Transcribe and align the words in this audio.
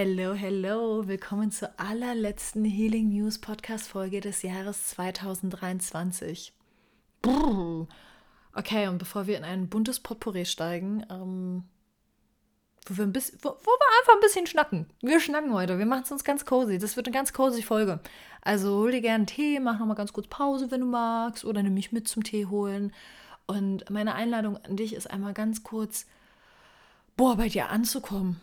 Hello, 0.00 0.32
hello, 0.32 1.08
willkommen 1.08 1.50
zur 1.50 1.70
allerletzten 1.76 2.64
Healing 2.64 3.08
News 3.08 3.40
Podcast 3.40 3.88
Folge 3.88 4.20
des 4.20 4.42
Jahres 4.42 4.86
2023. 4.90 6.52
Brrr. 7.20 7.88
Okay, 8.54 8.86
und 8.86 8.98
bevor 8.98 9.26
wir 9.26 9.36
in 9.36 9.42
ein 9.42 9.68
buntes 9.68 9.98
Potpourri 9.98 10.44
steigen, 10.44 11.04
ähm, 11.10 11.64
wo, 12.86 12.96
wir 12.96 13.02
ein 13.06 13.12
bisschen, 13.12 13.40
wo, 13.42 13.48
wo, 13.48 13.70
wir 13.70 13.98
einfach 13.98 14.14
ein 14.14 14.20
bisschen 14.20 14.46
schnacken. 14.46 14.86
Wir 15.02 15.18
schnacken 15.18 15.52
heute, 15.52 15.80
wir 15.80 15.86
machen 15.86 16.04
es 16.04 16.12
uns 16.12 16.22
ganz 16.22 16.46
cozy. 16.46 16.78
Das 16.78 16.94
wird 16.94 17.08
eine 17.08 17.14
ganz 17.14 17.32
cozy 17.32 17.62
Folge. 17.62 17.98
Also 18.40 18.76
hol 18.76 18.92
dir 18.92 19.00
gerne 19.00 19.26
Tee, 19.26 19.58
mach 19.58 19.80
nochmal 19.80 19.96
ganz 19.96 20.12
kurz 20.12 20.28
Pause, 20.28 20.70
wenn 20.70 20.82
du 20.82 20.86
magst, 20.86 21.44
oder 21.44 21.60
nimm 21.60 21.74
mich 21.74 21.90
mit 21.90 22.06
zum 22.06 22.22
Tee 22.22 22.46
holen. 22.46 22.92
Und 23.48 23.90
meine 23.90 24.14
Einladung 24.14 24.58
an 24.58 24.76
dich 24.76 24.94
ist 24.94 25.10
einmal 25.10 25.34
ganz 25.34 25.64
kurz, 25.64 26.06
boah, 27.16 27.34
bei 27.34 27.48
dir 27.48 27.70
anzukommen 27.70 28.40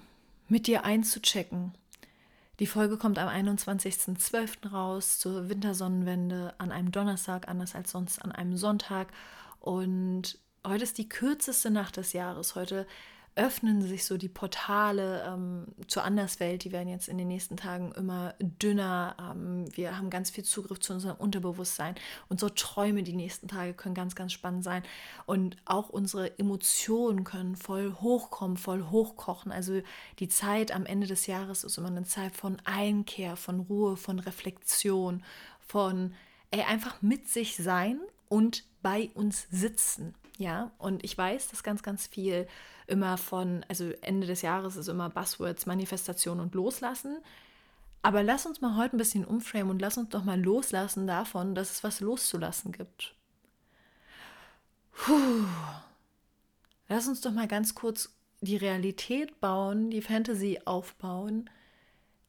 mit 0.48 0.68
dir 0.68 0.86
einzuchecken. 0.86 1.74
Die 2.60 2.68
Folge 2.68 2.98
kommt 2.98 3.20
am 3.20 3.28
21.12. 3.28 4.70
raus 4.70 5.20
zur 5.20 5.50
Wintersonnenwende 5.50 6.54
an 6.58 6.72
einem 6.72 6.92
Donnerstag, 6.92 7.48
anders 7.50 7.76
als 7.76 7.92
sonst 7.92 8.24
an 8.24 8.32
einem 8.32 8.56
Sonntag. 8.56 9.12
Und 9.60 10.38
heute 10.66 10.84
ist 10.84 10.98
die 10.98 11.10
kürzeste 11.10 11.70
Nacht 11.70 11.98
des 11.98 12.14
Jahres. 12.14 12.56
Heute 12.56 12.88
öffnen 13.36 13.82
sich 13.82 14.06
so 14.06 14.18
die 14.18 14.30
Portale 14.30 15.24
ähm, 15.28 15.66
zur 15.88 16.04
Anderswelt. 16.06 16.64
Die 16.64 16.72
werden 16.72 16.88
jetzt 16.88 17.10
in 17.10 17.18
den 17.18 17.28
nächsten 17.28 17.58
Tagen 17.58 17.92
immer 17.92 18.34
dünner. 18.40 19.16
Ähm, 19.20 19.66
wir 19.76 19.98
haben 19.98 20.10
ganz 20.10 20.30
viel 20.30 20.46
Zugriff 20.46 20.80
zu 20.80 20.94
unserem 20.94 21.18
Unterbewusstsein. 21.18 21.96
Unsere 22.30 22.56
Träume 22.56 23.04
die 23.04 23.16
nächsten 23.16 23.50
Tage 23.50 23.74
können 23.74 23.94
ganz, 23.94 24.16
ganz 24.16 24.32
spannend 24.32 24.64
sein. 24.64 24.84
Und 25.26 25.58
auch 25.66 25.90
unsere 25.90 26.40
Emotionen 26.40 27.26
können 27.26 27.58
voll 27.58 27.94
hochkommen, 28.00 28.56
voll 28.56 28.86
hochkochen. 28.90 29.52
Also 29.52 29.82
die 30.20 30.30
Zeit 30.30 30.72
am 30.72 30.86
Ende 30.86 31.08
des 31.08 31.28
Jahres 31.28 31.66
ist 31.66 31.78
immer 31.78 31.90
eine 31.90 32.04
Zeit 32.04 32.36
von 32.36 32.58
Einkehr, 32.64 33.36
von 33.36 33.60
Ruhe, 33.60 33.98
von 33.98 34.20
Reflexion, 34.20 35.24
von 35.60 36.14
ey, 36.52 36.62
einfach 36.62 37.02
mit 37.02 37.28
sich 37.28 37.58
sein 37.58 38.00
und 38.30 38.64
bei 38.82 39.10
uns 39.14 39.48
sitzen. 39.52 40.16
Ja, 40.38 40.72
und 40.78 41.04
ich 41.04 41.18
weiß, 41.18 41.50
dass 41.50 41.64
ganz, 41.64 41.82
ganz 41.82 42.08
viel 42.08 42.48
immer 42.88 43.18
von, 43.18 43.66
also 43.70 43.92
Ende 44.02 44.28
des 44.28 44.42
Jahres 44.42 44.76
ist 44.76 44.90
immer 44.90 45.10
Buzzwords, 45.10 45.66
Manifestation 45.66 46.40
und 46.40 46.56
Loslassen. 46.56 47.18
Aber 48.02 48.22
lass 48.22 48.46
uns 48.46 48.62
mal 48.62 48.76
heute 48.76 48.96
ein 48.96 49.00
bisschen 49.00 49.26
umframen 49.26 49.72
und 49.72 49.82
lass 49.82 49.98
uns 49.98 50.10
doch 50.10 50.24
mal 50.24 50.40
loslassen 50.40 51.08
davon, 51.08 51.56
dass 51.56 51.72
es 51.72 51.84
was 51.84 52.02
loszulassen 52.02 52.72
gibt. 52.72 53.16
Puh. 54.92 55.46
Lass 56.88 57.08
uns 57.08 57.22
doch 57.22 57.32
mal 57.32 57.48
ganz 57.48 57.74
kurz 57.74 58.14
die 58.42 58.58
Realität 58.58 59.40
bauen, 59.40 59.90
die 59.90 60.04
Fantasy 60.04 60.60
aufbauen, 60.66 61.50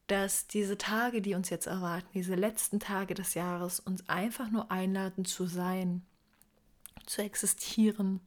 dass 0.07 0.47
diese 0.47 0.77
Tage, 0.77 1.21
die 1.21 1.35
uns 1.35 1.49
jetzt 1.49 1.67
erwarten, 1.67 2.07
diese 2.13 2.35
letzten 2.35 2.79
Tage 2.79 3.13
des 3.13 3.35
Jahres, 3.35 3.79
uns 3.79 4.07
einfach 4.09 4.49
nur 4.49 4.71
einladen 4.71 5.25
zu 5.25 5.45
sein, 5.45 6.03
zu 7.07 7.23
existieren, 7.23 8.19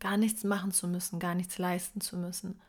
gar 0.00 0.16
nichts 0.16 0.44
machen 0.44 0.72
zu 0.72 0.88
müssen, 0.88 1.18
gar 1.18 1.34
nichts 1.34 1.58
leisten 1.58 2.00
zu 2.00 2.16
müssen. 2.16 2.60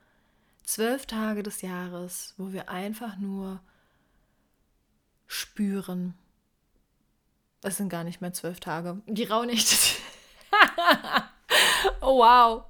Zwölf 0.63 1.05
Tage 1.05 1.43
des 1.43 1.61
Jahres, 1.61 2.33
wo 2.37 2.51
wir 2.51 2.69
einfach 2.69 3.17
nur 3.17 3.61
spüren. 5.25 6.15
Es 7.61 7.77
sind 7.77 7.89
gar 7.89 8.03
nicht 8.03 8.21
mehr 8.21 8.33
zwölf 8.33 8.59
Tage. 8.59 9.01
Die 9.07 9.23
Rauhnächte. 9.23 9.75
oh 12.01 12.19
wow. 12.19 12.65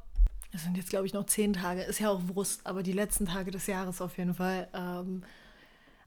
Es 0.51 0.63
sind 0.63 0.77
jetzt, 0.77 0.89
glaube 0.89 1.05
ich, 1.05 1.13
noch 1.13 1.25
zehn 1.25 1.53
Tage. 1.53 1.83
Ist 1.83 1.99
ja 1.99 2.09
auch 2.09 2.21
Wurst, 2.33 2.65
aber 2.65 2.83
die 2.83 2.93
letzten 2.93 3.25
Tage 3.25 3.51
des 3.51 3.67
Jahres 3.67 4.01
auf 4.01 4.17
jeden 4.17 4.33
Fall. 4.33 4.67
Ähm, 4.73 5.23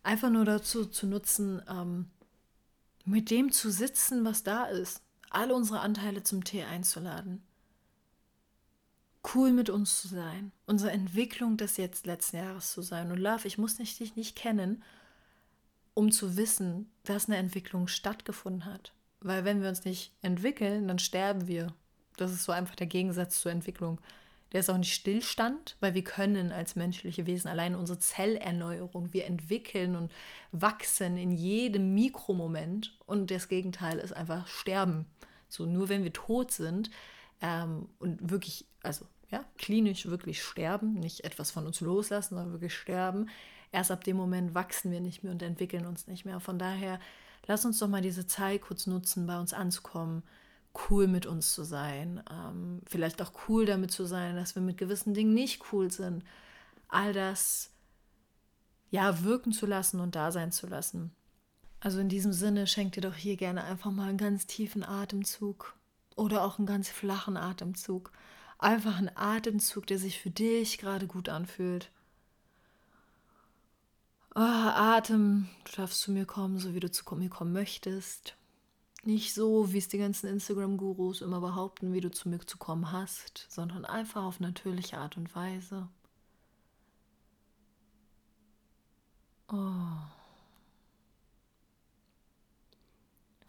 einfach 0.03 0.31
nur 0.31 0.45
dazu 0.45 0.87
zu 0.87 1.07
nutzen, 1.07 1.63
ähm, 1.69 2.11
mit 3.05 3.31
dem 3.31 3.53
zu 3.53 3.71
sitzen, 3.71 4.25
was 4.25 4.43
da 4.43 4.65
ist. 4.65 5.03
Alle 5.35 5.55
unsere 5.55 5.81
Anteile 5.81 6.23
zum 6.23 6.45
Tee 6.45 6.65
einzuladen 6.65 7.43
cool 9.35 9.53
mit 9.53 9.71
uns 9.71 10.01
zu 10.01 10.09
sein, 10.09 10.53
unsere 10.67 10.91
Entwicklung 10.91 11.57
des 11.57 11.77
jetzt 11.77 12.07
letzten 12.07 12.39
Jahres 12.39 12.73
zu 12.73 12.83
sein. 12.83 13.11
Und 13.11 13.19
Love, 13.19 13.47
ich 13.47 13.59
muss 13.59 13.79
nicht, 13.79 13.99
dich 14.01 14.17
nicht 14.17 14.37
kennen, 14.37 14.83
um 15.95 16.11
zu 16.11 16.37
wissen, 16.37 16.91
dass 17.05 17.27
eine 17.27 17.37
Entwicklung 17.37 17.89
stattgefunden 17.89 18.65
hat. 18.65 18.93
Weil 19.21 19.45
wenn 19.45 19.63
wir 19.63 19.69
uns 19.69 19.85
nicht 19.85 20.13
entwickeln, 20.23 20.89
dann 20.89 20.99
sterben 20.99 21.47
wir. 21.47 21.73
Das 22.17 22.33
ist 22.33 22.45
so 22.45 22.53
einfach 22.53 22.75
der 22.75 22.87
Gegensatz 22.87 23.41
zur 23.41 23.53
Entwicklung. 23.53 24.01
Der 24.53 24.61
ist 24.61 24.69
auch 24.69 24.77
nicht 24.77 24.93
Stillstand, 24.93 25.77
weil 25.81 25.95
wir 25.95 26.05
können 26.05 26.53
als 26.53 26.77
menschliche 26.77 27.27
Wesen 27.27 27.49
allein 27.49 27.75
unsere 27.75 27.99
Zellerneuerung, 27.99 29.13
wir 29.13 29.25
entwickeln 29.25 29.97
und 29.97 30.13
wachsen 30.51 31.17
in 31.17 31.31
jedem 31.31 31.95
Mikromoment 31.95 32.99
und 33.07 33.31
das 33.31 33.49
Gegenteil 33.49 33.99
ist 33.99 34.13
einfach 34.13 34.47
Sterben. 34.47 35.07
So 35.53 35.67
nur 35.67 35.89
wenn 35.89 36.05
wir 36.05 36.13
tot 36.13 36.51
sind, 36.51 36.91
ähm, 37.43 37.89
und 37.99 38.31
wirklich, 38.31 38.67
also 38.83 39.07
ja, 39.31 39.45
klinisch 39.59 40.07
wirklich 40.07 40.43
sterben, 40.43 40.95
nicht 40.95 41.25
etwas 41.25 41.51
von 41.51 41.67
uns 41.67 41.81
loslassen, 41.81 42.37
sondern 42.37 42.53
wirklich 42.53 42.75
sterben. 42.75 43.29
Erst 43.73 43.91
ab 43.91 44.05
dem 44.05 44.17
Moment 44.17 44.55
wachsen 44.55 44.93
wir 44.93 45.01
nicht 45.01 45.23
mehr 45.25 45.33
und 45.33 45.43
entwickeln 45.43 45.87
uns 45.87 46.07
nicht 46.07 46.25
mehr. 46.25 46.39
Von 46.41 46.59
daher, 46.59 47.01
lass 47.47 47.65
uns 47.65 47.79
doch 47.79 47.89
mal 47.89 48.03
diese 48.03 48.27
Zeit 48.27 48.63
kurz 48.63 48.87
nutzen, 48.87 49.27
bei 49.27 49.39
uns 49.39 49.53
anzukommen, 49.53 50.23
cool 50.89 51.09
mit 51.09 51.27
uns 51.27 51.53
zu 51.55 51.65
sein, 51.65 52.23
ähm, 52.31 52.81
vielleicht 52.87 53.21
auch 53.21 53.33
cool 53.49 53.67
damit 53.67 53.91
zu 53.91 54.05
sein, 54.05 54.37
dass 54.37 54.55
wir 54.55 54.63
mit 54.63 54.79
gewissen 54.79 55.15
Dingen 55.15 55.35
nicht 55.35 55.73
cool 55.73 55.91
sind. 55.91 56.25
All 56.89 57.13
das 57.13 57.71
ja 58.91 59.23
wirken 59.25 59.53
zu 59.53 59.67
lassen 59.67 60.01
und 60.01 60.15
da 60.15 60.31
sein 60.31 60.53
zu 60.53 60.67
lassen. 60.67 61.13
Also 61.85 61.99
in 61.99 62.09
diesem 62.09 62.33
Sinne 62.33 62.69
schenkt 62.69 62.95
dir 62.95 63.01
doch 63.01 63.17
hier 63.17 63.37
gerne 63.37 63.65
einfach 63.65 63.91
mal 63.91 64.09
einen 64.09 64.17
ganz 64.17 64.47
tiefen 64.47 64.85
Atemzug 64.85 65.75
oder 66.15 66.45
auch 66.45 66.59
einen 66.59 66.67
ganz 66.67 66.89
flachen 66.89 67.37
Atemzug. 67.37 68.13
Einfach 68.59 68.99
ein 68.99 69.11
Atemzug, 69.17 69.89
der 69.89 69.99
sich 69.99 70.21
für 70.21 70.31
dich 70.31 70.79
gerade 70.79 71.09
gut 71.09 71.29
anfühlt. 71.29 71.91
Oh, 74.37 74.39
Atem, 74.39 75.49
du 75.65 75.73
darfst 75.73 76.01
zu 76.01 76.13
mir 76.13 76.25
kommen, 76.25 76.61
so 76.61 76.73
wie 76.73 76.79
du 76.79 76.89
zu 76.89 77.03
mir 77.17 77.29
kommen 77.29 77.53
möchtest. 77.53 78.37
Nicht 79.03 79.35
so, 79.35 79.73
wie 79.73 79.79
es 79.79 79.89
die 79.89 79.99
ganzen 79.99 80.29
Instagram-Gurus 80.29 81.21
immer 81.21 81.41
behaupten, 81.41 81.93
wie 81.93 82.01
du 82.01 82.13
zu 82.13 82.29
mir 82.29 82.39
zu 82.47 82.59
kommen 82.59 82.93
hast, 82.93 83.49
sondern 83.51 83.85
einfach 83.85 84.23
auf 84.23 84.39
natürliche 84.39 84.99
Art 84.99 85.17
und 85.17 85.35
Weise. 85.35 85.89
Oh. 89.49 89.92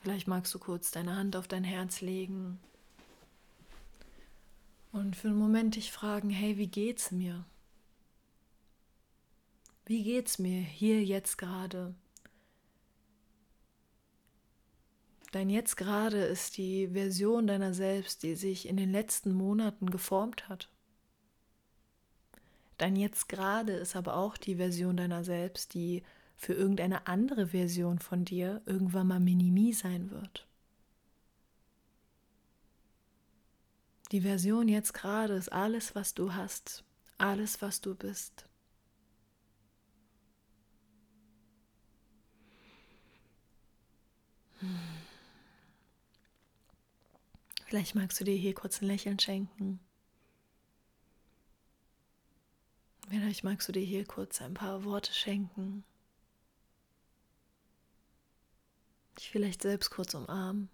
Vielleicht 0.03 0.27
magst 0.27 0.53
du 0.53 0.59
kurz 0.59 0.91
deine 0.91 1.15
Hand 1.15 1.37
auf 1.37 1.47
dein 1.47 1.63
Herz 1.63 2.01
legen 2.01 2.59
und 4.91 5.15
für 5.15 5.29
einen 5.29 5.39
Moment 5.39 5.77
dich 5.77 5.93
fragen, 5.93 6.29
hey, 6.29 6.57
wie 6.57 6.67
geht's 6.67 7.11
mir? 7.11 7.45
Wie 9.85 10.03
geht's 10.03 10.39
mir 10.39 10.59
hier 10.59 11.01
jetzt 11.01 11.37
gerade? 11.37 11.95
Dein 15.31 15.49
Jetzt 15.49 15.77
gerade 15.77 16.17
ist 16.17 16.57
die 16.57 16.89
Version 16.89 17.47
deiner 17.47 17.73
selbst, 17.73 18.23
die 18.23 18.35
sich 18.35 18.67
in 18.67 18.75
den 18.75 18.91
letzten 18.91 19.31
Monaten 19.31 19.89
geformt 19.89 20.49
hat. 20.49 20.69
Dein 22.77 22.97
Jetzt 22.97 23.29
gerade 23.29 23.71
ist 23.71 23.95
aber 23.95 24.17
auch 24.17 24.35
die 24.35 24.57
Version 24.57 24.97
deiner 24.97 25.23
selbst, 25.23 25.73
die 25.73 26.03
für 26.35 26.53
irgendeine 26.53 27.07
andere 27.07 27.47
Version 27.47 27.99
von 27.99 28.25
dir 28.25 28.61
irgendwann 28.65 29.07
mal 29.07 29.19
Minimi 29.19 29.73
sein 29.73 30.11
wird. 30.11 30.47
Die 34.11 34.21
Version 34.21 34.67
jetzt 34.67 34.93
gerade 34.93 35.33
ist 35.33 35.51
alles, 35.51 35.95
was 35.95 36.13
du 36.13 36.33
hast, 36.33 36.83
alles, 37.17 37.61
was 37.61 37.81
du 37.81 37.95
bist. 37.95 38.47
Vielleicht 47.65 47.95
magst 47.95 48.19
du 48.19 48.23
dir 48.23 48.35
hier 48.35 48.53
kurz 48.53 48.81
ein 48.81 48.85
Lächeln 48.85 49.17
schenken. 49.17 49.79
Vielleicht 53.09 53.43
magst 53.43 53.67
du 53.67 53.71
dir 53.71 53.83
hier 53.83 54.05
kurz 54.05 54.41
ein 54.43 54.53
paar 54.53 54.83
Worte 54.83 55.11
schenken. 55.11 55.83
Dich 59.17 59.29
vielleicht 59.29 59.61
selbst 59.61 59.89
kurz 59.89 60.13
umarmen. 60.13 60.69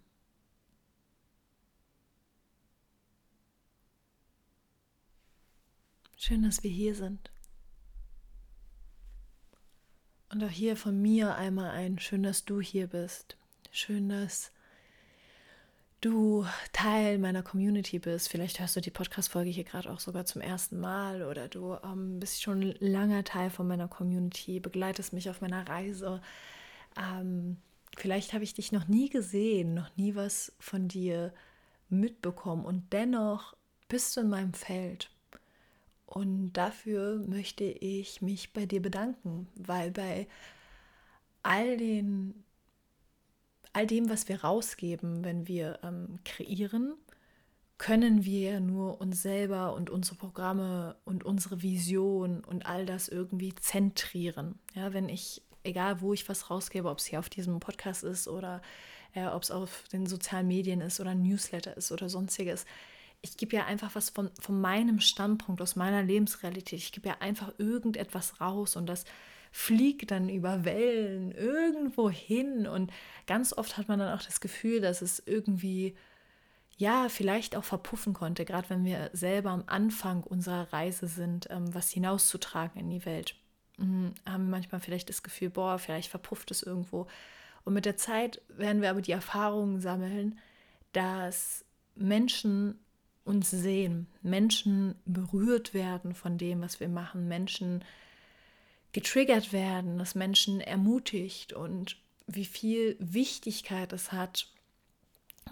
Schön, 6.16 6.42
dass 6.42 6.62
wir 6.62 6.70
hier 6.70 6.94
sind. 6.94 7.30
Und 10.28 10.44
auch 10.44 10.50
hier 10.50 10.76
von 10.76 11.00
mir 11.00 11.34
einmal 11.34 11.70
ein, 11.70 11.98
schön, 11.98 12.22
dass 12.22 12.44
du 12.44 12.60
hier 12.60 12.86
bist. 12.86 13.36
Schön, 13.72 14.08
dass 14.08 14.52
du 16.00 16.46
Teil 16.72 17.18
meiner 17.18 17.42
Community 17.42 17.98
bist. 17.98 18.28
Vielleicht 18.28 18.60
hörst 18.60 18.76
du 18.76 18.80
die 18.80 18.90
Podcast-Folge 18.90 19.50
hier 19.50 19.64
gerade 19.64 19.90
auch 19.90 20.00
sogar 20.00 20.24
zum 20.24 20.40
ersten 20.40 20.78
Mal 20.78 21.22
oder 21.22 21.48
du 21.48 21.76
ähm, 21.84 22.20
bist 22.20 22.42
schon 22.42 22.74
langer 22.80 23.24
Teil 23.24 23.50
von 23.50 23.66
meiner 23.66 23.88
Community, 23.88 24.60
begleitest 24.60 25.12
mich 25.12 25.28
auf 25.30 25.40
meiner 25.40 25.68
Reise. 25.68 26.22
Ähm, 26.96 27.58
vielleicht 27.96 28.32
habe 28.32 28.44
ich 28.44 28.54
dich 28.54 28.72
noch 28.72 28.88
nie 28.88 29.08
gesehen, 29.08 29.74
noch 29.74 29.96
nie 29.96 30.14
was 30.14 30.52
von 30.58 30.88
dir 30.88 31.32
mitbekommen 31.88 32.64
und 32.64 32.92
dennoch 32.92 33.54
bist 33.88 34.16
du 34.16 34.20
in 34.20 34.28
meinem 34.28 34.54
Feld. 34.54 35.10
Und 36.06 36.52
dafür 36.54 37.18
möchte 37.18 37.64
ich 37.64 38.20
mich 38.20 38.52
bei 38.52 38.66
dir 38.66 38.82
bedanken, 38.82 39.48
weil 39.54 39.90
bei 39.90 40.28
all 41.42 41.76
den 41.76 42.44
all 43.72 43.86
dem, 43.86 44.10
was 44.10 44.28
wir 44.28 44.42
rausgeben, 44.42 45.24
wenn 45.24 45.46
wir 45.46 45.78
ähm, 45.82 46.18
kreieren, 46.24 46.94
können 47.78 48.24
wir 48.24 48.60
nur 48.60 49.00
uns 49.00 49.22
selber 49.22 49.74
und 49.74 49.88
unsere 49.90 50.16
Programme 50.16 50.96
und 51.04 51.24
unsere 51.24 51.62
Vision 51.62 52.44
und 52.44 52.66
all 52.66 52.84
das 52.84 53.08
irgendwie 53.08 53.54
zentrieren. 53.54 54.58
Ja, 54.74 54.92
wenn 54.92 55.08
ich, 55.08 55.42
egal 55.64 56.00
wo 56.00 56.12
ich 56.12 56.28
was 56.28 56.50
rausgebe, 56.50 56.88
ob 56.88 56.98
es 56.98 57.06
hier 57.06 57.18
auf 57.18 57.28
diesem 57.28 57.60
Podcast 57.60 58.04
ist 58.04 58.28
oder 58.28 58.62
äh, 59.14 59.26
ob 59.26 59.42
es 59.42 59.50
auf 59.50 59.84
den 59.92 60.06
sozialen 60.06 60.46
Medien 60.46 60.80
ist 60.80 61.00
oder 61.00 61.14
Newsletter 61.14 61.76
ist 61.76 61.92
oder 61.92 62.08
sonstiges, 62.08 62.64
ich 63.22 63.36
gebe 63.36 63.56
ja 63.56 63.66
einfach 63.66 63.94
was 63.94 64.10
von, 64.10 64.30
von 64.40 64.60
meinem 64.60 65.00
Standpunkt, 65.00 65.60
aus 65.60 65.76
meiner 65.76 66.02
Lebensrealität. 66.02 66.78
Ich 66.78 66.92
gebe 66.92 67.08
ja 67.08 67.16
einfach 67.20 67.52
irgendetwas 67.58 68.40
raus 68.40 68.76
und 68.76 68.86
das 68.86 69.04
fliegt 69.52 70.10
dann 70.10 70.28
über 70.28 70.64
Wellen 70.64 71.32
irgendwo 71.32 72.08
hin. 72.08 72.66
Und 72.66 72.92
ganz 73.26 73.52
oft 73.52 73.76
hat 73.76 73.88
man 73.88 73.98
dann 73.98 74.16
auch 74.16 74.22
das 74.22 74.40
Gefühl, 74.40 74.80
dass 74.80 75.02
es 75.02 75.22
irgendwie, 75.26 75.96
ja, 76.78 77.08
vielleicht 77.08 77.56
auch 77.56 77.64
verpuffen 77.64 78.14
konnte, 78.14 78.44
gerade 78.44 78.70
wenn 78.70 78.84
wir 78.84 79.10
selber 79.12 79.50
am 79.50 79.64
Anfang 79.66 80.22
unserer 80.22 80.72
Reise 80.72 81.06
sind, 81.06 81.48
ähm, 81.50 81.74
was 81.74 81.90
hinauszutragen 81.90 82.80
in 82.80 82.90
die 82.90 83.04
Welt. 83.04 83.34
Mhm, 83.80 84.12
haben 84.28 84.50
manchmal 84.50 84.80
vielleicht 84.80 85.08
das 85.08 85.22
Gefühl, 85.22 85.50
boah, 85.50 85.78
vielleicht 85.78 86.10
verpufft 86.10 86.50
es 86.50 86.62
irgendwo. 86.62 87.06
Und 87.64 87.74
mit 87.74 87.86
der 87.86 87.96
Zeit 87.96 88.40
werden 88.48 88.82
wir 88.82 88.90
aber 88.90 89.02
die 89.02 89.12
Erfahrungen 89.12 89.80
sammeln, 89.80 90.38
dass 90.92 91.64
Menschen 91.94 92.78
uns 93.24 93.50
sehen, 93.50 94.06
Menschen 94.22 94.96
berührt 95.04 95.72
werden 95.72 96.14
von 96.14 96.36
dem, 96.36 96.60
was 96.62 96.80
wir 96.80 96.88
machen, 96.88 97.28
Menschen 97.28 97.84
getriggert 98.92 99.52
werden, 99.52 99.98
dass 99.98 100.14
Menschen 100.14 100.60
ermutigt 100.60 101.52
und 101.52 101.96
wie 102.26 102.44
viel 102.44 102.96
Wichtigkeit 102.98 103.92
es 103.92 104.12
hat, 104.12 104.48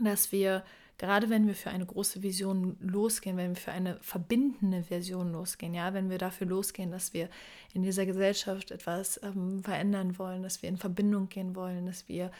dass 0.00 0.32
wir, 0.32 0.64
gerade 0.98 1.30
wenn 1.30 1.46
wir 1.46 1.54
für 1.54 1.70
eine 1.70 1.86
große 1.86 2.22
Vision 2.22 2.76
losgehen, 2.80 3.36
wenn 3.36 3.54
wir 3.54 3.60
für 3.60 3.72
eine 3.72 3.98
verbindende 4.02 4.82
Version 4.82 5.32
losgehen, 5.32 5.72
ja, 5.72 5.94
wenn 5.94 6.10
wir 6.10 6.18
dafür 6.18 6.46
losgehen, 6.46 6.90
dass 6.90 7.14
wir 7.14 7.30
in 7.72 7.82
dieser 7.82 8.04
Gesellschaft 8.04 8.70
etwas 8.70 9.20
ähm, 9.22 9.62
verändern 9.62 10.18
wollen, 10.18 10.42
dass 10.42 10.60
wir 10.62 10.68
in 10.68 10.76
Verbindung 10.76 11.28
gehen 11.28 11.54
wollen, 11.54 11.86
dass 11.86 12.08
wir 12.08 12.30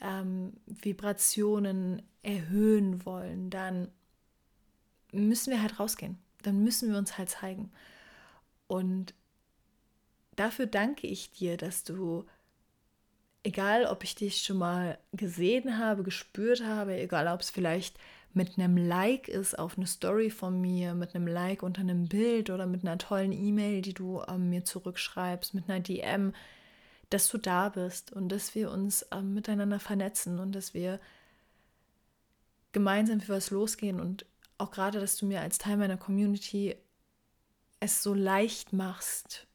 ähm, 0.00 0.52
Vibrationen 0.66 2.02
erhöhen 2.22 3.04
wollen, 3.04 3.50
dann 3.50 3.88
müssen 5.12 5.50
wir 5.50 5.62
halt 5.62 5.80
rausgehen. 5.80 6.18
Dann 6.42 6.62
müssen 6.62 6.90
wir 6.90 6.98
uns 6.98 7.16
halt 7.16 7.30
zeigen. 7.30 7.70
Und 8.66 9.14
dafür 10.36 10.66
danke 10.66 11.06
ich 11.06 11.30
dir, 11.30 11.56
dass 11.56 11.84
du, 11.84 12.26
egal 13.44 13.86
ob 13.86 14.02
ich 14.02 14.14
dich 14.14 14.42
schon 14.42 14.56
mal 14.56 14.98
gesehen 15.12 15.78
habe, 15.78 16.02
gespürt 16.02 16.64
habe, 16.64 16.98
egal 16.98 17.28
ob 17.28 17.40
es 17.40 17.50
vielleicht 17.50 17.98
mit 18.32 18.58
einem 18.58 18.76
Like 18.76 19.28
ist 19.28 19.56
auf 19.56 19.76
eine 19.76 19.86
Story 19.86 20.30
von 20.30 20.60
mir, 20.60 20.94
mit 20.94 21.14
einem 21.14 21.28
Like 21.28 21.62
unter 21.62 21.82
einem 21.82 22.08
Bild 22.08 22.50
oder 22.50 22.66
mit 22.66 22.82
einer 22.82 22.98
tollen 22.98 23.30
E-Mail, 23.30 23.80
die 23.82 23.94
du 23.94 24.22
ähm, 24.26 24.50
mir 24.50 24.64
zurückschreibst, 24.64 25.54
mit 25.54 25.68
einer 25.68 25.78
DM, 25.78 26.34
dass 27.10 27.28
du 27.28 27.38
da 27.38 27.68
bist 27.68 28.12
und 28.12 28.30
dass 28.30 28.56
wir 28.56 28.72
uns 28.72 29.06
ähm, 29.12 29.34
miteinander 29.34 29.78
vernetzen 29.78 30.40
und 30.40 30.52
dass 30.52 30.74
wir 30.74 30.98
gemeinsam 32.72 33.20
für 33.20 33.34
was 33.34 33.50
losgehen 33.50 34.00
und 34.00 34.26
auch 34.58 34.72
gerade, 34.72 34.98
dass 34.98 35.16
du 35.16 35.26
mir 35.26 35.40
als 35.40 35.58
Teil 35.58 35.76
meiner 35.76 35.96
Community 35.96 36.74
es 37.78 38.02
so 38.02 38.14
leicht 38.14 38.72
machst, 38.72 39.46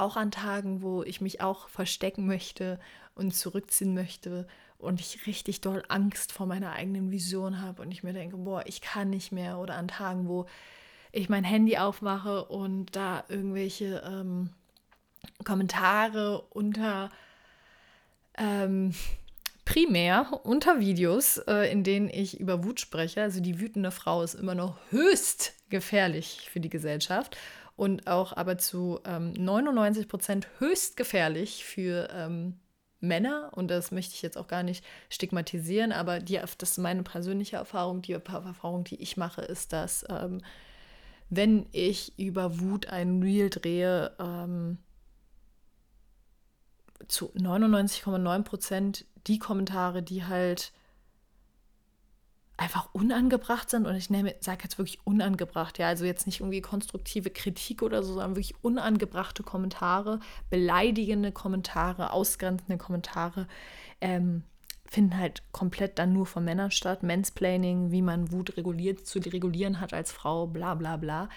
auch 0.00 0.16
an 0.16 0.30
Tagen, 0.30 0.82
wo 0.82 1.02
ich 1.02 1.20
mich 1.20 1.40
auch 1.40 1.68
verstecken 1.68 2.26
möchte 2.26 2.78
und 3.14 3.34
zurückziehen 3.34 3.94
möchte 3.94 4.46
und 4.78 5.00
ich 5.00 5.26
richtig 5.26 5.60
doll 5.60 5.82
Angst 5.88 6.32
vor 6.32 6.46
meiner 6.46 6.72
eigenen 6.72 7.10
Vision 7.10 7.62
habe 7.62 7.82
und 7.82 7.90
ich 7.90 8.02
mir 8.02 8.12
denke, 8.12 8.36
boah, 8.36 8.62
ich 8.66 8.80
kann 8.80 9.10
nicht 9.10 9.32
mehr. 9.32 9.58
Oder 9.58 9.76
an 9.76 9.88
Tagen, 9.88 10.28
wo 10.28 10.46
ich 11.12 11.28
mein 11.28 11.44
Handy 11.44 11.78
aufmache 11.78 12.44
und 12.44 12.94
da 12.94 13.24
irgendwelche 13.28 14.02
ähm, 14.06 14.50
Kommentare 15.44 16.42
unter 16.50 17.10
ähm, 18.36 18.94
primär 19.64 20.40
unter 20.44 20.78
Videos, 20.78 21.38
äh, 21.38 21.70
in 21.70 21.82
denen 21.84 22.08
ich 22.08 22.38
über 22.38 22.64
Wut 22.64 22.80
spreche. 22.80 23.22
Also 23.22 23.40
die 23.40 23.60
wütende 23.60 23.90
Frau 23.90 24.22
ist 24.22 24.34
immer 24.34 24.54
noch 24.54 24.78
höchst 24.90 25.54
gefährlich 25.70 26.48
für 26.50 26.60
die 26.60 26.70
Gesellschaft 26.70 27.36
und 27.76 28.06
auch 28.06 28.32
aber 28.32 28.58
zu 28.58 29.00
ähm, 29.04 29.32
99 29.32 30.08
Prozent 30.08 30.48
höchst 30.58 30.96
gefährlich 30.96 31.64
für 31.64 32.08
ähm, 32.12 32.58
Männer. 33.00 33.50
Und 33.54 33.68
das 33.68 33.90
möchte 33.90 34.14
ich 34.14 34.22
jetzt 34.22 34.38
auch 34.38 34.48
gar 34.48 34.62
nicht 34.62 34.84
stigmatisieren, 35.10 35.92
aber 35.92 36.20
die, 36.20 36.40
das 36.58 36.70
ist 36.70 36.78
meine 36.78 37.02
persönliche 37.02 37.56
Erfahrung. 37.56 38.02
Die 38.02 38.12
Erfahrung, 38.12 38.84
die 38.84 39.00
ich 39.00 39.16
mache, 39.16 39.42
ist, 39.42 39.72
dass 39.72 40.04
ähm, 40.08 40.40
wenn 41.28 41.66
ich 41.72 42.18
über 42.18 42.60
Wut 42.60 42.86
ein 42.86 43.22
Reel 43.22 43.50
drehe, 43.50 44.12
ähm, 44.18 44.78
zu 47.08 47.30
99,9 47.36 48.42
Prozent 48.42 49.04
die 49.26 49.38
Kommentare, 49.38 50.02
die 50.02 50.24
halt 50.24 50.72
einfach 52.56 52.88
unangebracht 52.92 53.68
sind. 53.68 53.86
Und 53.86 53.96
ich 53.96 54.08
sage 54.40 54.60
jetzt 54.62 54.78
wirklich 54.78 54.98
unangebracht, 55.04 55.78
ja, 55.78 55.88
also 55.88 56.04
jetzt 56.04 56.26
nicht 56.26 56.40
irgendwie 56.40 56.62
konstruktive 56.62 57.30
Kritik 57.30 57.82
oder 57.82 58.02
so, 58.02 58.14
sondern 58.14 58.36
wirklich 58.36 58.54
unangebrachte 58.62 59.42
Kommentare, 59.42 60.20
beleidigende 60.48 61.32
Kommentare, 61.32 62.12
ausgrenzende 62.12 62.78
Kommentare, 62.78 63.46
ähm, 64.00 64.42
finden 64.88 65.18
halt 65.18 65.42
komplett 65.52 65.98
dann 65.98 66.12
nur 66.12 66.26
von 66.26 66.44
Männern 66.44 66.70
statt. 66.70 67.02
Mansplaining, 67.02 67.90
wie 67.90 68.02
man 68.02 68.32
Wut 68.32 68.56
reguliert, 68.56 69.06
zu 69.06 69.18
regulieren 69.18 69.80
hat 69.80 69.92
als 69.92 70.12
Frau, 70.12 70.46
bla 70.46 70.74
bla 70.74 70.96
bla. 70.96 71.28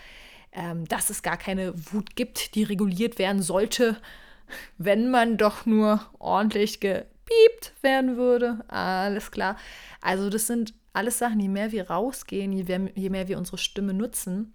Ähm, 0.51 0.85
dass 0.85 1.09
es 1.09 1.21
gar 1.21 1.37
keine 1.37 1.73
Wut 1.91 2.15
gibt, 2.15 2.55
die 2.55 2.63
reguliert 2.63 3.19
werden 3.19 3.41
sollte, 3.41 3.97
wenn 4.77 5.11
man 5.11 5.37
doch 5.37 5.65
nur 5.65 6.01
ordentlich 6.17 6.79
gepiept 6.79 7.73
werden 7.81 8.17
würde. 8.17 8.63
Alles 8.67 9.31
klar. 9.31 9.57
Also 10.01 10.29
das 10.29 10.47
sind 10.47 10.73
alles 10.99 11.17
Sachen, 11.17 11.39
je 11.39 11.47
mehr 11.47 11.71
wir 11.71 11.89
rausgehen, 11.89 12.51
je 12.51 12.63
mehr, 12.65 12.91
je 12.93 13.09
mehr 13.09 13.27
wir 13.29 13.37
unsere 13.37 13.57
Stimme 13.57 13.93
nutzen 13.93 14.53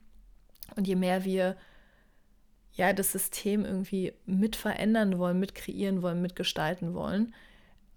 und 0.76 0.86
je 0.86 0.94
mehr 0.94 1.24
wir 1.24 1.56
ja 2.74 2.92
das 2.92 3.12
System 3.12 3.64
irgendwie 3.64 4.12
mit 4.26 4.54
verändern 4.54 5.18
wollen, 5.18 5.40
mit 5.40 5.54
kreieren 5.54 6.02
wollen, 6.02 6.20
mitgestalten 6.20 6.92
wollen, 6.92 7.34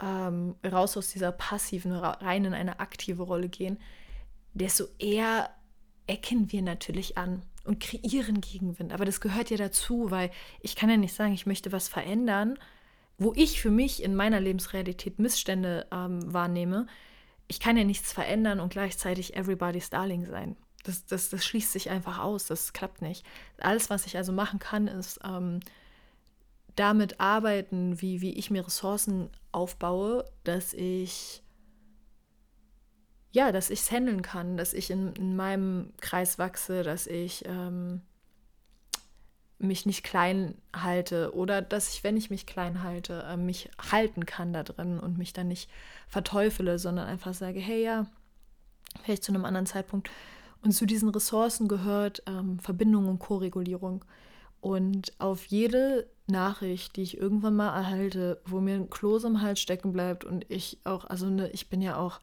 ähm, 0.02 0.56
raus 0.66 0.96
aus 0.96 1.10
dieser 1.10 1.34
passiven, 1.34 1.92
rein 1.92 2.46
in 2.46 2.54
eine 2.54 2.80
aktive 2.80 3.24
Rolle 3.24 3.50
gehen, 3.50 3.80
desto 4.54 4.86
eher 4.98 5.50
ecken 6.06 6.52
wir 6.54 6.62
natürlich 6.62 7.18
an 7.18 7.42
und 7.66 7.82
kreieren 7.82 8.40
Gegenwind. 8.40 8.94
Aber 8.94 9.04
das 9.04 9.20
gehört 9.20 9.50
ja 9.50 9.58
dazu, 9.58 10.10
weil 10.10 10.32
ich 10.62 10.78
kann 10.78 10.90
ja 10.90 10.96
nicht 10.96 11.14
sagen, 11.14 11.34
ich 11.34 11.46
möchte 11.46 11.74
was 11.74 11.90
verändern, 11.90 12.58
wo 13.18 13.34
ich 13.36 13.60
für 13.60 13.72
mich 13.72 14.02
in 14.04 14.16
meiner 14.16 14.40
Lebensrealität 14.40 15.20
Missstände 15.20 15.86
ähm, 15.92 16.34
wahrnehme, 16.34 16.88
ich 17.48 17.60
kann 17.60 17.78
ja 17.78 17.84
nichts 17.84 18.12
verändern 18.14 18.60
und 18.60 18.70
gleichzeitig 18.70 19.36
everybody's 19.36 19.90
darling 19.90 20.26
sein. 20.26 20.58
Das, 20.84 21.06
das, 21.06 21.30
das 21.30 21.46
schließt 21.46 21.72
sich 21.72 21.90
einfach 21.90 22.20
aus, 22.20 22.46
das 22.46 22.74
klappt 22.74 23.02
nicht. 23.02 23.26
Alles, 23.60 23.90
was 23.90 24.06
ich 24.06 24.18
also 24.18 24.32
machen 24.32 24.60
kann, 24.60 24.88
ist 24.88 25.20
ähm, 25.24 25.60
damit 26.76 27.20
arbeiten, 27.20 28.02
wie, 28.02 28.22
wie 28.22 28.34
ich 28.34 28.52
mir 28.52 28.66
Ressourcen 28.66 29.30
aufbaue, 29.52 30.26
dass 30.44 30.74
ich 30.74 31.44
ja, 33.32 33.52
dass 33.52 33.70
ich 33.70 33.82
es 33.82 33.92
handeln 33.92 34.22
kann, 34.22 34.58
dass 34.58 34.74
ich 34.74 34.90
in, 34.90 35.14
in 35.14 35.36
meinem 35.36 35.94
Kreis 36.02 36.40
wachse, 36.40 36.82
dass 36.84 37.06
ich 37.06 37.44
ähm, 37.46 38.02
mich 39.60 39.86
nicht 39.86 40.04
klein 40.04 40.56
halte 40.76 41.34
oder 41.36 41.62
dass 41.62 41.94
ich, 41.94 42.04
wenn 42.04 42.18
ich 42.18 42.30
mich 42.30 42.46
klein 42.46 42.84
halte, 42.84 43.24
äh, 43.28 43.38
mich 43.38 43.70
halten 43.92 44.26
kann 44.26 44.54
da 44.54 44.64
drin 44.64 45.00
und 45.00 45.18
mich 45.18 45.34
dann 45.34 45.48
nicht 45.48 45.70
verteufele, 46.08 46.78
sondern 46.78 47.08
einfach 47.08 47.34
sage, 47.34 47.60
hey 47.60 47.84
ja, 47.84 48.06
vielleicht 49.04 49.24
zu 49.24 49.32
einem 49.32 49.46
anderen 49.46 49.66
Zeitpunkt. 49.66 50.10
Und 50.64 50.72
zu 50.72 50.86
diesen 50.86 51.10
Ressourcen 51.10 51.68
gehört 51.68 52.24
ähm, 52.28 52.60
Verbindung 52.60 53.08
und 53.08 53.20
Koregulierung. 53.20 54.04
Und 54.60 55.14
auf 55.20 55.46
jede 55.46 56.08
Nachricht, 56.28 56.96
die 56.96 57.04
ich 57.04 57.18
irgendwann 57.18 57.56
mal 57.56 57.76
erhalte, 57.76 58.42
wo 58.46 58.60
mir 58.60 58.76
ein 58.76 58.90
Kloß 58.90 59.24
im 59.24 59.42
Hals 59.42 59.60
stecken 59.60 59.94
bleibt 59.94 60.26
und 60.26 60.50
ich 60.50 60.80
auch, 60.84 61.06
also 61.06 61.30
ne, 61.30 61.50
ich 61.50 61.70
bin 61.70 61.82
ja 61.82 61.98
auch 61.98 62.20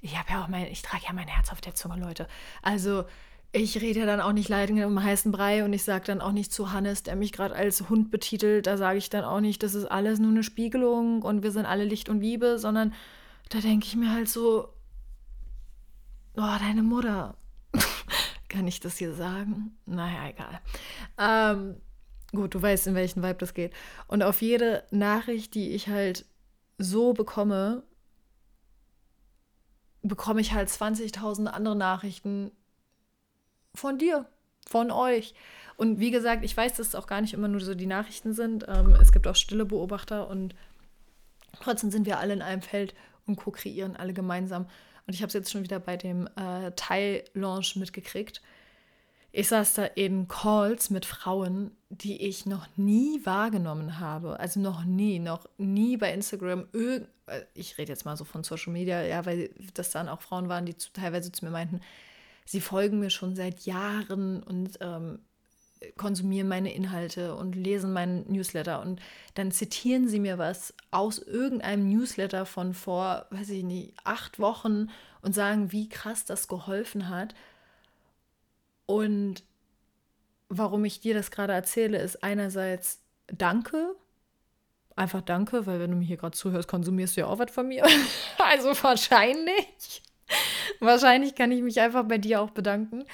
ich 0.00 0.16
habe 0.16 0.30
ja 0.30 0.42
auch 0.42 0.48
mein, 0.48 0.66
ich 0.66 0.82
trage 0.82 1.04
ja 1.06 1.12
mein 1.12 1.28
Herz 1.28 1.50
auf 1.50 1.60
der 1.60 1.74
Zunge, 1.74 1.96
Leute. 1.96 2.28
Also 2.62 3.04
ich 3.52 3.80
rede 3.80 4.04
dann 4.04 4.20
auch 4.20 4.32
nicht 4.32 4.48
leiden 4.48 4.82
um 4.84 5.02
heißen 5.02 5.32
Brei 5.32 5.64
und 5.64 5.72
ich 5.72 5.82
sage 5.82 6.04
dann 6.04 6.20
auch 6.20 6.32
nicht 6.32 6.52
zu 6.52 6.72
Hannes, 6.72 7.02
der 7.02 7.16
mich 7.16 7.32
gerade 7.32 7.54
als 7.54 7.88
Hund 7.88 8.10
betitelt, 8.10 8.66
da 8.66 8.76
sage 8.76 8.98
ich 8.98 9.08
dann 9.08 9.24
auch 9.24 9.40
nicht, 9.40 9.62
das 9.62 9.74
ist 9.74 9.86
alles 9.86 10.18
nur 10.18 10.30
eine 10.30 10.42
Spiegelung 10.42 11.22
und 11.22 11.42
wir 11.42 11.50
sind 11.50 11.64
alle 11.64 11.84
Licht 11.84 12.08
und 12.08 12.20
Liebe, 12.20 12.58
sondern 12.58 12.92
da 13.48 13.60
denke 13.60 13.86
ich 13.86 13.96
mir 13.96 14.12
halt 14.12 14.28
so, 14.28 14.68
oh, 16.36 16.56
deine 16.60 16.82
Mutter. 16.82 17.36
Kann 18.48 18.66
ich 18.66 18.80
das 18.80 18.98
hier 18.98 19.14
sagen? 19.14 19.78
Naja, 19.86 20.28
egal. 20.28 20.60
Ähm, 21.18 21.80
gut, 22.32 22.54
du 22.54 22.60
weißt, 22.60 22.86
in 22.86 22.94
welchen 22.94 23.22
Vibe 23.22 23.38
das 23.38 23.54
geht. 23.54 23.72
Und 24.06 24.22
auf 24.22 24.42
jede 24.42 24.84
Nachricht, 24.90 25.54
die 25.54 25.70
ich 25.70 25.88
halt 25.88 26.26
so 26.76 27.12
bekomme, 27.14 27.82
bekomme 30.02 30.40
ich 30.40 30.52
halt 30.52 30.68
20.000 30.68 31.46
andere 31.46 31.76
Nachrichten 31.76 32.52
von 33.78 33.98
dir, 33.98 34.26
von 34.66 34.90
euch. 34.90 35.34
Und 35.76 36.00
wie 36.00 36.10
gesagt, 36.10 36.44
ich 36.44 36.56
weiß, 36.56 36.74
dass 36.74 36.88
es 36.88 36.94
auch 36.94 37.06
gar 37.06 37.20
nicht 37.20 37.34
immer 37.34 37.48
nur 37.48 37.60
so 37.60 37.74
die 37.74 37.86
Nachrichten 37.86 38.34
sind. 38.34 38.66
Ähm, 38.68 38.96
es 39.00 39.12
gibt 39.12 39.26
auch 39.26 39.36
stille 39.36 39.64
Beobachter 39.64 40.28
und 40.28 40.54
trotzdem 41.60 41.90
sind 41.90 42.04
wir 42.04 42.18
alle 42.18 42.34
in 42.34 42.42
einem 42.42 42.62
Feld 42.62 42.94
und 43.26 43.36
co-kreieren 43.36 43.96
alle 43.96 44.12
gemeinsam. 44.12 44.66
Und 45.06 45.14
ich 45.14 45.22
habe 45.22 45.28
es 45.28 45.34
jetzt 45.34 45.50
schon 45.50 45.62
wieder 45.62 45.78
bei 45.78 45.96
dem 45.96 46.28
äh, 46.36 46.72
Teil-Launch 46.72 47.76
mitgekriegt. 47.76 48.42
Ich 49.30 49.48
saß 49.48 49.74
da 49.74 49.84
in 49.84 50.26
Calls 50.26 50.90
mit 50.90 51.04
Frauen, 51.04 51.70
die 51.90 52.26
ich 52.26 52.46
noch 52.46 52.66
nie 52.76 53.24
wahrgenommen 53.24 54.00
habe. 54.00 54.40
Also 54.40 54.58
noch 54.58 54.84
nie, 54.84 55.18
noch 55.18 55.46
nie 55.58 55.96
bei 55.96 56.12
Instagram. 56.12 56.66
Äh, 56.74 57.02
ich 57.54 57.78
rede 57.78 57.92
jetzt 57.92 58.04
mal 58.04 58.16
so 58.16 58.24
von 58.24 58.42
Social 58.42 58.72
Media, 58.72 59.02
ja, 59.02 59.24
weil 59.26 59.50
das 59.74 59.90
dann 59.90 60.08
auch 60.08 60.22
Frauen 60.22 60.48
waren, 60.48 60.66
die 60.66 60.76
zu, 60.76 60.92
teilweise 60.92 61.30
zu 61.30 61.44
mir 61.44 61.50
meinten, 61.50 61.80
sie 62.48 62.62
folgen 62.62 62.98
mir 62.98 63.10
schon 63.10 63.36
seit 63.36 63.66
Jahren 63.66 64.42
und 64.42 64.78
ähm, 64.80 65.18
konsumieren 65.98 66.48
meine 66.48 66.72
Inhalte 66.72 67.34
und 67.34 67.54
lesen 67.54 67.92
meinen 67.92 68.24
Newsletter 68.32 68.80
und 68.80 69.00
dann 69.34 69.52
zitieren 69.52 70.08
sie 70.08 70.18
mir 70.18 70.38
was 70.38 70.72
aus 70.90 71.18
irgendeinem 71.18 71.88
Newsletter 71.90 72.46
von 72.46 72.72
vor, 72.72 73.26
weiß 73.30 73.50
ich 73.50 73.64
nicht, 73.64 73.92
acht 74.02 74.40
Wochen 74.40 74.88
und 75.20 75.34
sagen, 75.34 75.72
wie 75.72 75.90
krass 75.90 76.24
das 76.24 76.48
geholfen 76.48 77.10
hat. 77.10 77.34
Und 78.86 79.44
warum 80.48 80.86
ich 80.86 81.00
dir 81.00 81.12
das 81.12 81.30
gerade 81.30 81.52
erzähle, 81.52 81.98
ist 81.98 82.24
einerseits 82.24 83.02
Danke, 83.26 83.94
einfach 84.96 85.20
Danke, 85.20 85.66
weil 85.66 85.80
wenn 85.80 85.90
du 85.90 85.98
mir 85.98 86.06
hier 86.06 86.16
gerade 86.16 86.36
zuhörst, 86.36 86.66
konsumierst 86.66 87.16
du 87.16 87.20
ja 87.20 87.26
auch 87.26 87.38
was 87.38 87.50
von 87.50 87.68
mir. 87.68 87.84
also 88.38 88.70
wahrscheinlich. 88.82 90.02
Wahrscheinlich 90.80 91.34
kann 91.34 91.52
ich 91.52 91.62
mich 91.62 91.80
einfach 91.80 92.04
bei 92.04 92.18
dir 92.18 92.40
auch 92.40 92.50
bedanken 92.50 93.04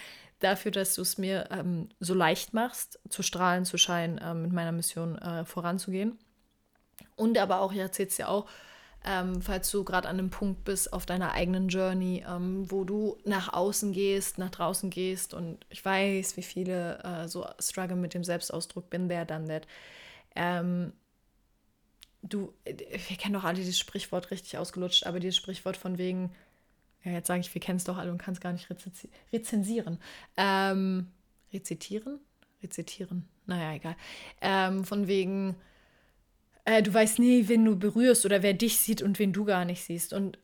dafür, 0.41 0.71
dass 0.71 0.95
du 0.95 1.03
es 1.03 1.19
mir 1.19 1.49
ähm, 1.51 1.89
so 2.01 2.15
leicht 2.15 2.53
machst, 2.53 3.01
zu 3.09 3.23
strahlen, 3.23 3.65
zu 3.65 3.79
scheinen, 3.79 4.21
ähm, 4.23 4.43
mit 4.43 4.53
meiner 4.53 4.73
Mission 4.73 5.17
äh, 5.19 5.45
voranzugehen. 5.45 6.19
Und 7.17 7.39
aber 7.39 7.61
auch, 7.61 7.73
ich 7.73 7.79
erzähle 7.79 8.09
es 8.09 8.19
ja 8.19 8.29
auch, 8.29 8.47
ähm, 9.07 9.43
falls 9.43 9.71
du 9.71 9.85
gerade 9.85 10.09
an 10.09 10.19
einem 10.19 10.31
Punkt 10.31 10.65
bist 10.65 10.93
auf 10.93 11.05
deiner 11.05 11.33
eigenen 11.33 11.69
Journey, 11.69 12.25
ähm, 12.27 12.71
wo 12.71 12.85
du 12.85 13.19
nach 13.25 13.53
außen 13.53 13.93
gehst, 13.93 14.39
nach 14.39 14.51
draußen 14.51 14.89
gehst 14.91 15.35
und 15.35 15.59
ich 15.69 15.85
weiß, 15.85 16.37
wie 16.37 16.43
viele 16.43 17.03
äh, 17.05 17.29
so 17.29 17.47
struggle 17.61 17.97
mit 17.97 18.15
dem 18.15 18.25
Selbstausdruck, 18.25 18.89
bin 18.89 19.09
there, 19.09 19.27
done 19.27 19.49
that. 19.49 19.67
Ähm, 20.35 20.95
du, 22.23 22.55
äh, 22.65 22.75
wir 23.09 23.17
kennen 23.19 23.35
doch 23.35 23.45
alle 23.45 23.57
dieses 23.57 23.79
Sprichwort 23.79 24.31
richtig 24.31 24.57
ausgelutscht, 24.57 25.07
aber 25.07 25.21
dieses 25.21 25.37
Sprichwort 25.37 25.77
von 25.77 25.99
wegen, 25.99 26.35
ja, 27.05 27.13
jetzt 27.13 27.27
sage 27.27 27.41
ich, 27.41 27.55
wir 27.55 27.61
kennen 27.61 27.77
es 27.77 27.85
doch 27.85 27.99
alle 27.99 28.11
und 28.11 28.19
kann 28.19 28.35
es 28.35 28.41
gar 28.41 28.53
nicht 28.53 28.69
rezensieren. 29.33 29.99
Ähm, 30.37 31.09
rezitieren? 31.53 32.21
Rezitieren. 32.63 33.29
Naja, 33.47 33.75
egal. 33.75 33.97
Ähm, 34.41 34.85
von 34.85 35.07
wegen, 35.07 35.57
äh, 36.65 36.83
du 36.83 36.93
weißt 36.93 37.19
nie, 37.19 37.49
wen 37.49 37.65
du 37.65 37.79
berührst 37.79 38.25
oder 38.25 38.43
wer 38.43 38.55
dich 38.55 38.79
sieht 38.79 39.03
und 39.03 39.19
wen 39.19 39.33
du 39.33 39.45
gar 39.45 39.65
nicht 39.65 39.85
siehst. 39.85 40.15
Und 40.15 40.39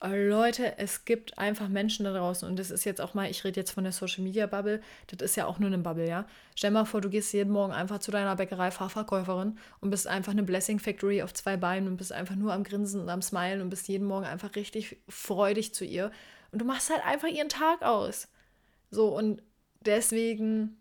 Leute, 0.00 0.76
es 0.78 1.06
gibt 1.06 1.38
einfach 1.38 1.68
Menschen 1.68 2.04
da 2.04 2.12
draußen. 2.12 2.46
Und 2.46 2.58
das 2.58 2.70
ist 2.70 2.84
jetzt 2.84 3.00
auch 3.00 3.14
mal, 3.14 3.30
ich 3.30 3.44
rede 3.44 3.58
jetzt 3.58 3.70
von 3.70 3.84
der 3.84 3.92
Social 3.92 4.22
Media 4.22 4.46
Bubble, 4.46 4.82
das 5.06 5.30
ist 5.30 5.36
ja 5.36 5.46
auch 5.46 5.58
nur 5.58 5.68
eine 5.68 5.78
Bubble, 5.78 6.06
ja. 6.06 6.26
Stell 6.54 6.70
mal 6.70 6.84
vor, 6.84 7.00
du 7.00 7.08
gehst 7.08 7.32
jeden 7.32 7.50
Morgen 7.50 7.72
einfach 7.72 7.98
zu 7.98 8.10
deiner 8.10 8.36
Bäckerei 8.36 8.70
Fahrverkäuferin 8.70 9.58
und 9.80 9.90
bist 9.90 10.06
einfach 10.06 10.32
eine 10.32 10.42
Blessing 10.42 10.78
Factory 10.78 11.22
auf 11.22 11.32
zwei 11.32 11.56
Beinen 11.56 11.88
und 11.88 11.96
bist 11.96 12.12
einfach 12.12 12.36
nur 12.36 12.52
am 12.52 12.62
Grinsen 12.62 13.00
und 13.00 13.08
am 13.08 13.22
Smilen 13.22 13.62
und 13.62 13.70
bist 13.70 13.88
jeden 13.88 14.06
Morgen 14.06 14.26
einfach 14.26 14.54
richtig 14.54 14.98
freudig 15.08 15.74
zu 15.74 15.84
ihr. 15.84 16.10
Und 16.52 16.60
du 16.60 16.66
machst 16.66 16.90
halt 16.90 17.04
einfach 17.04 17.28
ihren 17.28 17.48
Tag 17.48 17.82
aus. 17.82 18.28
So 18.90 19.16
und 19.16 19.42
deswegen 19.80 20.76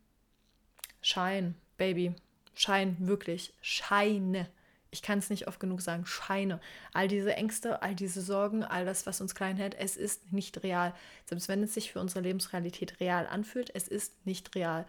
Schein, 1.01 1.55
Baby, 1.77 2.15
Schein, 2.53 2.97
wirklich, 2.99 3.53
Scheine 3.61 4.47
ich 4.95 5.01
kann 5.01 5.19
es 5.19 5.29
nicht 5.29 5.49
oft 5.49 5.59
genug 5.59 5.81
sagen, 5.81 6.05
Scheine. 6.05 6.61
All 6.93 7.09
diese 7.09 7.35
Ängste, 7.35 7.81
all 7.81 7.95
diese 7.95 8.21
Sorgen, 8.21 8.63
all 8.63 8.85
das, 8.85 9.05
was 9.05 9.19
uns 9.19 9.35
klein 9.35 9.57
hält, 9.57 9.75
es 9.75 9.97
ist 9.97 10.31
nicht 10.31 10.63
real. 10.63 10.93
Selbst 11.25 11.49
wenn 11.49 11.61
es 11.63 11.73
sich 11.73 11.91
für 11.91 11.99
unsere 11.99 12.21
Lebensrealität 12.21 13.01
real 13.01 13.27
anfühlt, 13.27 13.69
es 13.75 13.89
ist 13.89 14.25
nicht 14.25 14.55
real. 14.55 14.85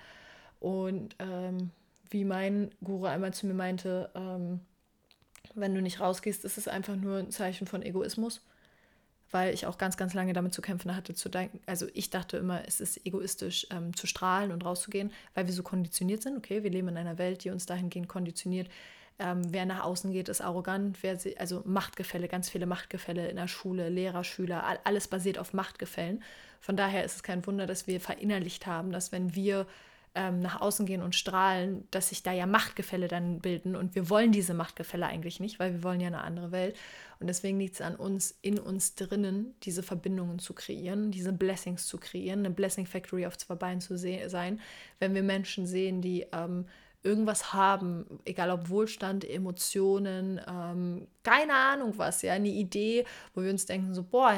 Und 0.60 1.16
ähm, 1.18 1.72
wie 2.08 2.24
mein 2.24 2.70
Guru 2.84 3.06
einmal 3.06 3.34
zu 3.34 3.48
mir 3.48 3.54
meinte, 3.54 4.08
ähm, 4.14 4.60
wenn 5.56 5.74
du 5.74 5.82
nicht 5.82 5.98
rausgehst, 5.98 6.44
ist 6.44 6.56
es 6.56 6.68
einfach 6.68 6.94
nur 6.94 7.18
ein 7.18 7.32
Zeichen 7.32 7.66
von 7.66 7.82
Egoismus. 7.82 8.42
Weil 9.32 9.52
ich 9.52 9.66
auch 9.66 9.76
ganz, 9.76 9.96
ganz 9.96 10.14
lange 10.14 10.34
damit 10.34 10.54
zu 10.54 10.62
kämpfen 10.62 10.94
hatte, 10.94 11.14
zu 11.14 11.28
denken. 11.28 11.58
Also 11.66 11.88
ich 11.94 12.10
dachte 12.10 12.36
immer, 12.36 12.62
es 12.68 12.78
ist 12.78 13.04
egoistisch 13.04 13.66
ähm, 13.72 13.94
zu 13.96 14.06
strahlen 14.06 14.52
und 14.52 14.64
rauszugehen, 14.64 15.12
weil 15.34 15.46
wir 15.46 15.52
so 15.52 15.64
konditioniert 15.64 16.22
sind. 16.22 16.36
Okay, 16.36 16.62
wir 16.62 16.70
leben 16.70 16.86
in 16.86 16.96
einer 16.96 17.18
Welt, 17.18 17.42
die 17.42 17.50
uns 17.50 17.66
dahingehend 17.66 18.06
konditioniert, 18.06 18.68
ähm, 19.18 19.42
wer 19.50 19.64
nach 19.64 19.84
außen 19.84 20.12
geht, 20.12 20.28
ist 20.28 20.40
arrogant. 20.40 21.02
Wer, 21.02 21.18
also 21.38 21.62
Machtgefälle, 21.64 22.28
ganz 22.28 22.50
viele 22.50 22.66
Machtgefälle 22.66 23.28
in 23.28 23.36
der 23.36 23.48
Schule, 23.48 23.88
Lehrer, 23.88 24.24
Schüler, 24.24 24.64
alles 24.84 25.08
basiert 25.08 25.38
auf 25.38 25.52
Machtgefällen. 25.52 26.22
Von 26.60 26.76
daher 26.76 27.04
ist 27.04 27.16
es 27.16 27.22
kein 27.22 27.46
Wunder, 27.46 27.66
dass 27.66 27.86
wir 27.86 28.00
verinnerlicht 28.00 28.66
haben, 28.66 28.92
dass 28.92 29.12
wenn 29.12 29.34
wir 29.34 29.66
ähm, 30.16 30.40
nach 30.40 30.60
außen 30.60 30.86
gehen 30.86 31.02
und 31.02 31.14
strahlen, 31.14 31.86
dass 31.90 32.08
sich 32.08 32.22
da 32.22 32.32
ja 32.32 32.46
Machtgefälle 32.46 33.06
dann 33.06 33.40
bilden. 33.40 33.76
Und 33.76 33.94
wir 33.94 34.08
wollen 34.08 34.32
diese 34.32 34.54
Machtgefälle 34.54 35.06
eigentlich 35.06 35.40
nicht, 35.40 35.60
weil 35.60 35.74
wir 35.74 35.82
wollen 35.82 36.00
ja 36.00 36.08
eine 36.08 36.22
andere 36.22 36.52
Welt. 36.52 36.76
Und 37.20 37.26
deswegen 37.26 37.60
liegt 37.60 37.74
es 37.74 37.80
an 37.82 37.96
uns, 37.96 38.36
in 38.40 38.58
uns 38.58 38.94
drinnen, 38.94 39.54
diese 39.62 39.82
Verbindungen 39.82 40.38
zu 40.38 40.54
kreieren, 40.54 41.10
diese 41.10 41.32
Blessings 41.32 41.86
zu 41.86 41.98
kreieren, 41.98 42.40
eine 42.40 42.50
Blessing 42.50 42.86
Factory 42.86 43.26
auf 43.26 43.36
zwei 43.36 43.54
Beinen 43.54 43.80
zu 43.80 43.96
sein. 43.96 44.60
Wenn 44.98 45.14
wir 45.14 45.22
Menschen 45.22 45.66
sehen, 45.66 46.00
die 46.00 46.26
ähm, 46.32 46.66
irgendwas 47.06 47.52
haben, 47.52 48.04
egal 48.24 48.50
ob 48.50 48.68
Wohlstand, 48.68 49.24
Emotionen, 49.24 50.40
ähm, 50.46 51.06
keine 51.22 51.54
Ahnung 51.54 51.94
was, 51.96 52.22
ja, 52.22 52.32
eine 52.32 52.48
Idee, 52.48 53.04
wo 53.34 53.42
wir 53.42 53.50
uns 53.50 53.66
denken, 53.66 53.94
so, 53.94 54.02
boah, 54.02 54.34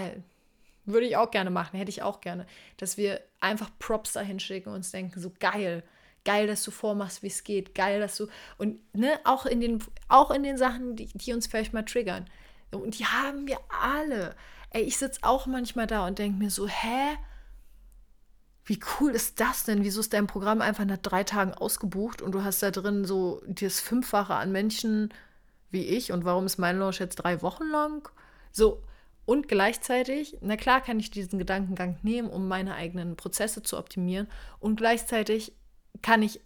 würde 0.84 1.06
ich 1.06 1.16
auch 1.16 1.30
gerne 1.30 1.50
machen, 1.50 1.76
hätte 1.78 1.90
ich 1.90 2.02
auch 2.02 2.20
gerne, 2.20 2.46
dass 2.76 2.96
wir 2.96 3.20
einfach 3.40 3.70
Props 3.78 4.12
dahin 4.12 4.38
schicken 4.38 4.68
und 4.68 4.76
uns 4.76 4.90
denken, 4.90 5.20
so 5.20 5.32
geil, 5.40 5.82
geil, 6.25 6.46
dass 6.46 6.62
du 6.62 6.70
vormachst, 6.70 7.22
wie 7.22 7.28
es 7.28 7.42
geht, 7.44 7.75
geil, 7.75 8.00
dass 8.00 8.16
du, 8.16 8.26
und 8.58 8.78
ne, 8.94 9.18
auch 9.25 9.46
in 9.46 9.60
den, 9.60 9.82
auch 10.08 10.30
in 10.30 10.42
den 10.42 10.58
Sachen, 10.58 10.96
die, 10.96 11.06
die 11.06 11.32
uns 11.32 11.46
vielleicht 11.46 11.72
mal 11.72 11.84
triggern. 11.84 12.26
Und 12.70 12.98
die 12.98 13.06
haben 13.06 13.46
wir 13.46 13.58
alle. 13.68 14.34
Ey, 14.70 14.82
ich 14.82 14.98
sitze 14.98 15.20
auch 15.22 15.46
manchmal 15.46 15.87
da 15.87 16.06
und 16.06 16.18
denke 16.18 16.38
mir 16.38 16.50
so, 16.50 16.68
hä? 16.68 17.16
Wie 18.68 18.78
cool 19.00 19.12
ist 19.12 19.40
das 19.40 19.64
denn? 19.64 19.82
Wieso 19.82 20.00
ist 20.00 20.12
dein 20.12 20.26
Programm 20.26 20.60
einfach 20.60 20.84
nach 20.84 20.98
drei 20.98 21.25
Tagen 21.25 21.54
ausgebucht 21.54 22.20
und 22.20 22.32
du 22.32 22.44
hast 22.44 22.62
da 22.62 22.70
drin 22.70 23.06
so 23.06 23.40
das 23.46 23.80
Fünffache 23.80 24.34
an 24.34 24.52
Menschen 24.52 25.08
wie 25.70 25.84
ich 25.84 26.12
und 26.12 26.26
warum 26.26 26.44
ist 26.44 26.58
mein 26.58 26.78
Launch 26.78 26.98
jetzt 27.00 27.16
drei 27.16 27.40
Wochen 27.40 27.64
lang? 27.70 28.06
So, 28.52 28.82
und 29.25 29.48
gleichzeitig, 29.48 30.37
na 30.42 30.56
klar 30.56 30.82
kann 30.82 31.00
ich 31.00 31.10
diesen 31.10 31.38
Gedankengang 31.38 31.98
nehmen, 32.02 32.28
um 32.28 32.46
meine 32.46 32.75
eigenen 32.75 33.16
Prozesse 33.16 33.62
zu 33.62 33.78
optimieren 33.78 34.28
und 34.60 34.76
gleichzeitig 34.76 35.54
kann 36.02 36.22
ich 36.22 36.42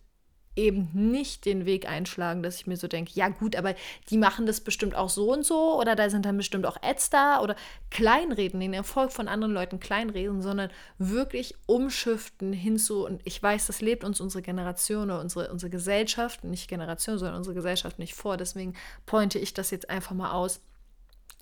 eben 0.55 0.91
nicht 0.93 1.47
den 1.47 1.65
Weg 1.65 1.89
einschlagen, 1.89 2.43
dass 2.43 2.57
ich 2.57 2.67
mir 2.67 2.77
so 2.77 2.87
denke, 2.87 3.13
ja 3.15 3.29
gut, 3.29 3.57
aber 3.57 3.75
die 4.11 4.19
machen 4.19 4.45
das 4.45 4.61
bestimmt 4.61 4.95
auch 4.95 5.09
so 5.09 5.33
und 5.33 5.45
so 5.47 5.81
oder 5.81 5.97
da 5.97 6.11
sind 6.11 6.27
dann 6.27 6.37
bestimmt 6.37 6.67
auch 6.67 6.77
Ads 6.83 7.11
da 7.11 7.41
oder 7.41 7.57
kleinreden, 7.91 8.61
den 8.61 8.75
Erfolg 8.75 9.13
von 9.13 9.29
anderen 9.29 9.55
Leuten 9.55 9.81
kleinreden, 9.81 10.43
sondern 10.43 10.71
wirklich 10.99 11.55
umschiften 11.67 12.53
hinzu 12.53 13.07
und 13.07 13.23
ich 13.25 13.43
weiß, 13.43 13.67
das 13.67 13.81
lebt 13.81 14.05
uns 14.05 14.21
unsere 14.21 14.43
Generation 14.43 15.05
oder 15.05 15.21
unsere, 15.21 15.51
unsere 15.51 15.71
Gesellschaft, 15.71 16.45
nicht 16.45 16.69
Generation, 16.69 17.19
sondern 17.19 17.37
unsere 17.37 17.55
Gesellschaft 17.55 17.99
nicht 17.99 18.15
vor, 18.15 18.37
deswegen 18.37 18.75
pointe 19.07 19.39
ich 19.39 19.55
das 19.55 19.71
jetzt 19.71 19.89
einfach 19.89 20.13
mal 20.13 20.33
aus, 20.33 20.61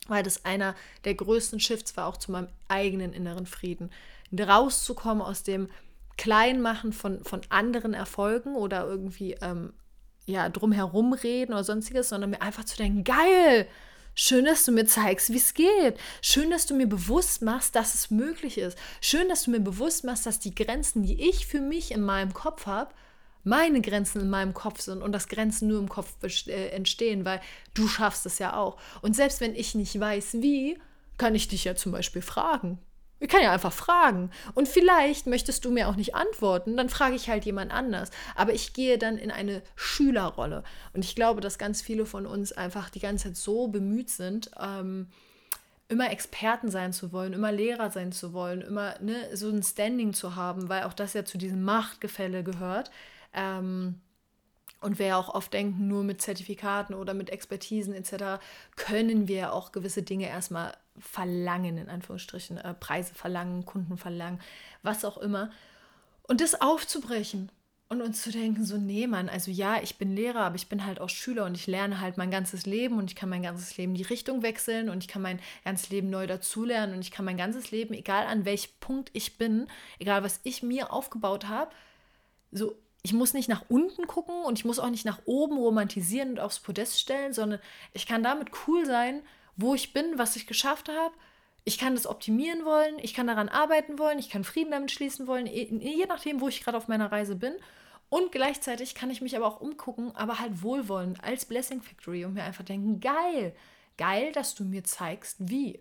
weil 0.06 0.22
das 0.22 0.44
einer 0.44 0.74
der 1.04 1.14
größten 1.14 1.58
Shifts 1.58 1.96
war 1.96 2.06
auch 2.06 2.16
zu 2.16 2.30
meinem 2.30 2.48
eigenen 2.68 3.12
inneren 3.12 3.46
Frieden, 3.46 3.90
rauszukommen 4.32 5.22
aus 5.22 5.42
dem 5.42 5.68
Kleinmachen 6.16 6.92
von, 6.92 7.24
von 7.24 7.40
anderen 7.48 7.94
Erfolgen 7.94 8.54
oder 8.54 8.86
irgendwie 8.86 9.36
ähm, 9.40 9.72
ja, 10.26 10.48
drumherum 10.48 11.12
reden 11.12 11.52
oder 11.52 11.64
sonstiges, 11.64 12.10
sondern 12.10 12.30
mir 12.30 12.42
einfach 12.42 12.64
zu 12.64 12.76
denken, 12.76 13.04
geil, 13.04 13.66
Schön, 14.14 14.44
dass 14.44 14.64
du 14.64 14.72
mir 14.72 14.86
zeigst, 14.86 15.30
wie 15.30 15.38
es 15.38 15.54
geht. 15.54 15.98
Schön, 16.20 16.50
dass 16.50 16.66
du 16.66 16.74
mir 16.74 16.88
bewusst 16.88 17.42
machst, 17.42 17.74
dass 17.74 17.94
es 17.94 18.10
möglich 18.10 18.58
ist. 18.58 18.76
Schön, 19.00 19.28
dass 19.28 19.44
du 19.44 19.50
mir 19.50 19.60
bewusst 19.60 20.04
machst, 20.04 20.26
dass 20.26 20.40
die 20.40 20.54
Grenzen, 20.54 21.04
die 21.04 21.28
ich 21.28 21.46
für 21.46 21.60
mich 21.60 21.92
in 21.92 22.02
meinem 22.02 22.34
Kopf 22.34 22.66
habe, 22.66 22.92
meine 23.44 23.80
Grenzen 23.80 24.20
in 24.20 24.28
meinem 24.28 24.52
Kopf 24.52 24.80
sind 24.80 25.02
und 25.02 25.12
dass 25.12 25.28
Grenzen 25.28 25.68
nur 25.68 25.78
im 25.78 25.88
Kopf 25.88 26.12
äh, 26.22 26.68
entstehen, 26.68 27.24
weil 27.24 27.40
du 27.72 27.88
schaffst 27.88 28.26
es 28.26 28.38
ja 28.38 28.56
auch. 28.56 28.78
Und 29.00 29.16
selbst 29.16 29.40
wenn 29.40 29.54
ich 29.54 29.74
nicht 29.74 29.98
weiß, 29.98 30.34
wie, 30.34 30.78
kann 31.16 31.34
ich 31.34 31.48
dich 31.48 31.64
ja 31.64 31.74
zum 31.74 31.92
Beispiel 31.92 32.22
fragen. 32.22 32.78
Ich 33.20 33.28
kann 33.28 33.42
ja 33.42 33.52
einfach 33.52 33.72
fragen. 33.72 34.30
Und 34.54 34.66
vielleicht 34.66 35.26
möchtest 35.26 35.64
du 35.64 35.70
mir 35.70 35.88
auch 35.88 35.96
nicht 35.96 36.14
antworten, 36.14 36.76
dann 36.76 36.88
frage 36.88 37.14
ich 37.14 37.28
halt 37.28 37.44
jemand 37.44 37.70
anders. 37.70 38.10
Aber 38.34 38.54
ich 38.54 38.72
gehe 38.72 38.96
dann 38.98 39.18
in 39.18 39.30
eine 39.30 39.62
Schülerrolle. 39.76 40.64
Und 40.94 41.04
ich 41.04 41.14
glaube, 41.14 41.42
dass 41.42 41.58
ganz 41.58 41.82
viele 41.82 42.06
von 42.06 42.26
uns 42.26 42.52
einfach 42.52 42.88
die 42.88 43.00
ganze 43.00 43.28
Zeit 43.28 43.36
so 43.36 43.68
bemüht 43.68 44.08
sind, 44.08 44.50
ähm, 44.58 45.08
immer 45.88 46.10
Experten 46.10 46.70
sein 46.70 46.92
zu 46.92 47.12
wollen, 47.12 47.32
immer 47.32 47.52
Lehrer 47.52 47.90
sein 47.90 48.12
zu 48.12 48.32
wollen, 48.32 48.62
immer 48.62 48.94
ne, 49.00 49.16
so 49.34 49.50
ein 49.50 49.62
Standing 49.62 50.14
zu 50.14 50.36
haben, 50.36 50.68
weil 50.68 50.84
auch 50.84 50.94
das 50.94 51.12
ja 51.12 51.24
zu 51.24 51.36
diesem 51.36 51.62
Machtgefälle 51.62 52.42
gehört. 52.42 52.90
Ähm, 53.34 54.00
und 54.80 54.98
ja 55.08 55.16
auch 55.16 55.28
oft 55.34 55.52
denken, 55.52 55.88
nur 55.88 56.02
mit 56.02 56.22
Zertifikaten 56.22 56.94
oder 56.94 57.14
mit 57.14 57.30
Expertisen 57.30 57.94
etc. 57.94 58.42
können 58.76 59.28
wir 59.28 59.52
auch 59.52 59.72
gewisse 59.72 60.02
Dinge 60.02 60.28
erstmal 60.28 60.72
verlangen, 60.98 61.78
in 61.78 61.88
Anführungsstrichen, 61.88 62.58
äh, 62.58 62.74
Preise 62.74 63.14
verlangen, 63.14 63.66
Kunden 63.66 63.96
verlangen, 63.96 64.40
was 64.82 65.04
auch 65.04 65.18
immer. 65.18 65.50
Und 66.22 66.40
das 66.40 66.60
aufzubrechen 66.60 67.50
und 67.90 68.02
uns 68.02 68.22
zu 68.22 68.30
denken, 68.30 68.64
so, 68.64 68.76
nee, 68.76 69.06
Mann, 69.08 69.28
also 69.28 69.50
ja, 69.50 69.82
ich 69.82 69.98
bin 69.98 70.14
Lehrer, 70.14 70.42
aber 70.42 70.54
ich 70.54 70.68
bin 70.68 70.86
halt 70.86 71.00
auch 71.00 71.08
Schüler 71.08 71.44
und 71.44 71.56
ich 71.56 71.66
lerne 71.66 72.00
halt 72.00 72.16
mein 72.16 72.30
ganzes 72.30 72.64
Leben 72.64 72.98
und 72.98 73.10
ich 73.10 73.16
kann 73.16 73.28
mein 73.28 73.42
ganzes 73.42 73.76
Leben 73.76 73.94
die 73.94 74.04
Richtung 74.04 74.42
wechseln 74.42 74.88
und 74.88 75.02
ich 75.02 75.08
kann 75.08 75.22
mein 75.22 75.40
ganzes 75.64 75.90
Leben 75.90 76.08
neu 76.08 76.28
dazulernen 76.28 76.94
und 76.94 77.00
ich 77.00 77.10
kann 77.10 77.24
mein 77.24 77.36
ganzes 77.36 77.72
Leben, 77.72 77.92
egal 77.92 78.26
an 78.26 78.44
welchem 78.44 78.70
Punkt 78.78 79.10
ich 79.12 79.38
bin, 79.38 79.66
egal 79.98 80.22
was 80.22 80.40
ich 80.44 80.62
mir 80.62 80.92
aufgebaut 80.92 81.48
habe, 81.48 81.72
so 82.52 82.76
ich 83.02 83.12
muss 83.12 83.32
nicht 83.32 83.48
nach 83.48 83.64
unten 83.68 84.06
gucken 84.06 84.42
und 84.44 84.58
ich 84.58 84.64
muss 84.64 84.78
auch 84.78 84.90
nicht 84.90 85.04
nach 85.04 85.20
oben 85.24 85.56
romantisieren 85.56 86.30
und 86.30 86.40
aufs 86.40 86.60
Podest 86.60 87.00
stellen, 87.00 87.32
sondern 87.32 87.60
ich 87.92 88.06
kann 88.06 88.22
damit 88.22 88.50
cool 88.66 88.84
sein, 88.84 89.22
wo 89.56 89.74
ich 89.74 89.92
bin, 89.92 90.18
was 90.18 90.36
ich 90.36 90.46
geschafft 90.46 90.88
habe. 90.88 91.14
Ich 91.64 91.78
kann 91.78 91.94
das 91.94 92.06
optimieren 92.06 92.64
wollen, 92.64 92.98
ich 92.98 93.14
kann 93.14 93.26
daran 93.26 93.48
arbeiten 93.48 93.98
wollen, 93.98 94.18
ich 94.18 94.30
kann 94.30 94.44
Frieden 94.44 94.70
damit 94.70 94.90
schließen 94.90 95.26
wollen, 95.26 95.46
je 95.46 96.06
nachdem, 96.06 96.40
wo 96.40 96.48
ich 96.48 96.62
gerade 96.62 96.76
auf 96.76 96.88
meiner 96.88 97.12
Reise 97.12 97.36
bin. 97.36 97.54
Und 98.08 98.32
gleichzeitig 98.32 98.94
kann 98.94 99.10
ich 99.10 99.20
mich 99.20 99.36
aber 99.36 99.46
auch 99.46 99.60
umgucken, 99.60 100.14
aber 100.16 100.40
halt 100.40 100.62
wohlwollend 100.62 101.22
als 101.22 101.44
Blessing 101.44 101.80
Factory 101.80 102.24
und 102.24 102.34
mir 102.34 102.42
einfach 102.42 102.64
denken, 102.64 103.00
geil, 103.00 103.54
geil, 103.98 104.32
dass 104.32 104.54
du 104.54 104.64
mir 104.64 104.84
zeigst, 104.84 105.36
wie. 105.48 105.80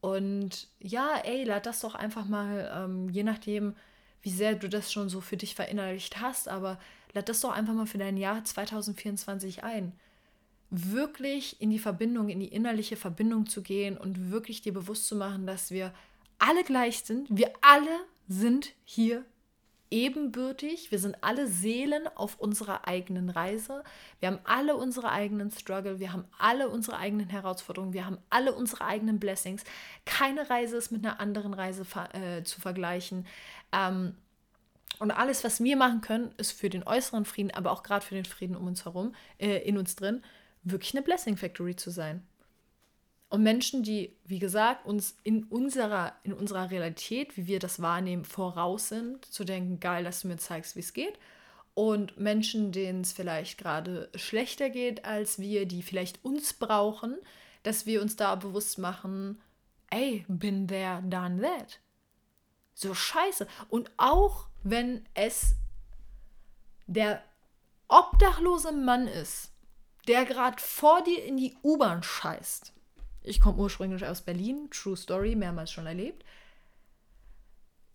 Und 0.00 0.68
ja, 0.78 1.16
ey, 1.24 1.44
lad 1.44 1.66
das 1.66 1.80
doch 1.80 1.94
einfach 1.94 2.26
mal, 2.26 2.70
ähm, 2.74 3.08
je 3.08 3.24
nachdem, 3.24 3.74
wie 4.22 4.30
sehr 4.30 4.54
du 4.54 4.68
das 4.68 4.92
schon 4.92 5.08
so 5.08 5.20
für 5.20 5.36
dich 5.36 5.54
verinnerlicht 5.54 6.20
hast, 6.20 6.48
aber 6.48 6.78
lad 7.12 7.28
das 7.28 7.40
doch 7.40 7.52
einfach 7.52 7.74
mal 7.74 7.86
für 7.86 7.98
dein 7.98 8.16
Jahr 8.16 8.44
2024 8.44 9.64
ein. 9.64 9.92
Wirklich 10.70 11.60
in 11.60 11.70
die 11.70 11.78
Verbindung, 11.78 12.28
in 12.28 12.40
die 12.40 12.48
innerliche 12.48 12.96
Verbindung 12.96 13.46
zu 13.46 13.62
gehen 13.62 13.96
und 13.96 14.30
wirklich 14.30 14.62
dir 14.62 14.72
bewusst 14.72 15.06
zu 15.06 15.16
machen, 15.16 15.46
dass 15.46 15.70
wir 15.70 15.92
alle 16.38 16.62
gleich 16.62 17.00
sind. 17.00 17.26
Wir 17.30 17.52
alle 17.60 18.00
sind 18.28 18.72
hier 18.84 19.24
ebenbürtig. 19.90 20.90
Wir 20.90 20.98
sind 20.98 21.16
alle 21.22 21.46
Seelen 21.46 22.06
auf 22.14 22.38
unserer 22.38 22.86
eigenen 22.86 23.30
Reise. 23.30 23.82
Wir 24.20 24.28
haben 24.28 24.38
alle 24.44 24.76
unsere 24.76 25.10
eigenen 25.10 25.50
Struggle. 25.50 25.98
Wir 25.98 26.12
haben 26.12 26.24
alle 26.38 26.68
unsere 26.68 26.96
eigenen 26.96 27.28
Herausforderungen. 27.28 27.92
Wir 27.92 28.06
haben 28.06 28.18
alle 28.30 28.54
unsere 28.54 28.84
eigenen 28.84 29.18
Blessings. 29.18 29.64
Keine 30.04 30.48
Reise 30.48 30.76
ist 30.76 30.90
mit 30.92 31.04
einer 31.04 31.20
anderen 31.20 31.54
Reise 31.54 31.84
äh, 32.12 32.42
zu 32.44 32.60
vergleichen. 32.60 33.26
Ähm, 33.72 34.14
und 34.98 35.10
alles, 35.10 35.44
was 35.44 35.62
wir 35.62 35.76
machen 35.76 36.02
können, 36.02 36.32
ist 36.36 36.52
für 36.52 36.68
den 36.68 36.86
äußeren 36.86 37.24
Frieden, 37.24 37.50
aber 37.52 37.72
auch 37.72 37.82
gerade 37.82 38.04
für 38.04 38.14
den 38.14 38.26
Frieden 38.26 38.54
um 38.54 38.66
uns 38.66 38.84
herum, 38.84 39.14
äh, 39.38 39.58
in 39.58 39.78
uns 39.78 39.96
drin, 39.96 40.22
wirklich 40.62 40.94
eine 40.94 41.02
Blessing 41.02 41.36
Factory 41.36 41.74
zu 41.74 41.90
sein. 41.90 42.26
Und 43.30 43.44
Menschen, 43.44 43.84
die, 43.84 44.16
wie 44.24 44.40
gesagt, 44.40 44.84
uns 44.84 45.16
in 45.22 45.44
unserer, 45.44 46.14
in 46.24 46.32
unserer 46.32 46.70
Realität, 46.72 47.36
wie 47.36 47.46
wir 47.46 47.60
das 47.60 47.80
wahrnehmen, 47.80 48.24
voraus 48.24 48.88
sind, 48.88 49.24
zu 49.24 49.44
denken, 49.44 49.78
geil, 49.78 50.02
dass 50.02 50.22
du 50.22 50.28
mir 50.28 50.36
zeigst, 50.36 50.74
wie 50.74 50.80
es 50.80 50.92
geht. 50.92 51.16
Und 51.74 52.18
Menschen, 52.18 52.72
denen 52.72 53.02
es 53.02 53.12
vielleicht 53.12 53.56
gerade 53.56 54.10
schlechter 54.16 54.68
geht 54.68 55.04
als 55.04 55.38
wir, 55.38 55.66
die 55.66 55.82
vielleicht 55.82 56.24
uns 56.24 56.54
brauchen, 56.54 57.16
dass 57.62 57.86
wir 57.86 58.02
uns 58.02 58.16
da 58.16 58.34
bewusst 58.34 58.78
machen, 58.78 59.40
ey, 59.90 60.24
bin 60.26 60.66
there, 60.66 61.00
done 61.06 61.40
that. 61.40 61.78
So 62.74 62.94
scheiße. 62.94 63.46
Und 63.68 63.92
auch 63.96 64.48
wenn 64.64 65.04
es 65.14 65.54
der 66.88 67.22
obdachlose 67.86 68.72
Mann 68.72 69.06
ist, 69.06 69.52
der 70.08 70.24
gerade 70.24 70.60
vor 70.60 71.04
dir 71.04 71.24
in 71.24 71.36
die 71.36 71.56
U-Bahn 71.62 72.02
scheißt, 72.02 72.72
ich 73.22 73.40
komme 73.40 73.58
ursprünglich 73.58 74.04
aus 74.06 74.22
Berlin, 74.22 74.68
True 74.70 74.96
Story, 74.96 75.34
mehrmals 75.34 75.70
schon 75.72 75.86
erlebt. 75.86 76.24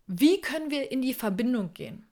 Wie 0.06 0.40
können 0.40 0.70
wir 0.70 0.92
in 0.92 1.02
die 1.02 1.14
Verbindung 1.14 1.74
gehen? 1.74 2.06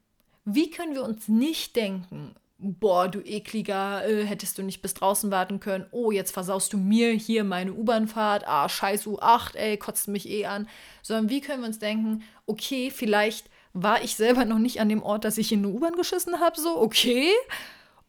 Wie 0.45 0.71
können 0.71 0.95
wir 0.95 1.05
uns 1.05 1.29
nicht 1.29 1.77
denken, 1.77 2.35
boah, 2.59 3.09
du 3.09 3.21
ekliger, 3.21 4.07
äh, 4.07 4.25
hättest 4.25 4.59
du 4.59 4.63
nicht 4.63 4.83
bis 4.83 4.95
draußen 4.95 5.31
warten 5.31 5.61
können, 5.61 5.87
oh, 5.91 6.11
jetzt 6.11 6.33
versaust 6.33 6.73
du 6.73 6.79
mir 6.79 7.13
hier 7.13 7.45
meine 7.45 7.73
U-Bahn-Fahrt, 7.73 8.47
ah, 8.47 8.69
scheiß 8.69 9.07
U8, 9.07 9.57
ey, 9.57 9.77
kotzt 9.77 10.09
mich 10.09 10.29
eh 10.29 10.47
an. 10.47 10.69
Sondern 11.03 11.31
wie 11.31 11.41
können 11.41 11.63
wir 11.63 11.69
uns 11.69 11.79
denken, 11.79 12.23
okay, 12.47 12.91
vielleicht 12.91 13.49
war 13.73 14.03
ich 14.03 14.17
selber 14.17 14.45
noch 14.45 14.59
nicht 14.59 14.81
an 14.81 14.89
dem 14.89 15.03
Ort, 15.03 15.25
dass 15.25 15.39
ich 15.39 15.53
in 15.53 15.61
eine 15.61 15.69
U-Bahn 15.69 15.95
geschissen 15.95 16.41
habe, 16.41 16.61
so, 16.61 16.81
okay. 16.81 17.31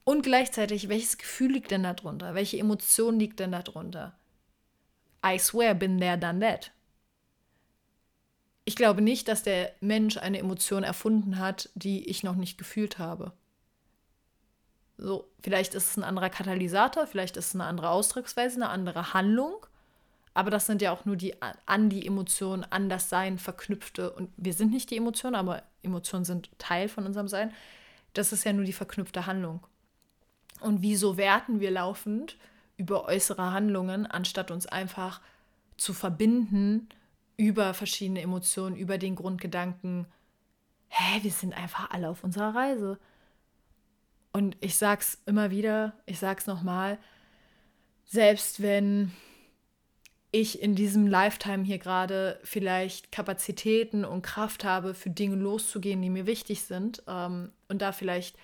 Und 0.04 0.24
gleichzeitig, 0.24 0.90
welches 0.90 1.18
Gefühl 1.18 1.54
liegt 1.54 1.72
denn 1.72 1.84
da 1.84 1.94
drunter? 1.94 2.36
Welche 2.36 2.60
Emotion 2.60 3.20
liegt 3.20 3.40
denn 3.40 3.52
da 3.52 3.62
drunter? 3.62 4.16
I 5.26 5.40
swear, 5.40 5.74
been 5.74 6.00
there, 6.00 6.18
done 6.18 6.40
that. 6.40 6.72
Ich 8.64 8.76
glaube 8.76 9.02
nicht, 9.02 9.28
dass 9.28 9.44
der 9.44 9.74
Mensch 9.80 10.18
eine 10.18 10.40
Emotion 10.40 10.84
erfunden 10.84 11.40
hat, 11.40 11.70
die 11.76 12.10
ich 12.10 12.24
noch 12.24 12.36
nicht 12.36 12.58
gefühlt 12.58 12.98
habe. 13.00 13.34
So, 14.98 15.30
vielleicht 15.42 15.76
ist 15.76 15.92
es 15.92 15.98
ein 15.98 16.04
anderer 16.04 16.30
Katalysator, 16.30 17.06
vielleicht 17.06 17.38
ist 17.38 17.48
es 17.48 17.56
eine 17.56 17.66
andere 17.66 17.90
Ausdrucksweise, 17.90 18.56
eine 18.56 18.70
andere 18.70 19.14
Handlung. 19.14 19.66
Aber 20.34 20.52
das 20.52 20.66
sind 20.66 20.82
ja 20.82 20.92
auch 20.92 21.06
nur 21.06 21.16
die 21.16 21.36
an 21.42 21.90
die 21.90 22.06
Emotionen, 22.06 22.64
an 22.64 22.90
das 22.90 23.10
Sein 23.10 23.40
verknüpfte. 23.40 24.12
Und 24.12 24.30
wir 24.36 24.54
sind 24.54 24.72
nicht 24.72 24.92
die 24.92 24.98
Emotionen, 24.98 25.36
aber 25.36 25.64
Emotionen 25.82 26.26
sind 26.26 26.50
Teil 26.60 26.90
von 26.90 27.06
unserem 27.06 27.28
Sein. 27.28 27.54
Das 28.14 28.34
ist 28.34 28.44
ja 28.44 28.52
nur 28.52 28.66
die 28.66 28.74
verknüpfte 28.74 29.28
Handlung. 29.28 29.66
Und 30.60 30.82
wieso 30.82 31.18
werten 31.18 31.60
wir 31.60 31.72
laufend 31.72 32.38
über 32.78 33.06
äußere 33.06 33.52
Handlungen, 33.52 34.06
anstatt 34.06 34.52
uns 34.52 34.66
einfach 34.66 35.22
zu 35.78 35.94
verbinden 35.94 36.90
über 37.38 37.74
verschiedene 37.74 38.22
Emotionen, 38.22 38.76
über 38.76 38.98
den 38.98 39.16
Grundgedanken, 39.16 40.08
hä, 40.90 41.20
wir 41.22 41.32
sind 41.32 41.54
einfach 41.54 41.92
alle 41.92 42.10
auf 42.10 42.24
unserer 42.24 42.56
Reise. 42.56 42.98
Und 44.32 44.58
ich 44.62 44.78
sag's 44.78 45.22
immer 45.26 45.52
wieder, 45.52 45.94
ich 46.06 46.20
sag's 46.20 46.48
nochmal, 46.48 46.98
selbst 48.06 48.62
wenn 48.62 49.12
ich 50.32 50.62
in 50.62 50.76
diesem 50.76 51.08
Lifetime 51.08 51.64
hier 51.64 51.78
gerade 51.78 52.40
vielleicht 52.44 53.12
Kapazitäten 53.12 54.04
und 54.04 54.22
Kraft 54.22 54.66
habe, 54.66 54.94
für 54.94 55.10
Dinge 55.10 55.38
loszugehen, 55.38 56.02
die 56.02 56.10
mir 56.10 56.26
wichtig 56.26 56.64
sind 56.64 57.04
ähm, 57.08 57.52
und 57.70 57.82
da 57.82 57.94
vielleicht 57.94 58.38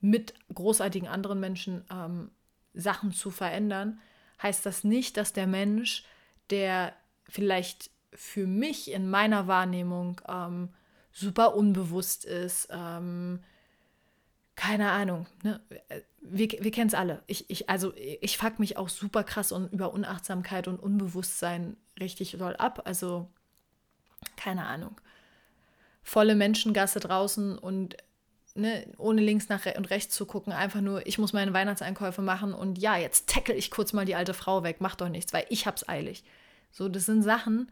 mit 0.00 0.34
großartigen 0.52 1.08
anderen 1.08 1.38
Menschen 1.38 1.84
ähm, 1.90 2.30
Sachen 2.74 3.12
zu 3.12 3.30
verändern, 3.30 4.00
heißt 4.42 4.66
das 4.66 4.84
nicht, 4.84 5.16
dass 5.16 5.32
der 5.32 5.46
Mensch, 5.46 6.04
der 6.50 6.94
vielleicht 7.28 7.90
für 8.12 8.46
mich 8.46 8.90
in 8.90 9.08
meiner 9.08 9.46
Wahrnehmung 9.46 10.20
ähm, 10.28 10.68
super 11.12 11.54
unbewusst 11.54 12.24
ist, 12.24 12.68
ähm, 12.70 13.40
keine 14.56 14.90
Ahnung, 14.92 15.26
ne? 15.42 15.60
wir, 16.20 16.48
wir 16.48 16.70
kennen 16.70 16.88
es 16.88 16.94
alle. 16.94 17.22
Ich, 17.26 17.50
ich, 17.50 17.68
also 17.68 17.92
ich 17.96 18.38
fuck 18.38 18.58
mich 18.58 18.76
auch 18.76 18.88
super 18.88 19.24
krass 19.24 19.52
und 19.52 19.72
über 19.72 19.92
Unachtsamkeit 19.92 20.68
und 20.68 20.78
Unbewusstsein 20.78 21.76
richtig 21.98 22.36
doll 22.38 22.56
ab. 22.56 22.82
Also 22.84 23.28
keine 24.36 24.66
Ahnung. 24.66 25.00
Volle 26.02 26.34
Menschengasse 26.34 27.00
draußen 27.00 27.58
und 27.58 27.96
ne, 28.54 28.86
ohne 28.98 29.20
links 29.20 29.48
nach 29.48 29.66
und 29.76 29.90
rechts 29.90 30.14
zu 30.14 30.26
gucken, 30.26 30.52
einfach 30.52 30.80
nur, 30.80 31.06
ich 31.06 31.18
muss 31.18 31.32
meine 31.32 31.52
Weihnachtseinkäufe 31.52 32.22
machen 32.22 32.54
und 32.54 32.78
ja, 32.78 32.96
jetzt 32.96 33.28
tackle 33.28 33.54
ich 33.54 33.70
kurz 33.70 33.92
mal 33.92 34.04
die 34.04 34.14
alte 34.14 34.34
Frau 34.34 34.62
weg, 34.62 34.76
mach 34.80 34.94
doch 34.94 35.08
nichts, 35.08 35.32
weil 35.32 35.46
ich 35.48 35.66
hab's 35.66 35.88
eilig. 35.88 36.24
So, 36.70 36.88
das 36.88 37.06
sind 37.06 37.22
Sachen, 37.22 37.70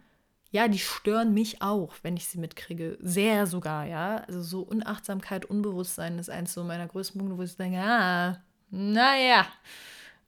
ja, 0.50 0.68
die 0.68 0.78
stören 0.78 1.32
mich 1.32 1.62
auch, 1.62 1.94
wenn 2.02 2.16
ich 2.16 2.26
sie 2.28 2.38
mitkriege. 2.38 2.98
Sehr 3.00 3.46
sogar, 3.46 3.86
ja. 3.86 4.18
Also 4.26 4.42
so 4.42 4.60
Unachtsamkeit, 4.60 5.46
Unbewusstsein 5.46 6.18
ist 6.18 6.28
eins 6.30 6.52
so 6.52 6.62
meiner 6.62 6.86
größten 6.86 7.18
Punkte, 7.18 7.38
wo 7.38 7.42
ich 7.42 7.56
denke, 7.56 7.78
ah, 7.78 8.38
naja, 8.70 9.46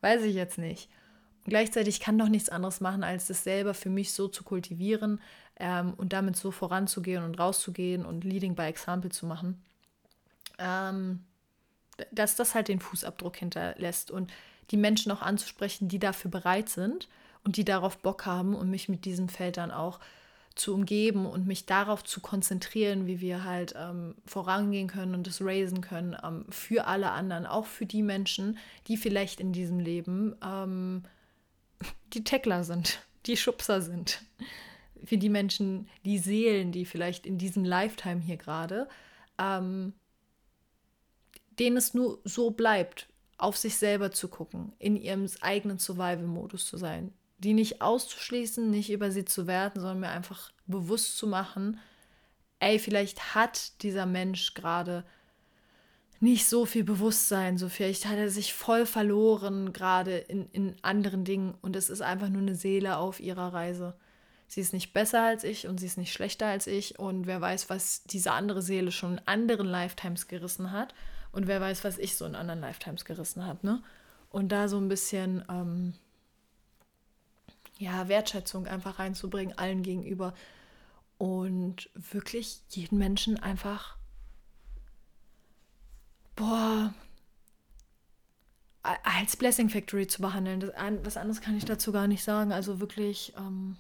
weiß 0.01 0.23
ich 0.23 0.35
jetzt 0.35 0.59
nicht. 0.59 0.89
gleichzeitig 1.47 2.01
kann 2.01 2.19
doch 2.19 2.29
nichts 2.29 2.49
anderes 2.49 2.81
machen, 2.81 3.05
als 3.05 3.27
das 3.27 3.45
selber 3.45 3.75
für 3.75 3.91
mich 3.91 4.13
so 4.13 4.29
zu 4.29 4.45
kultivieren 4.45 5.21
ähm, 5.61 5.95
und 5.95 6.13
damit 6.13 6.37
so 6.37 6.51
voranzugehen 6.51 7.23
und 7.23 7.39
rauszugehen 7.39 8.05
und 8.07 8.25
Leading 8.25 8.55
by 8.55 8.63
Example 8.63 9.11
zu 9.11 9.27
machen. 9.27 9.63
Ähm, 10.59 11.25
dass 12.11 12.37
das 12.37 12.55
halt 12.55 12.69
den 12.69 12.81
Fußabdruck 12.81 13.37
hinterlässt 13.37 14.11
und 14.11 14.33
die 14.71 14.77
Menschen 14.77 15.13
auch 15.13 15.23
anzusprechen, 15.23 15.89
die 15.89 15.99
dafür 15.99 16.31
bereit 16.31 16.69
sind 16.69 17.09
und 17.45 17.57
die 17.57 17.65
darauf 17.65 17.99
Bock 17.99 18.27
haben 18.27 18.55
und 18.55 18.71
mich 18.71 18.89
mit 18.89 19.05
diesem 19.05 19.29
Feld 19.29 19.57
dann 19.57 19.71
auch 19.71 20.01
zu 20.55 20.73
umgeben 20.73 21.27
und 21.27 21.47
mich 21.47 21.67
darauf 21.67 22.05
zu 22.05 22.21
konzentrieren, 22.21 23.07
wie 23.07 23.21
wir 23.21 23.45
halt 23.45 23.75
ähm, 23.77 24.15
vorangehen 24.25 24.87
können 24.87 25.15
und 25.15 25.27
das 25.27 25.41
raisen 25.41 25.81
können 25.81 26.17
ähm, 26.23 26.47
für 26.49 26.87
alle 26.87 27.11
anderen, 27.11 27.45
auch 27.45 27.67
für 27.67 27.87
die 27.87 28.03
Menschen, 28.03 28.59
die 28.87 28.97
vielleicht 28.97 29.41
in 29.41 29.53
diesem 29.53 29.81
Leben 29.81 30.37
ähm, 30.45 31.03
die 32.13 32.23
Tackler 32.23 32.63
sind, 32.63 33.01
die 33.27 33.37
Schubser 33.37 33.83
sind, 33.83 34.23
für 35.05 35.19
die 35.19 35.29
Menschen, 35.29 35.89
die 36.05 36.19
Seelen, 36.19 36.71
die 36.71 36.87
vielleicht 36.87 37.27
in 37.27 37.37
diesem 37.37 37.65
Lifetime 37.65 38.21
hier 38.21 38.37
gerade, 38.37 38.89
ähm, 39.39 39.93
denen 41.59 41.77
es 41.77 41.95
nur 41.95 42.21
so 42.25 42.51
bleibt, 42.51 43.09
auf 43.39 43.57
sich 43.57 43.77
selber 43.77 44.11
zu 44.11 44.29
gucken, 44.29 44.73
in 44.79 44.97
ihrem 44.97 45.27
eigenen 45.41 45.79
Survival-Modus 45.79 46.67
zu 46.67 46.77
sein, 46.77 47.13
die 47.39 47.53
nicht 47.53 47.83
auszuschließen, 47.83 48.71
nicht 48.71 48.91
über 48.91 49.11
sie 49.11 49.25
zu 49.25 49.47
werten, 49.47 49.81
sondern 49.81 50.01
mir 50.01 50.11
einfach 50.11 50.53
bewusst 50.67 51.19
zu 51.19 51.27
machen, 51.27 51.79
ey, 52.61 52.79
vielleicht 52.79 53.35
hat 53.35 53.83
dieser 53.83 54.07
Mensch 54.07 54.55
gerade 54.55 55.05
nicht 56.21 56.47
so 56.47 56.65
viel 56.65 56.85
Bewusstsein, 56.85 57.59
so 57.59 57.69
vielleicht 57.69 58.07
hat 58.07 58.17
er 58.17 58.31
sich 58.31 58.55
voll 58.55 58.87
verloren 58.87 59.73
gerade 59.73 60.17
in, 60.17 60.49
in 60.53 60.77
anderen 60.81 61.25
Dingen 61.25 61.55
und 61.61 61.77
es 61.77 61.91
ist 61.91 62.01
einfach 62.01 62.31
nur 62.31 62.41
eine 62.41 62.55
Seele 62.55 62.97
auf 62.97 63.21
ihrer 63.21 63.53
Reise. 63.53 63.95
Sie 64.47 64.61
ist 64.61 64.73
nicht 64.73 64.95
besser 64.95 65.23
als 65.23 65.45
ich 65.45 65.67
und 65.67 65.81
sie 65.81 65.87
ist 65.87 65.99
nicht 65.99 66.13
schlechter 66.13 66.47
als 66.47 66.67
ich 66.67 66.99
und 66.99 67.27
wer 67.27 67.41
weiß, 67.41 67.69
was 67.69 68.05
diese 68.05 68.33
andere 68.33 68.63
Seele 68.63 68.93
schon 68.93 69.19
in 69.19 69.27
anderen 69.27 69.67
Lifetimes 69.67 70.29
gerissen 70.29 70.73
hat 70.73 70.95
und 71.35 71.47
wer 71.47 71.61
weiß, 71.61 71.85
was 71.85 71.99
ich 71.99 72.17
so 72.17 72.25
in 72.25 72.35
anderen 72.35 72.61
Lifetimes 72.61 73.05
gerissen 73.05 73.45
habe, 73.45 73.67
ne? 73.67 73.83
Und 74.31 74.51
da 74.51 74.69
so 74.69 74.79
ein 74.79 74.89
bisschen 74.89 75.45
ähm, 75.49 75.95
ja, 77.79 78.09
Wertschätzung 78.09 78.67
einfach 78.67 78.99
reinzubringen, 78.99 79.57
allen 79.59 79.83
gegenüber. 79.83 80.35
Und 81.19 81.91
wirklich 81.95 82.61
jeden 82.71 82.99
Menschen 82.99 83.39
einfach, 83.39 83.97
boah, 86.37 86.93
als 88.83 89.37
Blessing 89.37 89.71
Factory 89.71 90.07
zu 90.07 90.21
behandeln. 90.21 90.61
Das, 90.61 90.73
was 91.03 91.17
anderes 91.17 91.41
kann 91.41 91.57
ich 91.57 91.65
dazu 91.65 91.91
gar 91.93 92.07
nicht 92.07 92.23
sagen. 92.23 92.53
Also 92.53 92.81
wirklich 92.81 93.33
ähm, 93.37 93.77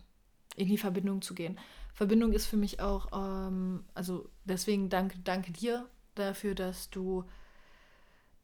in 0.56 0.68
die 0.68 0.78
Verbindung 0.78 1.20
zu 1.22 1.34
gehen. 1.34 1.58
Verbindung 1.92 2.32
ist 2.32 2.46
für 2.46 2.56
mich 2.56 2.80
auch, 2.80 3.08
ähm, 3.12 3.84
also 3.94 4.28
deswegen 4.44 4.88
danke, 4.88 5.18
danke 5.18 5.52
dir 5.52 5.88
dafür, 6.14 6.54
dass 6.54 6.90
du 6.90 7.24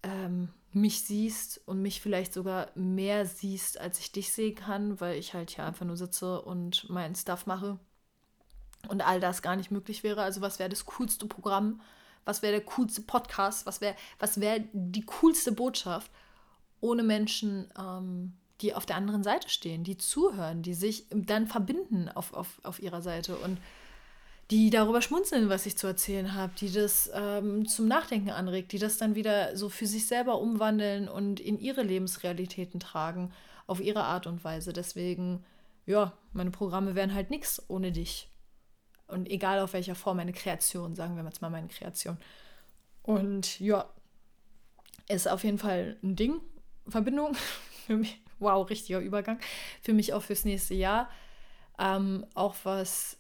ähm, 0.03 0.49
mich 0.73 1.03
siehst 1.03 1.61
und 1.67 1.83
mich 1.83 2.01
vielleicht 2.01 2.33
sogar 2.33 2.69
mehr 2.75 3.27
siehst, 3.27 3.81
als 3.81 3.99
ich 3.99 4.13
dich 4.13 4.33
sehen 4.33 4.55
kann, 4.55 5.01
weil 5.01 5.19
ich 5.19 5.35
halt 5.35 5.51
hier 5.51 5.65
einfach 5.65 5.87
nur 5.87 5.97
sitze 5.97 6.41
und 6.43 6.89
meinen 6.89 7.15
Stuff 7.15 7.47
mache 7.47 7.79
und 8.89 9.03
all 9.03 9.21
das 9.21 9.43
gar 9.43 9.57
nicht 9.57 9.71
möglich 9.71 10.03
wäre. 10.03 10.23
Also 10.23 10.41
was 10.41 10.59
wäre 10.59 10.69
das 10.69 10.87
coolste 10.87 11.27
Programm? 11.27 11.81
Was 12.25 12.43
wäre 12.43 12.53
der 12.53 12.65
coolste 12.65 13.03
Podcast? 13.03 13.67
Was 13.67 13.81
wäre 13.81 13.97
was 14.19 14.41
wär 14.41 14.61
die 14.73 15.05
coolste 15.05 15.53
Botschaft 15.53 16.11
ohne 16.81 17.03
Menschen, 17.03 17.71
ähm, 17.79 18.35
die 18.61 18.75
auf 18.75 18.87
der 18.87 18.97
anderen 18.97 19.23
Seite 19.23 19.49
stehen, 19.49 19.85
die 19.85 19.97
zuhören, 19.97 20.63
die 20.63 20.75
sich 20.75 21.07
dann 21.11 21.47
verbinden 21.47 22.09
auf, 22.09 22.35
auf, 22.35 22.61
auf 22.63 22.81
ihrer 22.81 23.03
Seite 23.03 23.37
und 23.37 23.59
die 24.51 24.71
darüber 24.71 25.01
schmunzeln, 25.01 25.49
was 25.49 25.67
ich 25.67 25.79
zu 25.79 25.87
erzählen 25.87 26.35
habe, 26.35 26.53
die 26.59 26.73
das 26.73 27.11
ähm, 27.15 27.67
zum 27.67 27.87
Nachdenken 27.87 28.31
anregt, 28.31 28.73
die 28.73 28.79
das 28.79 28.99
dann 28.99 29.15
wieder 29.15 29.57
so 29.57 29.69
für 29.69 29.87
sich 29.87 30.07
selber 30.07 30.41
umwandeln 30.41 31.09
und 31.09 31.39
in 31.39 31.59
ihre 31.59 31.83
Lebensrealitäten 31.83 32.81
tragen, 32.81 33.33
auf 33.69 33.81
ihre 33.81 34.03
Art 34.03 34.27
und 34.27 34.43
Weise. 34.43 34.73
Deswegen, 34.73 35.45
ja, 35.87 36.13
meine 36.33 36.51
Programme 36.51 36.97
wären 36.97 37.15
halt 37.15 37.31
nichts 37.31 37.63
ohne 37.69 37.93
dich. 37.93 38.29
Und 39.07 39.31
egal 39.31 39.61
auf 39.61 39.73
welcher 39.73 39.95
Form, 39.95 40.17
meine 40.17 40.33
Kreation, 40.33 40.97
sagen 40.97 41.17
wir 41.17 41.25
jetzt 41.25 41.43
mal 41.43 41.51
meine 41.51 41.69
Kreation. 41.69 42.17
Und 43.03 43.61
ja, 43.61 43.89
ist 45.09 45.29
auf 45.29 45.45
jeden 45.45 45.59
Fall 45.59 45.97
ein 46.03 46.17
Ding, 46.17 46.41
Verbindung 46.89 47.35
für 47.87 47.97
mich. 47.97 48.21
Wow, 48.41 48.69
richtiger 48.71 49.01
Übergang. 49.01 49.39
Für 49.83 49.93
mich 49.93 50.15
auch 50.15 50.23
fürs 50.23 50.45
nächste 50.45 50.75
Jahr. 50.75 51.11
Ähm, 51.79 52.27
auch 52.35 52.55
was 52.65 53.20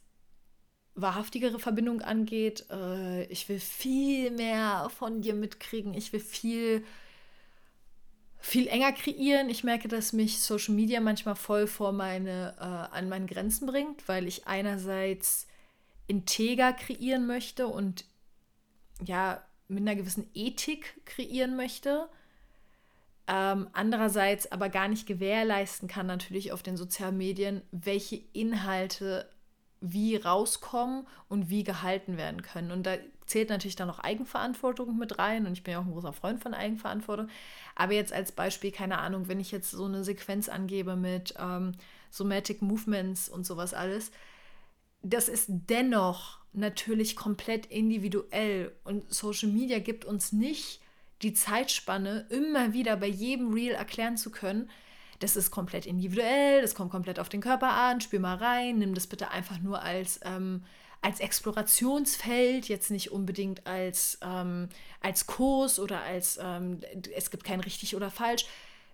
wahrhaftigere 1.01 1.59
Verbindung 1.59 2.03
angeht. 2.03 2.67
Äh, 2.71 3.25
ich 3.25 3.49
will 3.49 3.61
viel 3.61 4.31
mehr 4.31 4.91
von 4.97 5.23
dir 5.23 5.35
mitkriegen. 5.35 5.95
Ich 5.95 6.13
will 6.13 6.21
viel, 6.21 6.85
viel 8.39 8.67
enger 8.67 8.93
kreieren. 8.93 9.51
Ich 9.51 9.65
merke, 9.65 9.89
dass 9.89 10.13
mich 10.13 10.41
Social 10.41 10.75
Media 10.75 11.01
manchmal 11.01 11.37
voll 11.37 11.67
vor 11.67 11.93
meine, 11.93 12.55
äh, 12.59 12.97
an 12.97 13.09
meine 13.09 13.27
Grenzen 13.27 13.67
bringt, 13.67 14.09
weil 14.09 14.27
ich 14.27 14.47
einerseits 14.47 15.47
integer 16.07 16.73
kreieren 16.73 17.27
möchte 17.27 17.67
und 17.69 18.05
ja, 19.05 19.43
mit 19.69 19.83
einer 19.83 19.95
gewissen 19.95 20.29
Ethik 20.35 21.01
kreieren 21.05 21.57
möchte. 21.57 22.09
Ähm, 23.29 23.69
andererseits 23.73 24.51
aber 24.51 24.69
gar 24.69 24.89
nicht 24.89 25.07
gewährleisten 25.07 25.89
kann, 25.89 26.07
natürlich 26.07 26.51
auf 26.51 26.65
den 26.65 26.77
sozialen 26.77 27.17
Medien, 27.17 27.63
welche 27.71 28.17
Inhalte 28.33 29.31
wie 29.81 30.17
rauskommen 30.17 31.07
und 31.29 31.49
wie 31.49 31.65
gehalten 31.65 32.17
werden 32.17 32.43
können. 32.43 32.71
Und 32.71 32.85
da 32.85 32.97
zählt 33.27 33.49
natürlich 33.49 33.77
dann 33.77 33.89
noch 33.89 33.99
Eigenverantwortung 33.99 34.99
mit 34.99 35.19
rein. 35.19 35.47
Und 35.47 35.53
ich 35.53 35.63
bin 35.63 35.73
ja 35.73 35.81
auch 35.81 35.87
ein 35.87 35.93
großer 35.93 36.13
Freund 36.13 36.43
von 36.43 36.53
Eigenverantwortung. 36.53 37.29
Aber 37.75 37.93
jetzt 37.93 38.13
als 38.13 38.33
Beispiel, 38.33 38.73
keine 38.73 38.99
Ahnung, 38.99 39.29
wenn 39.29 39.41
ich 39.41 39.51
jetzt 39.53 39.71
so 39.71 39.87
eine 39.87 40.05
Sequenz 40.05 40.49
angebe 40.49 40.97
mit 40.97 41.35
ähm, 41.39 41.73
Somatic 42.11 42.61
Movements 42.61 43.29
und 43.29 43.47
sowas 43.47 43.73
alles, 43.73 44.11
das 45.03 45.29
ist 45.29 45.47
dennoch 45.49 46.39
natürlich 46.53 47.17
komplett 47.17 47.67
individuell. 47.67 48.73
Und 48.85 49.13
Social 49.13 49.49
Media 49.49 49.79
gibt 49.79 50.05
uns 50.05 50.33
nicht 50.33 50.81
die 51.23 51.35
Zeitspanne, 51.35 52.27
immer 52.31 52.73
wieder 52.73 52.97
bei 52.97 53.07
jedem 53.07 53.53
Reel 53.53 53.73
erklären 53.73 54.17
zu 54.17 54.31
können, 54.31 54.71
das 55.21 55.37
ist 55.37 55.51
komplett 55.51 55.87
individuell, 55.87 56.61
das 56.63 56.75
kommt 56.75 56.91
komplett 56.91 57.21
auf 57.21 57.29
den 57.29 57.41
Körper 57.41 57.71
an, 57.71 58.01
spür 58.01 58.21
mal 58.21 58.37
rein, 58.37 58.79
nimm 58.79 58.95
das 58.95 59.07
bitte 59.07 59.31
einfach 59.31 59.61
nur 59.61 59.83
als, 59.83 60.19
ähm, 60.25 60.65
als 61.03 61.21
Explorationsfeld, 61.21 62.69
jetzt 62.69 62.91
nicht 62.91 63.13
unbedingt 63.13 63.67
als, 63.67 64.19
ähm, 64.23 64.69
als 65.01 65.27
Kurs 65.27 65.79
oder 65.79 66.01
als, 66.01 66.39
ähm, 66.43 66.81
es 67.15 67.31
gibt 67.31 67.45
kein 67.45 67.61
richtig 67.61 67.95
oder 67.95 68.11
falsch. 68.11 68.47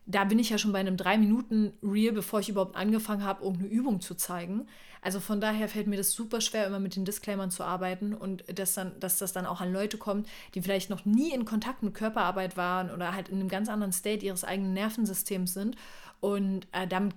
Da 0.06 0.24
bin 0.24 0.38
ich 0.38 0.50
ja 0.50 0.58
schon 0.58 0.72
bei 0.72 0.78
einem 0.78 0.96
3-Minuten-Reel, 0.96 2.12
bevor 2.12 2.40
ich 2.40 2.48
überhaupt 2.48 2.76
angefangen 2.76 3.24
habe, 3.24 3.44
irgendeine 3.44 3.70
Übung 3.70 4.00
zu 4.00 4.14
zeigen. 4.14 4.68
Also 5.02 5.20
von 5.20 5.40
daher 5.40 5.68
fällt 5.68 5.88
mir 5.88 5.96
das 5.96 6.12
super 6.12 6.40
schwer, 6.40 6.66
immer 6.66 6.78
mit 6.78 6.96
den 6.96 7.04
Disclaimern 7.04 7.50
zu 7.50 7.64
arbeiten 7.64 8.14
und 8.14 8.44
dass, 8.58 8.74
dann, 8.74 8.98
dass 9.00 9.18
das 9.18 9.32
dann 9.32 9.46
auch 9.46 9.60
an 9.60 9.72
Leute 9.72 9.98
kommt, 9.98 10.28
die 10.54 10.62
vielleicht 10.62 10.90
noch 10.90 11.04
nie 11.04 11.32
in 11.32 11.44
Kontakt 11.44 11.82
mit 11.82 11.94
Körperarbeit 11.94 12.56
waren 12.56 12.90
oder 12.90 13.14
halt 13.14 13.28
in 13.28 13.40
einem 13.40 13.48
ganz 13.48 13.68
anderen 13.68 13.92
State 13.92 14.24
ihres 14.24 14.44
eigenen 14.44 14.72
Nervensystems 14.74 15.54
sind 15.54 15.76
und 16.20 16.66
äh, 16.72 16.86
damit 16.86 17.14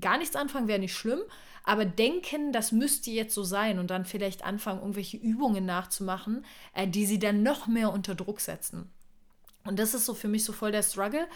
gar 0.00 0.18
nichts 0.18 0.36
anfangen 0.36 0.68
wäre 0.68 0.80
nicht 0.80 0.94
schlimm, 0.96 1.20
aber 1.62 1.84
denken, 1.84 2.52
das 2.52 2.72
müsste 2.72 3.10
jetzt 3.10 3.34
so 3.34 3.42
sein 3.42 3.78
und 3.78 3.90
dann 3.90 4.04
vielleicht 4.04 4.44
anfangen, 4.44 4.80
irgendwelche 4.80 5.16
Übungen 5.16 5.64
nachzumachen, 5.64 6.44
äh, 6.74 6.86
die 6.86 7.06
sie 7.06 7.18
dann 7.18 7.42
noch 7.42 7.66
mehr 7.66 7.92
unter 7.92 8.14
Druck 8.14 8.40
setzen. 8.40 8.90
Und 9.64 9.78
das 9.78 9.94
ist 9.94 10.04
so 10.04 10.14
für 10.14 10.28
mich 10.28 10.44
so 10.44 10.52
voll 10.52 10.72
der 10.72 10.82
Struggle. 10.82 11.26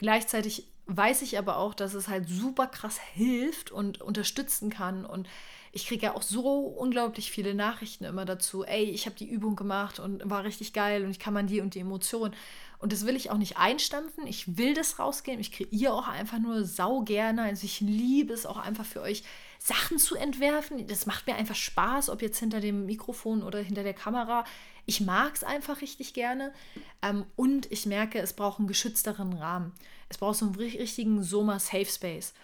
Gleichzeitig 0.00 0.66
weiß 0.86 1.20
ich 1.20 1.36
aber 1.36 1.58
auch, 1.58 1.74
dass 1.74 1.92
es 1.92 2.08
halt 2.08 2.26
super 2.26 2.66
krass 2.66 2.98
hilft 3.12 3.70
und 3.70 4.00
unterstützen 4.00 4.70
kann. 4.70 5.04
Und 5.04 5.28
ich 5.72 5.86
kriege 5.86 6.06
ja 6.06 6.14
auch 6.14 6.22
so 6.22 6.56
unglaublich 6.56 7.30
viele 7.30 7.54
Nachrichten 7.54 8.04
immer 8.04 8.24
dazu. 8.24 8.64
Ey, 8.64 8.84
ich 8.84 9.04
habe 9.04 9.14
die 9.14 9.28
Übung 9.28 9.56
gemacht 9.56 9.98
und 9.98 10.22
war 10.24 10.44
richtig 10.44 10.72
geil 10.72 11.04
und 11.04 11.10
ich 11.10 11.18
kann 11.18 11.34
man 11.34 11.48
die 11.48 11.60
und 11.60 11.74
die 11.74 11.80
Emotionen. 11.80 12.34
Und 12.78 12.94
das 12.94 13.04
will 13.04 13.14
ich 13.14 13.30
auch 13.30 13.36
nicht 13.36 13.58
einstampfen. 13.58 14.26
Ich 14.26 14.56
will 14.56 14.72
das 14.72 14.98
rausgehen. 14.98 15.38
Ich 15.38 15.52
kreiere 15.52 15.92
auch 15.92 16.08
einfach 16.08 16.38
nur 16.38 16.64
sau 16.64 17.02
gerne. 17.02 17.42
Also 17.42 17.66
ich 17.66 17.80
liebe 17.80 18.32
es 18.32 18.46
auch 18.46 18.56
einfach 18.56 18.86
für 18.86 19.02
euch, 19.02 19.22
Sachen 19.58 19.98
zu 19.98 20.16
entwerfen. 20.16 20.86
Das 20.86 21.04
macht 21.04 21.26
mir 21.26 21.34
einfach 21.34 21.56
Spaß, 21.56 22.08
ob 22.08 22.22
jetzt 22.22 22.38
hinter 22.38 22.60
dem 22.60 22.86
Mikrofon 22.86 23.42
oder 23.42 23.58
hinter 23.58 23.82
der 23.82 23.92
Kamera. 23.92 24.44
Ich 24.90 25.00
mag 25.00 25.36
es 25.36 25.44
einfach 25.44 25.82
richtig 25.82 26.14
gerne. 26.14 26.52
Ähm, 27.00 27.24
und 27.36 27.70
ich 27.70 27.86
merke, 27.86 28.18
es 28.18 28.32
braucht 28.32 28.58
einen 28.58 28.66
geschützteren 28.66 29.34
Rahmen. 29.34 29.72
Es 30.08 30.18
braucht 30.18 30.38
so 30.38 30.46
einen 30.46 30.56
richtigen 30.56 31.22
Soma 31.22 31.60
Safe 31.60 31.86
Space. 31.86 32.34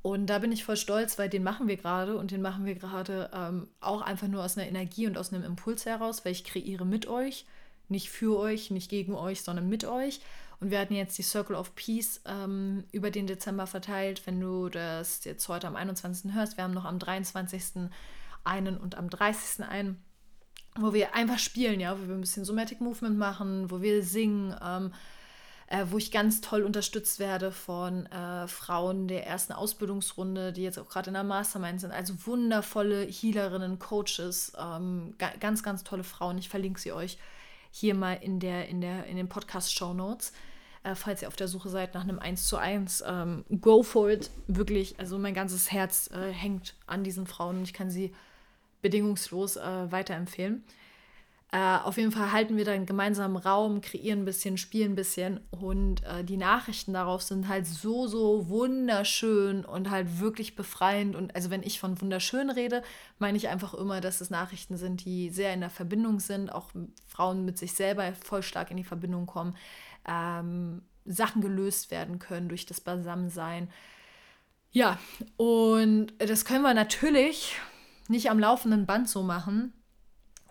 Und 0.00 0.28
da 0.28 0.38
bin 0.38 0.50
ich 0.50 0.64
voll 0.64 0.78
stolz, 0.78 1.18
weil 1.18 1.28
den 1.28 1.42
machen 1.42 1.68
wir 1.68 1.76
gerade 1.76 2.16
und 2.16 2.30
den 2.30 2.40
machen 2.40 2.64
wir 2.64 2.74
gerade 2.74 3.30
ähm, 3.34 3.68
auch 3.82 4.00
einfach 4.00 4.28
nur 4.28 4.42
aus 4.42 4.56
einer 4.56 4.66
Energie 4.66 5.08
und 5.08 5.18
aus 5.18 5.30
einem 5.30 5.44
Impuls 5.44 5.84
heraus, 5.84 6.24
weil 6.24 6.32
ich 6.32 6.44
kreiere 6.44 6.86
mit 6.86 7.06
euch 7.06 7.44
nicht 7.90 8.08
für 8.08 8.38
euch, 8.38 8.70
nicht 8.70 8.88
gegen 8.88 9.14
euch, 9.14 9.42
sondern 9.42 9.68
mit 9.68 9.84
euch. 9.84 10.20
Und 10.58 10.70
wir 10.70 10.78
hatten 10.78 10.94
jetzt 10.94 11.18
die 11.18 11.22
Circle 11.22 11.54
of 11.56 11.74
Peace 11.74 12.22
ähm, 12.24 12.84
über 12.92 13.10
den 13.10 13.26
Dezember 13.26 13.66
verteilt. 13.66 14.26
Wenn 14.26 14.40
du 14.40 14.70
das 14.70 15.22
jetzt 15.24 15.46
heute 15.48 15.66
am 15.66 15.76
21. 15.76 16.32
hörst, 16.32 16.56
wir 16.56 16.64
haben 16.64 16.72
noch 16.72 16.86
am 16.86 16.98
23. 16.98 17.90
einen 18.44 18.78
und 18.78 18.94
am 18.94 19.10
30. 19.10 19.66
einen, 19.66 20.02
wo 20.76 20.92
wir 20.92 21.14
einfach 21.14 21.38
spielen, 21.38 21.80
ja, 21.80 21.98
wo 21.98 22.06
wir 22.06 22.14
ein 22.14 22.20
bisschen 22.20 22.44
Somatic 22.44 22.80
Movement 22.80 23.18
machen, 23.18 23.70
wo 23.70 23.82
wir 23.82 24.02
singen, 24.02 24.54
ähm, 24.64 24.92
äh, 25.66 25.86
wo 25.88 25.98
ich 25.98 26.10
ganz 26.10 26.40
toll 26.40 26.62
unterstützt 26.62 27.18
werde 27.18 27.52
von 27.52 28.06
äh, 28.06 28.46
Frauen 28.48 29.08
der 29.08 29.26
ersten 29.26 29.52
Ausbildungsrunde, 29.52 30.52
die 30.52 30.62
jetzt 30.62 30.78
auch 30.78 30.88
gerade 30.88 31.10
in 31.10 31.14
der 31.14 31.24
Mastermind 31.24 31.80
sind. 31.80 31.92
Also 31.92 32.14
wundervolle 32.26 33.02
Healerinnen, 33.02 33.78
Coaches, 33.78 34.52
ähm, 34.58 35.14
ga 35.18 35.30
ganz, 35.40 35.62
ganz 35.62 35.84
tolle 35.84 36.04
Frauen. 36.04 36.38
Ich 36.38 36.48
verlinke 36.48 36.80
sie 36.80 36.92
euch 36.92 37.18
hier 37.70 37.94
mal 37.94 38.14
in, 38.14 38.40
der, 38.40 38.68
in, 38.68 38.80
der, 38.80 39.06
in 39.06 39.16
den 39.16 39.28
Podcast-Show 39.28 39.94
Notes. 39.94 40.32
Äh, 40.82 40.94
falls 40.94 41.22
ihr 41.22 41.28
auf 41.28 41.36
der 41.36 41.48
Suche 41.48 41.68
seid 41.68 41.94
nach 41.94 42.02
einem 42.02 42.18
1 42.18 42.48
zu 42.48 42.56
1, 42.56 43.04
ähm, 43.06 43.44
go 43.60 43.82
for 43.82 44.10
it. 44.10 44.30
Wirklich, 44.46 44.98
also 44.98 45.18
mein 45.18 45.34
ganzes 45.34 45.70
Herz 45.70 46.10
äh, 46.10 46.32
hängt 46.32 46.74
an 46.86 47.04
diesen 47.04 47.26
Frauen 47.26 47.62
ich 47.62 47.74
kann 47.74 47.90
sie 47.90 48.14
bedingungslos 48.82 49.56
äh, 49.56 49.92
weiterempfehlen. 49.92 50.64
Äh, 51.52 51.78
auf 51.78 51.96
jeden 51.96 52.12
Fall 52.12 52.30
halten 52.30 52.56
wir 52.56 52.64
da 52.64 52.70
einen 52.70 52.86
gemeinsamen 52.86 53.36
Raum, 53.36 53.80
kreieren 53.80 54.20
ein 54.20 54.24
bisschen, 54.24 54.56
spielen 54.56 54.92
ein 54.92 54.94
bisschen 54.94 55.40
und 55.50 56.04
äh, 56.04 56.22
die 56.22 56.36
Nachrichten 56.36 56.92
darauf 56.92 57.22
sind 57.22 57.48
halt 57.48 57.66
so, 57.66 58.06
so 58.06 58.48
wunderschön 58.48 59.64
und 59.64 59.90
halt 59.90 60.20
wirklich 60.20 60.54
befreiend. 60.54 61.16
Und 61.16 61.34
also 61.34 61.50
wenn 61.50 61.64
ich 61.64 61.80
von 61.80 62.00
wunderschön 62.00 62.50
rede, 62.50 62.84
meine 63.18 63.36
ich 63.36 63.48
einfach 63.48 63.74
immer, 63.74 64.00
dass 64.00 64.20
es 64.20 64.30
Nachrichten 64.30 64.76
sind, 64.76 65.04
die 65.04 65.30
sehr 65.30 65.52
in 65.52 65.60
der 65.60 65.70
Verbindung 65.70 66.20
sind, 66.20 66.50
auch 66.50 66.70
Frauen 67.08 67.44
mit 67.44 67.58
sich 67.58 67.72
selber 67.72 68.12
voll 68.12 68.44
stark 68.44 68.70
in 68.70 68.76
die 68.76 68.84
Verbindung 68.84 69.26
kommen, 69.26 69.56
ähm, 70.06 70.82
Sachen 71.04 71.42
gelöst 71.42 71.90
werden 71.90 72.20
können 72.20 72.48
durch 72.48 72.64
das 72.64 72.80
Beisammensein. 72.80 73.68
Ja, 74.70 75.00
und 75.36 76.12
das 76.18 76.44
können 76.44 76.62
wir 76.62 76.74
natürlich 76.74 77.56
nicht 78.10 78.30
am 78.30 78.38
laufenden 78.38 78.86
Band 78.86 79.08
so 79.08 79.22
machen 79.22 79.72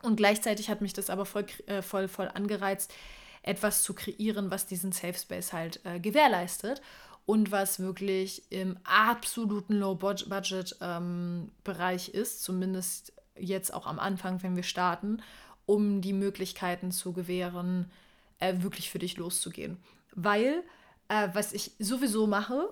und 0.01 0.15
gleichzeitig 0.15 0.69
hat 0.69 0.81
mich 0.81 0.93
das 0.93 1.09
aber 1.09 1.25
voll, 1.25 1.45
äh, 1.67 1.81
voll, 1.81 2.07
voll 2.07 2.29
angereizt, 2.33 2.93
etwas 3.41 3.83
zu 3.83 3.93
kreieren, 3.93 4.51
was 4.51 4.65
diesen 4.65 4.91
Safe 4.91 5.17
Space 5.17 5.53
halt 5.53 5.79
äh, 5.85 5.99
gewährleistet 5.99 6.81
und 7.25 7.51
was 7.51 7.79
wirklich 7.79 8.51
im 8.51 8.77
absoluten 8.83 9.75
Low-Budget-Bereich 9.75 12.11
ähm, 12.13 12.19
ist, 12.19 12.43
zumindest 12.43 13.13
jetzt 13.37 13.73
auch 13.73 13.87
am 13.87 13.99
Anfang, 13.99 14.43
wenn 14.43 14.55
wir 14.55 14.63
starten, 14.63 15.21
um 15.65 16.01
die 16.01 16.13
Möglichkeiten 16.13 16.91
zu 16.91 17.13
gewähren, 17.13 17.91
äh, 18.39 18.61
wirklich 18.61 18.89
für 18.89 18.99
dich 18.99 19.17
loszugehen. 19.17 19.77
Weil, 20.15 20.63
äh, 21.07 21.29
was 21.33 21.53
ich 21.53 21.71
sowieso 21.77 22.25
mache 22.25 22.71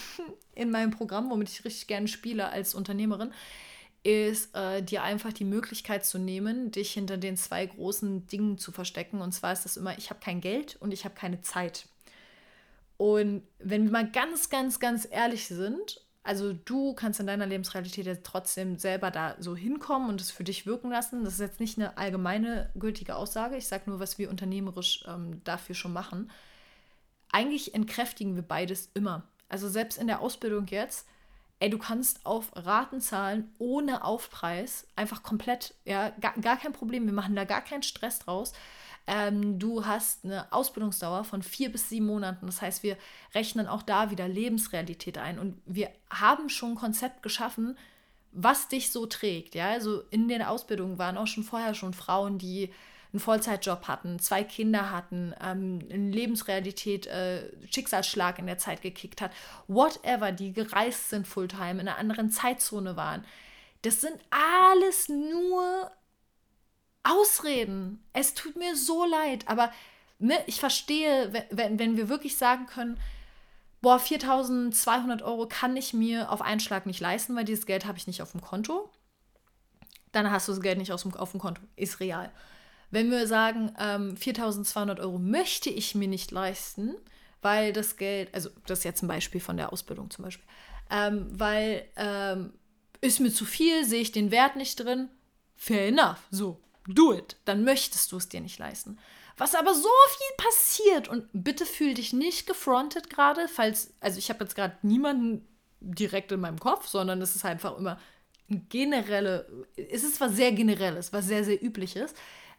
in 0.54 0.70
meinem 0.70 0.92
Programm, 0.92 1.30
womit 1.30 1.50
ich 1.50 1.64
richtig 1.64 1.88
gerne 1.88 2.08
spiele 2.08 2.48
als 2.48 2.74
Unternehmerin, 2.74 3.32
ist 4.06 4.54
äh, 4.54 4.84
dir 4.84 5.02
einfach 5.02 5.32
die 5.32 5.44
Möglichkeit 5.44 6.06
zu 6.06 6.18
nehmen, 6.18 6.70
dich 6.70 6.92
hinter 6.92 7.16
den 7.16 7.36
zwei 7.36 7.66
großen 7.66 8.28
Dingen 8.28 8.56
zu 8.56 8.70
verstecken. 8.70 9.20
Und 9.20 9.32
zwar 9.32 9.52
ist 9.52 9.64
das 9.64 9.76
immer, 9.76 9.98
ich 9.98 10.10
habe 10.10 10.20
kein 10.20 10.40
Geld 10.40 10.76
und 10.76 10.92
ich 10.92 11.04
habe 11.04 11.16
keine 11.16 11.42
Zeit. 11.42 11.88
Und 12.98 13.42
wenn 13.58 13.84
wir 13.84 13.90
mal 13.90 14.08
ganz, 14.08 14.48
ganz, 14.48 14.78
ganz 14.78 15.08
ehrlich 15.10 15.48
sind, 15.48 16.00
also 16.22 16.52
du 16.52 16.94
kannst 16.94 17.18
in 17.18 17.26
deiner 17.26 17.46
Lebensrealität 17.46 18.06
jetzt 18.06 18.24
trotzdem 18.24 18.78
selber 18.78 19.10
da 19.10 19.34
so 19.40 19.56
hinkommen 19.56 20.08
und 20.08 20.20
es 20.20 20.30
für 20.30 20.44
dich 20.44 20.66
wirken 20.66 20.90
lassen. 20.90 21.24
Das 21.24 21.34
ist 21.34 21.40
jetzt 21.40 21.60
nicht 21.60 21.76
eine 21.76 21.98
allgemeine 21.98 22.70
gültige 22.76 23.16
Aussage. 23.16 23.56
Ich 23.56 23.66
sage 23.66 23.90
nur, 23.90 23.98
was 23.98 24.18
wir 24.18 24.30
unternehmerisch 24.30 25.04
ähm, 25.08 25.42
dafür 25.42 25.74
schon 25.74 25.92
machen. 25.92 26.30
Eigentlich 27.32 27.74
entkräftigen 27.74 28.36
wir 28.36 28.42
beides 28.42 28.88
immer. 28.94 29.24
Also 29.48 29.68
selbst 29.68 29.98
in 29.98 30.06
der 30.06 30.20
Ausbildung 30.20 30.66
jetzt 30.68 31.08
ey, 31.58 31.70
du 31.70 31.78
kannst 31.78 32.26
auf 32.26 32.50
Raten 32.54 33.00
zahlen 33.00 33.52
ohne 33.58 34.04
Aufpreis, 34.04 34.86
einfach 34.94 35.22
komplett, 35.22 35.74
ja, 35.84 36.10
gar, 36.20 36.34
gar 36.34 36.56
kein 36.56 36.72
Problem, 36.72 37.06
wir 37.06 37.12
machen 37.12 37.36
da 37.36 37.44
gar 37.44 37.62
keinen 37.62 37.82
Stress 37.82 38.18
draus. 38.18 38.52
Ähm, 39.06 39.58
du 39.58 39.86
hast 39.86 40.24
eine 40.24 40.52
Ausbildungsdauer 40.52 41.24
von 41.24 41.42
vier 41.42 41.70
bis 41.70 41.88
sieben 41.88 42.06
Monaten. 42.06 42.46
Das 42.46 42.60
heißt, 42.60 42.82
wir 42.82 42.96
rechnen 43.34 43.68
auch 43.68 43.82
da 43.82 44.10
wieder 44.10 44.26
Lebensrealität 44.26 45.16
ein. 45.16 45.38
Und 45.38 45.62
wir 45.64 45.90
haben 46.10 46.48
schon 46.48 46.72
ein 46.72 46.76
Konzept 46.76 47.22
geschaffen, 47.22 47.78
was 48.32 48.68
dich 48.68 48.90
so 48.90 49.06
trägt. 49.06 49.54
Ja, 49.54 49.70
also 49.70 50.02
in 50.10 50.28
der 50.28 50.50
Ausbildung 50.50 50.98
waren 50.98 51.16
auch 51.16 51.28
schon 51.28 51.44
vorher 51.44 51.74
schon 51.74 51.94
Frauen, 51.94 52.38
die 52.38 52.72
einen 53.12 53.20
Vollzeitjob 53.20 53.88
hatten, 53.88 54.18
zwei 54.18 54.44
Kinder 54.44 54.90
hatten, 54.90 55.34
ähm, 55.42 55.80
in 55.88 56.12
Lebensrealität 56.12 57.06
äh, 57.06 57.50
Schicksalsschlag 57.70 58.38
in 58.38 58.46
der 58.46 58.58
Zeit 58.58 58.82
gekickt 58.82 59.20
hat, 59.20 59.32
whatever, 59.68 60.32
die 60.32 60.52
gereist 60.52 61.10
sind 61.10 61.26
Fulltime, 61.26 61.72
in 61.72 61.80
einer 61.80 61.98
anderen 61.98 62.30
Zeitzone 62.30 62.96
waren. 62.96 63.24
Das 63.82 64.00
sind 64.00 64.16
alles 64.30 65.08
nur 65.08 65.90
Ausreden. 67.04 68.04
Es 68.12 68.34
tut 68.34 68.56
mir 68.56 68.74
so 68.76 69.04
leid, 69.04 69.46
aber 69.46 69.70
ne, 70.18 70.34
ich 70.46 70.58
verstehe, 70.58 71.32
wenn, 71.50 71.78
wenn 71.78 71.96
wir 71.96 72.08
wirklich 72.08 72.36
sagen 72.36 72.66
können, 72.66 72.98
boah, 73.80 74.00
4200 74.00 75.22
Euro 75.22 75.46
kann 75.46 75.76
ich 75.76 75.94
mir 75.94 76.30
auf 76.32 76.42
einen 76.42 76.60
Schlag 76.60 76.86
nicht 76.86 77.00
leisten, 77.00 77.36
weil 77.36 77.44
dieses 77.44 77.66
Geld 77.66 77.86
habe 77.86 77.98
ich 77.98 78.06
nicht 78.06 78.22
auf 78.22 78.32
dem 78.32 78.40
Konto. 78.40 78.90
Dann 80.10 80.30
hast 80.30 80.48
du 80.48 80.52
das 80.52 80.60
Geld 80.60 80.78
nicht 80.78 80.92
auf 80.92 81.02
dem 81.02 81.12
Konto. 81.12 81.62
Ist 81.76 82.00
real. 82.00 82.32
Wenn 82.90 83.10
wir 83.10 83.26
sagen, 83.26 83.74
ähm, 83.78 84.16
4200 84.16 85.00
Euro 85.00 85.18
möchte 85.18 85.70
ich 85.70 85.94
mir 85.94 86.08
nicht 86.08 86.30
leisten, 86.30 86.94
weil 87.42 87.72
das 87.72 87.96
Geld, 87.96 88.32
also 88.34 88.50
das 88.66 88.78
ist 88.78 88.84
jetzt 88.84 89.02
ein 89.02 89.08
Beispiel 89.08 89.40
von 89.40 89.56
der 89.56 89.72
Ausbildung 89.72 90.10
zum 90.10 90.24
Beispiel, 90.24 90.46
ähm, 90.90 91.26
weil 91.30 91.84
ähm, 91.96 92.52
ist 93.00 93.20
mir 93.20 93.32
zu 93.32 93.44
viel, 93.44 93.84
sehe 93.84 94.00
ich 94.00 94.12
den 94.12 94.30
Wert 94.30 94.56
nicht 94.56 94.76
drin, 94.76 95.08
fair 95.56 95.88
enough, 95.88 96.18
so, 96.30 96.60
do 96.86 97.12
it, 97.12 97.36
dann 97.44 97.64
möchtest 97.64 98.12
du 98.12 98.16
es 98.16 98.28
dir 98.28 98.40
nicht 98.40 98.58
leisten. 98.58 98.98
Was 99.36 99.54
aber 99.54 99.74
so 99.74 99.88
viel 100.16 100.46
passiert 100.46 101.08
und 101.08 101.28
bitte 101.32 101.66
fühl 101.66 101.94
dich 101.94 102.12
nicht 102.12 102.46
gefrontet 102.46 103.10
gerade, 103.10 103.48
falls, 103.48 103.92
also 104.00 104.18
ich 104.18 104.30
habe 104.30 104.44
jetzt 104.44 104.54
gerade 104.54 104.76
niemanden 104.82 105.46
direkt 105.80 106.32
in 106.32 106.40
meinem 106.40 106.58
Kopf, 106.58 106.88
sondern 106.88 107.20
es 107.20 107.36
ist 107.36 107.44
einfach 107.44 107.76
immer 107.76 107.98
generelle, 108.48 109.66
es 109.76 110.04
ist 110.04 110.20
was 110.20 110.36
sehr 110.36 110.52
generelles, 110.52 111.12
was 111.12 111.26
sehr, 111.26 111.44
sehr 111.44 111.62
übliches 111.62 112.14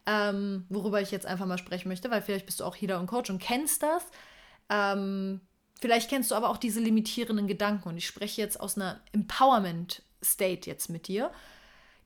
ähm, 0.08 0.66
worüber 0.70 1.02
ich 1.02 1.12
jetzt 1.12 1.26
einfach 1.26 1.46
mal 1.46 1.58
sprechen 1.58 1.90
möchte, 1.90 2.10
weil 2.10 2.22
vielleicht 2.22 2.46
bist 2.46 2.62
du 2.62 2.64
auch 2.64 2.76
Healer 2.76 3.00
und 3.00 3.08
Coach 3.08 3.30
und 3.30 3.40
kennst 3.40 3.84
das. 3.84 4.06
Ähm, 4.70 5.42
vielleicht 5.82 6.10
kennst 6.10 6.32
du 6.32 6.36
aber 6.36 6.50
auch 6.50 6.58
diese 6.58 6.80
limitierenden 6.80 7.46
Gedanken 7.46 7.90
und 7.90 7.98
ich 7.98 8.08
spreche 8.08 8.42
jetzt 8.42 8.60
aus 8.60 8.78
einer 8.78 9.02
Empowerment-State 9.12 10.70
jetzt 10.70 10.90
mit 10.90 11.10
dir. 11.10 11.30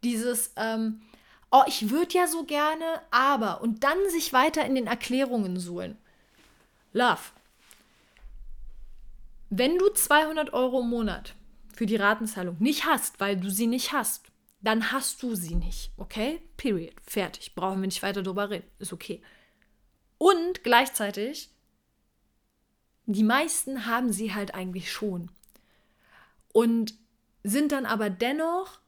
Dieses, 0.03 0.51
ähm, 0.55 1.01
oh, 1.51 1.61
ich 1.67 1.91
würde 1.91 2.17
ja 2.17 2.25
so 2.25 2.43
gerne, 2.43 2.85
aber 3.11 3.61
und 3.61 3.83
dann 3.83 3.97
sich 4.09 4.33
weiter 4.33 4.65
in 4.65 4.73
den 4.73 4.87
Erklärungen 4.87 5.59
suhlen. 5.59 5.95
Love. 6.93 7.21
Wenn 9.51 9.77
du 9.77 9.89
200 9.89 10.53
Euro 10.53 10.79
im 10.81 10.89
Monat 10.89 11.35
für 11.75 11.85
die 11.85 11.97
Ratenzahlung 11.97 12.55
nicht 12.59 12.85
hast, 12.85 13.19
weil 13.19 13.37
du 13.37 13.51
sie 13.51 13.67
nicht 13.67 13.91
hast, 13.91 14.30
dann 14.61 14.91
hast 14.91 15.23
du 15.23 15.35
sie 15.35 15.55
nicht. 15.55 15.91
Okay? 15.97 16.41
Period. 16.57 16.93
Fertig. 17.03 17.55
Brauchen 17.55 17.81
wir 17.81 17.87
nicht 17.87 18.03
weiter 18.03 18.21
drüber 18.21 18.49
reden. 18.49 18.67
Ist 18.79 18.93
okay. 18.93 19.21
Und 20.17 20.63
gleichzeitig, 20.63 21.49
die 23.05 23.23
meisten 23.23 23.87
haben 23.87 24.13
sie 24.13 24.33
halt 24.33 24.53
eigentlich 24.53 24.91
schon. 24.91 25.31
Und 26.53 26.93
sind 27.43 27.71
dann 27.71 27.87
aber 27.87 28.09
dennoch 28.09 28.79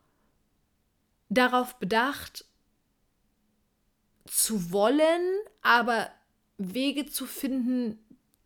darauf 1.30 1.80
bedacht, 1.80 2.46
zu 4.26 4.72
wollen, 4.72 5.40
aber 5.62 6.12
Wege 6.58 7.08
zu 7.08 7.26
finden, 7.26 7.98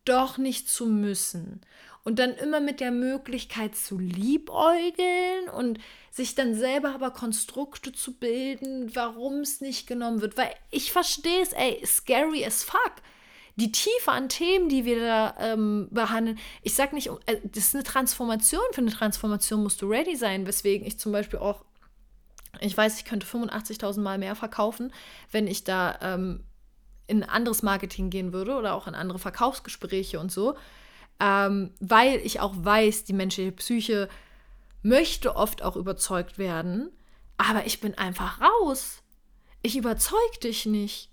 doch 0.05 0.37
nicht 0.37 0.69
zu 0.69 0.85
müssen 0.85 1.61
und 2.07 2.19
dann 2.19 2.35
immer 2.35 2.61
mit 2.61 2.79
der 2.79 2.91
Möglichkeit 2.91 3.75
zu 3.75 3.99
liebäugeln 3.99 5.49
und 5.53 5.77
sich 6.09 6.35
dann 6.35 6.55
selber 6.55 6.95
aber 6.95 7.11
Konstrukte 7.11 7.91
zu 7.91 8.13
bilden, 8.13 8.95
warum 8.95 9.41
es 9.41 9.59
nicht 9.59 9.87
genommen 9.87 10.21
wird. 10.21 10.37
Weil 10.37 10.51
ich 10.71 10.93
verstehe 10.93 11.41
es, 11.41 11.51
ey, 11.51 11.85
scary 11.85 12.45
as 12.45 12.63
fuck. 12.63 12.93
Die 13.57 13.73
Tiefe 13.73 14.09
an 14.09 14.29
Themen, 14.29 14.69
die 14.69 14.85
wir 14.85 15.01
da 15.01 15.35
ähm, 15.37 15.89
behandeln, 15.91 16.39
ich 16.61 16.75
sag 16.75 16.93
nicht, 16.93 17.07
äh, 17.25 17.41
das 17.43 17.65
ist 17.65 17.75
eine 17.75 17.83
Transformation. 17.83 18.61
Für 18.71 18.79
eine 18.79 18.91
Transformation 18.91 19.61
musst 19.61 19.81
du 19.81 19.89
ready 19.89 20.15
sein, 20.15 20.47
weswegen 20.47 20.87
ich 20.87 20.97
zum 20.97 21.11
Beispiel 21.11 21.39
auch, 21.39 21.65
ich 22.61 22.77
weiß, 22.77 22.99
ich 22.99 23.03
könnte 23.03 23.27
85.000 23.27 23.99
Mal 23.99 24.17
mehr 24.17 24.37
verkaufen, 24.37 24.93
wenn 25.33 25.45
ich 25.45 25.65
da 25.65 25.99
ähm, 26.01 26.45
in 27.07 27.25
anderes 27.25 27.63
Marketing 27.63 28.09
gehen 28.09 28.31
würde 28.31 28.55
oder 28.55 28.75
auch 28.75 28.87
in 28.87 28.95
andere 28.95 29.19
Verkaufsgespräche 29.19 30.21
und 30.21 30.31
so 30.31 30.55
ähm, 31.19 31.71
weil 31.79 32.19
ich 32.19 32.39
auch 32.39 32.53
weiß, 32.57 33.05
die 33.05 33.13
menschliche 33.13 33.51
Psyche 33.51 34.09
möchte 34.83 35.35
oft 35.35 35.63
auch 35.63 35.75
überzeugt 35.75 36.37
werden, 36.37 36.89
aber 37.37 37.65
ich 37.65 37.81
bin 37.81 37.97
einfach 37.97 38.41
raus. 38.41 39.03
Ich 39.61 39.75
überzeug 39.77 40.39
dich 40.41 40.65
nicht. 40.65 41.11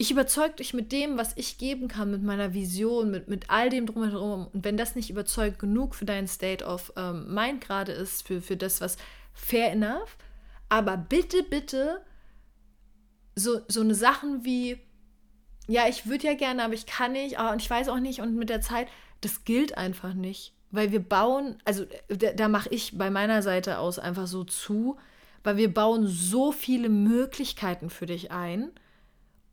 ich 0.00 0.12
überzeuge 0.12 0.54
dich 0.54 0.74
mit 0.74 0.92
dem, 0.92 1.18
was 1.18 1.32
ich 1.36 1.58
geben 1.58 1.88
kann, 1.88 2.12
mit 2.12 2.22
meiner 2.22 2.54
Vision, 2.54 3.10
mit, 3.10 3.26
mit 3.28 3.50
all 3.50 3.68
dem 3.68 3.84
drumherum. 3.86 4.46
Und 4.52 4.64
wenn 4.64 4.76
das 4.76 4.94
nicht 4.94 5.10
überzeugt 5.10 5.58
genug 5.58 5.96
für 5.96 6.04
deinen 6.04 6.28
State 6.28 6.64
of 6.64 6.92
ähm, 6.96 7.34
Mind 7.34 7.60
gerade 7.60 7.90
ist, 7.92 8.24
für, 8.26 8.40
für 8.40 8.56
das, 8.56 8.80
was 8.80 8.96
fair 9.34 9.72
enough, 9.72 10.16
aber 10.68 10.96
bitte, 10.96 11.42
bitte, 11.42 12.00
so, 13.34 13.60
so 13.66 13.80
eine 13.80 13.94
Sachen 13.94 14.44
wie, 14.44 14.78
ja, 15.66 15.88
ich 15.88 16.06
würde 16.06 16.28
ja 16.28 16.34
gerne, 16.34 16.62
aber 16.62 16.74
ich 16.74 16.86
kann 16.86 17.12
nicht, 17.12 17.38
oh, 17.40 17.50
und 17.50 17.60
ich 17.60 17.68
weiß 17.68 17.88
auch 17.88 17.98
nicht, 18.00 18.20
und 18.20 18.36
mit 18.36 18.50
der 18.50 18.60
Zeit, 18.60 18.86
das 19.20 19.44
gilt 19.44 19.76
einfach 19.76 20.14
nicht. 20.14 20.52
Weil 20.70 20.92
wir 20.92 21.00
bauen, 21.00 21.56
also 21.64 21.86
da, 22.08 22.32
da 22.32 22.48
mache 22.48 22.68
ich 22.68 22.96
bei 22.98 23.10
meiner 23.10 23.42
Seite 23.42 23.78
aus 23.78 23.98
einfach 23.98 24.26
so 24.26 24.44
zu, 24.44 24.98
weil 25.42 25.56
wir 25.56 25.72
bauen 25.72 26.06
so 26.06 26.52
viele 26.52 26.88
Möglichkeiten 26.88 27.88
für 27.88 28.06
dich 28.06 28.30
ein 28.30 28.70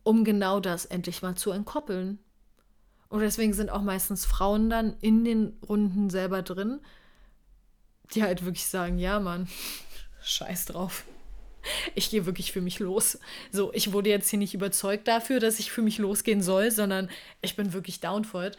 um 0.06 0.24
genau 0.24 0.60
das 0.62 0.86
endlich 0.86 1.22
mal 1.24 1.36
zu 1.36 1.52
entkoppeln. 1.52 2.20
Und 3.10 3.20
deswegen 3.22 3.54
sind 3.54 3.70
auch 3.70 3.82
meistens 3.82 4.26
Frauen 4.26 4.70
dann 4.70 4.96
in 5.02 5.26
den 5.26 5.58
Runden 5.68 6.10
selber 6.10 6.44
drin, 6.44 6.80
die 8.14 8.24
halt 8.24 8.46
wirklich 8.46 8.68
sagen, 8.68 9.00
ja, 9.00 9.20
Mann, 9.20 9.50
scheiß 10.24 10.66
drauf. 10.66 11.04
Ich 11.96 12.12
gehe 12.12 12.28
wirklich 12.28 12.52
für 12.52 12.62
mich 12.62 12.78
los. 12.78 13.18
So, 13.52 13.74
ich 13.74 13.92
wurde 13.92 14.12
jetzt 14.12 14.30
hier 14.30 14.38
nicht 14.38 14.54
überzeugt 14.54 15.08
dafür, 15.08 15.40
dass 15.40 15.58
ich 15.58 15.72
für 15.72 15.82
mich 15.82 15.98
losgehen 15.98 16.44
soll, 16.44 16.70
sondern 16.70 17.10
ich 17.42 17.56
bin 17.56 17.74
wirklich 17.74 18.00
down 18.00 18.24
for 18.24 18.46
it. 18.46 18.58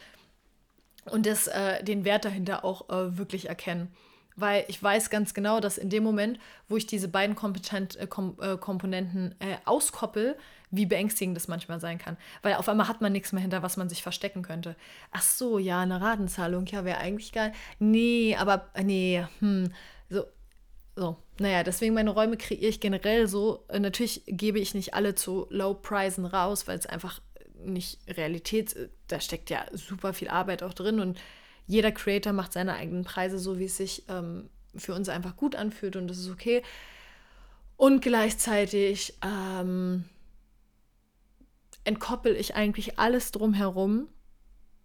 Und 1.11 1.27
das, 1.27 1.47
äh, 1.47 1.83
den 1.83 2.05
Wert 2.05 2.25
dahinter 2.25 2.65
auch 2.65 2.89
äh, 2.89 3.17
wirklich 3.19 3.49
erkennen 3.49 3.93
weil 4.37 4.65
ich 4.69 4.83
weiß 4.83 5.11
ganz 5.11 5.35
genau, 5.35 5.61
dass 5.61 5.79
in 5.79 5.91
dem 5.91 6.05
Moment, 6.05 6.39
wo 6.69 6.77
ich 6.77 6.87
diese 6.87 7.09
beiden 7.09 7.35
Kompetent, 7.35 7.97
äh, 7.97 8.07
Kom 8.07 8.37
äh, 8.41 8.57
Komponenten 8.57 9.35
äh, 9.41 9.57
auskoppel, 9.65 10.37
wie 10.71 10.87
beängstigend 10.87 11.37
das 11.37 11.49
manchmal 11.49 11.81
sein 11.81 11.99
kann. 11.99 12.17
Weil 12.43 12.55
auf 12.55 12.69
einmal 12.69 12.89
hat 12.89 13.01
man 13.01 13.13
nichts 13.13 13.33
mehr 13.33 13.41
hinter, 13.41 13.63
was 13.63 13.77
man 13.77 13.89
sich 13.89 14.03
verstecken 14.03 14.43
könnte. 14.43 14.77
Ach 15.11 15.23
so, 15.23 15.59
ja, 15.59 15.81
eine 15.81 16.01
Ratenzahlung, 16.01 16.67
ja, 16.67 16.85
wäre 16.85 16.99
eigentlich 16.99 17.33
geil. 17.33 17.53
Nee, 17.79 18.37
aber, 18.39 18.69
äh, 18.75 18.85
nee, 18.85 19.25
hm, 19.41 19.73
so, 20.11 20.25
so. 20.95 21.17
Naja, 21.39 21.63
deswegen 21.63 21.95
meine 21.95 22.11
Räume 22.11 22.37
kreiere 22.37 22.67
ich 22.67 22.81
generell 22.81 23.27
so. 23.27 23.65
Natürlich 23.71 24.23
gebe 24.27 24.59
ich 24.59 24.75
nicht 24.75 24.95
alle 24.95 25.15
zu 25.15 25.47
Low-Prisen 25.51 26.25
raus, 26.25 26.67
weil 26.67 26.79
es 26.79 26.87
einfach 26.87 27.21
nicht 27.65 27.99
Realität, 28.09 28.77
da 29.09 29.21
steckt 29.21 29.51
ja 29.51 29.65
super 29.73 30.13
viel 30.13 30.29
Arbeit 30.29 30.63
auch 30.63 30.75
drin 30.75 31.01
und 31.01 31.19
jeder 31.67 31.93
Creator 31.93 32.33
macht 32.33 32.53
seine 32.53 32.75
eigenen 32.75 33.05
Preise 33.05 33.39
so, 33.39 33.59
wie 33.59 33.65
es 33.65 33.77
sich 33.77 34.05
ähm, 34.09 34.49
für 34.77 34.95
uns 34.95 35.09
einfach 35.09 35.37
gut 35.37 35.57
anfühlt 35.57 35.97
und 35.97 36.09
das 36.09 36.19
ist 36.19 36.31
okay. 36.31 36.63
Und 37.77 38.01
gleichzeitig 38.01 39.15
ähm, 39.23 40.05
entkoppel 41.85 42.35
ich 42.37 42.55
eigentlich 42.55 42.99
alles 42.99 43.33
drumherum, 43.33 44.09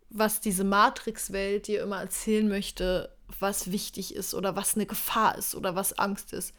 was 0.10 0.42
diese 0.42 0.64
Matrix-Welt 0.64 1.68
dir 1.68 1.82
immer 1.82 2.02
erzählen 2.02 2.48
möchte, 2.48 3.16
was 3.40 3.72
wichtig 3.72 4.14
ist 4.14 4.34
oder 4.34 4.56
was 4.56 4.76
eine 4.76 4.86
Gefahr 4.86 5.38
ist 5.38 5.56
oder 5.56 5.76
was 5.76 5.98
Angst 5.98 6.34
ist. 6.34 6.54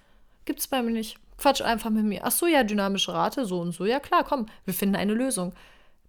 Gibt's 0.44 0.66
bei 0.66 0.82
mir 0.82 0.90
nicht. 0.90 1.18
Quatsch 1.36 1.60
einfach 1.60 1.90
mit 1.90 2.04
mir. 2.04 2.22
Ach 2.24 2.32
so, 2.32 2.46
ja, 2.46 2.64
dynamische 2.64 3.12
Rate, 3.12 3.44
so 3.44 3.60
und 3.60 3.72
so. 3.72 3.84
Ja, 3.84 4.00
klar, 4.00 4.24
komm, 4.24 4.46
wir 4.64 4.74
finden 4.74 4.96
eine 4.96 5.14
Lösung. 5.14 5.52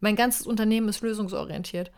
Mein 0.04 0.18
ganzes 0.18 0.46
Unternehmen 0.46 0.90
ist 0.90 1.00
lösungsorientiert. 1.00 1.90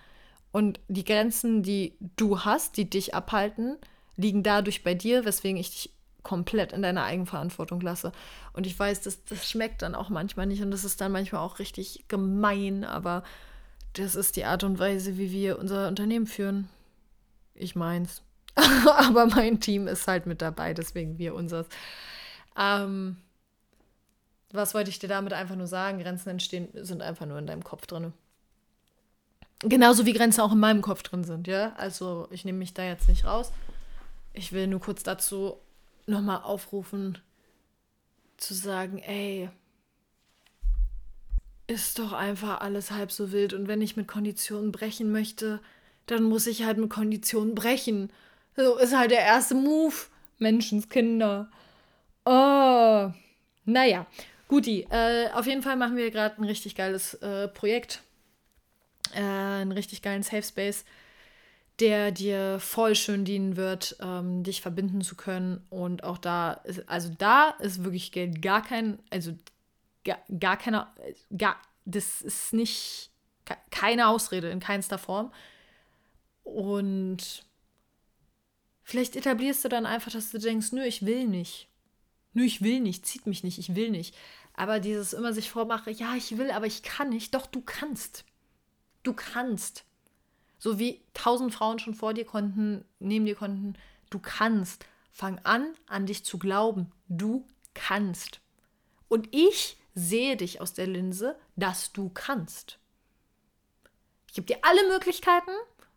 Und 0.51 0.79
die 0.89 1.03
Grenzen, 1.03 1.63
die 1.63 1.95
du 2.17 2.41
hast, 2.41 2.77
die 2.77 2.87
dich 2.87 3.15
abhalten, 3.15 3.77
liegen 4.15 4.43
dadurch 4.43 4.83
bei 4.83 4.93
dir, 4.93 5.25
weswegen 5.25 5.57
ich 5.57 5.71
dich 5.71 5.89
komplett 6.21 6.71
in 6.71 6.83
deiner 6.83 7.03
Eigenverantwortung 7.03 7.81
lasse. 7.81 8.11
Und 8.53 8.67
ich 8.67 8.77
weiß, 8.77 9.01
das, 9.01 9.25
das 9.25 9.49
schmeckt 9.49 9.81
dann 9.81 9.95
auch 9.95 10.09
manchmal 10.09 10.45
nicht 10.45 10.61
und 10.61 10.69
das 10.69 10.83
ist 10.83 11.01
dann 11.01 11.11
manchmal 11.11 11.41
auch 11.41 11.57
richtig 11.57 12.05
gemein, 12.07 12.83
aber 12.83 13.23
das 13.93 14.13
ist 14.13 14.35
die 14.35 14.45
Art 14.45 14.63
und 14.63 14.77
Weise, 14.77 15.17
wie 15.17 15.31
wir 15.31 15.57
unser 15.57 15.87
Unternehmen 15.87 16.27
führen. 16.27 16.69
Ich 17.55 17.75
meins. 17.75 18.21
aber 18.55 19.25
mein 19.25 19.59
Team 19.59 19.87
ist 19.87 20.07
halt 20.07 20.27
mit 20.27 20.43
dabei, 20.43 20.75
deswegen 20.75 21.17
wir 21.17 21.33
unseres. 21.33 21.65
Ähm, 22.55 23.17
was 24.55 24.73
wollte 24.73 24.89
ich 24.89 24.99
dir 24.99 25.07
damit 25.07 25.33
einfach 25.33 25.55
nur 25.55 25.67
sagen? 25.67 25.99
Grenzen 25.99 26.29
entstehen, 26.29 26.69
sind 26.73 27.01
einfach 27.01 27.25
nur 27.25 27.37
in 27.37 27.47
deinem 27.47 27.63
Kopf 27.63 27.85
drin. 27.85 28.13
Genauso 29.59 30.05
wie 30.05 30.13
Grenzen 30.13 30.41
auch 30.41 30.51
in 30.51 30.59
meinem 30.59 30.81
Kopf 30.81 31.03
drin 31.03 31.23
sind, 31.23 31.47
ja. 31.47 31.73
Also 31.77 32.27
ich 32.31 32.45
nehme 32.45 32.59
mich 32.59 32.73
da 32.73 32.83
jetzt 32.83 33.07
nicht 33.07 33.25
raus. 33.25 33.51
Ich 34.33 34.51
will 34.51 34.67
nur 34.67 34.81
kurz 34.81 35.03
dazu 35.03 35.57
nochmal 36.07 36.41
aufrufen, 36.41 37.17
zu 38.37 38.53
sagen, 38.53 38.99
ey, 38.99 39.49
ist 41.67 41.97
doch 41.99 42.13
einfach 42.13 42.61
alles 42.61 42.91
halb 42.91 43.11
so 43.11 43.31
wild. 43.31 43.53
Und 43.53 43.67
wenn 43.67 43.81
ich 43.81 43.95
mit 43.95 44.07
Konditionen 44.07 44.71
brechen 44.71 45.11
möchte, 45.11 45.61
dann 46.05 46.23
muss 46.23 46.47
ich 46.47 46.63
halt 46.63 46.77
mit 46.77 46.89
Konditionen 46.89 47.55
brechen. 47.55 48.11
So 48.55 48.77
ist 48.77 48.95
halt 48.95 49.11
der 49.11 49.21
erste 49.21 49.55
Move. 49.55 49.95
Menschenskinder. 50.37 51.49
Oh. 52.25 53.11
Naja, 53.65 54.05
guti. 54.47 54.87
Äh, 54.89 55.29
auf 55.33 55.45
jeden 55.45 55.61
Fall 55.61 55.75
machen 55.75 55.97
wir 55.97 56.11
gerade 56.11 56.41
ein 56.41 56.45
richtig 56.45 56.75
geiles 56.75 57.15
äh, 57.15 57.47
Projekt 57.47 58.01
äh, 59.13 59.19
einen 59.19 59.71
richtig 59.71 60.01
geilen 60.01 60.23
Safe 60.23 60.43
Space, 60.43 60.85
der 61.79 62.11
dir 62.11 62.59
voll 62.59 62.95
schön 62.95 63.25
dienen 63.25 63.57
wird, 63.57 63.97
ähm, 63.99 64.43
dich 64.43 64.61
verbinden 64.61 65.01
zu 65.01 65.15
können. 65.15 65.65
Und 65.69 66.03
auch 66.03 66.17
da, 66.17 66.53
ist, 66.53 66.87
also 66.87 67.09
da 67.17 67.49
ist 67.59 67.83
wirklich 67.83 68.11
Geld 68.11 68.41
gar 68.41 68.61
kein, 68.61 68.99
also 69.09 69.33
gar, 70.03 70.19
gar 70.39 70.57
keiner, 70.57 70.93
gar, 71.35 71.57
das 71.85 72.21
ist 72.21 72.53
nicht, 72.53 73.09
keine 73.71 74.07
Ausrede 74.07 74.49
in 74.49 74.59
keinster 74.59 74.97
Form. 74.97 75.31
Und 76.43 77.43
vielleicht 78.83 79.15
etablierst 79.15 79.65
du 79.65 79.69
dann 79.69 79.85
einfach, 79.85 80.11
dass 80.11 80.31
du 80.31 80.37
denkst, 80.37 80.71
nö, 80.71 80.83
ich 80.83 81.05
will 81.05 81.27
nicht. 81.27 81.67
Nö, 82.35 82.43
ich 82.43 82.61
will 82.61 82.81
nicht, 82.81 83.05
zieht 83.05 83.25
mich 83.25 83.43
nicht, 83.43 83.57
ich 83.57 83.75
will 83.75 83.89
nicht. 83.89 84.13
Aber 84.53 84.79
dieses 84.79 85.13
immer 85.13 85.33
sich 85.33 85.49
vormache, 85.49 85.89
ja, 85.89 86.15
ich 86.15 86.37
will, 86.37 86.51
aber 86.51 86.67
ich 86.67 86.83
kann 86.83 87.09
nicht. 87.09 87.33
Doch, 87.33 87.47
du 87.47 87.61
kannst. 87.61 88.25
Du 89.03 89.13
kannst. 89.13 89.85
So 90.59 90.77
wie 90.77 91.01
tausend 91.13 91.53
Frauen 91.53 91.79
schon 91.79 91.95
vor 91.95 92.13
dir 92.13 92.25
konnten, 92.25 92.83
neben 92.99 93.25
dir 93.25 93.35
konnten, 93.35 93.75
du 94.09 94.19
kannst. 94.19 94.85
Fang 95.11 95.39
an, 95.39 95.73
an 95.87 96.05
dich 96.05 96.25
zu 96.25 96.37
glauben. 96.37 96.91
Du 97.07 97.47
kannst. 97.73 98.41
Und 99.07 99.29
ich 99.31 99.77
sehe 99.93 100.35
dich 100.35 100.59
aus 100.59 100.73
der 100.73 100.87
Linse, 100.87 101.37
dass 101.55 101.93
du 101.93 102.09
kannst. 102.09 102.79
Ich 104.27 104.33
gebe 104.33 104.47
dir 104.47 104.59
alle 104.61 104.89
Möglichkeiten, 104.89 105.51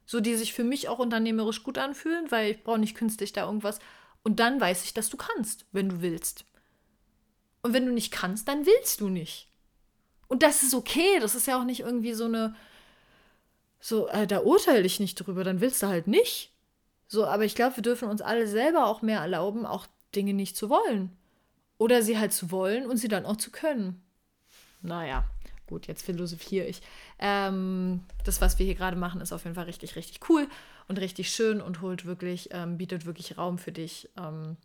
so 0.07 0.21
die 0.21 0.37
sich 0.37 0.53
für 0.53 0.63
mich 0.63 0.89
auch 0.89 1.01
unternehmerisch 1.01 1.65
gut 1.65 1.79
anfühlen, 1.79 2.31
weil 2.31 2.53
ich 2.53 2.63
brauche 2.63 2.79
nicht 2.79 2.95
künstlich 2.95 3.33
da 3.33 3.47
irgendwas. 3.47 3.81
Und 4.29 4.41
dann 4.41 4.61
weiß 4.61 4.85
ich, 4.85 4.93
dass 4.93 5.09
du 5.09 5.17
kannst, 5.17 5.65
wenn 5.73 5.89
du 5.89 6.03
willst. 6.03 6.45
Und 7.63 7.73
wenn 7.73 7.87
du 7.87 7.93
nicht 7.93 8.13
kannst, 8.13 8.47
dann 8.47 8.67
willst 8.67 9.01
du 9.01 9.09
nicht. 9.09 9.49
Und 10.27 10.43
das 10.43 10.63
ist 10.63 10.75
okay. 10.75 11.19
Das 11.19 11.35
ist 11.35 11.47
ja 11.47 11.59
auch 11.59 11.65
nicht 11.65 11.81
irgendwie 11.81 12.13
so 12.13 12.27
eine, 12.27 12.55
so, 13.81 14.07
äh, 14.09 14.27
da 14.27 14.41
urteile 14.41 14.85
ich 14.85 15.01
nicht 15.01 15.15
drüber, 15.15 15.45
dann 15.45 15.63
willst 15.63 15.83
du 15.83 15.87
halt 15.87 16.09
nicht. 16.09 16.53
So, 17.07 17.25
aber 17.25 17.47
ich 17.47 17.55
glaube, 17.55 17.77
wir 17.77 17.83
dürfen 17.83 18.07
uns 18.07 18.21
alle 18.21 18.47
selber 18.47 18.87
auch 18.87 19.01
mehr 19.01 19.21
erlauben, 19.21 19.65
auch 19.65 19.87
Dinge 20.15 20.35
nicht 20.35 20.59
zu 20.59 20.69
wollen. 20.69 21.17
Oder 21.79 22.03
sie 22.03 22.19
halt 22.19 22.35
zu 22.35 22.51
wollen 22.51 22.85
und 22.85 22.99
sie 22.99 23.09
dann 23.09 23.25
auch 23.25 23.37
zu 23.37 23.51
können. 23.51 24.03
Naja, 24.83 25.25
gut, 25.67 25.87
jetzt 25.87 26.03
philosophiere 26.03 26.67
ich. 26.67 26.83
Ähm, 27.19 28.05
das, 28.27 28.43
was 28.43 28.59
wir 28.59 28.67
hier 28.67 28.75
gerade 28.75 28.99
machen, 28.99 29.23
ist 29.23 29.33
auf 29.33 29.45
jeden 29.45 29.55
Fall 29.55 29.65
richtig, 29.65 29.97
richtig 29.97 30.29
cool 30.29 30.49
und 30.89 30.99
richtig 30.99 31.31
schön 31.31 31.61
und 31.61 31.81
holt 31.83 32.05
wirklich, 32.07 32.49
ähm, 32.53 32.79
bietet 32.79 33.07
wirklich 33.07 33.39
Raum 33.39 33.59
für 33.59 33.73
dich, 33.73 34.09
ähm, 34.17 34.57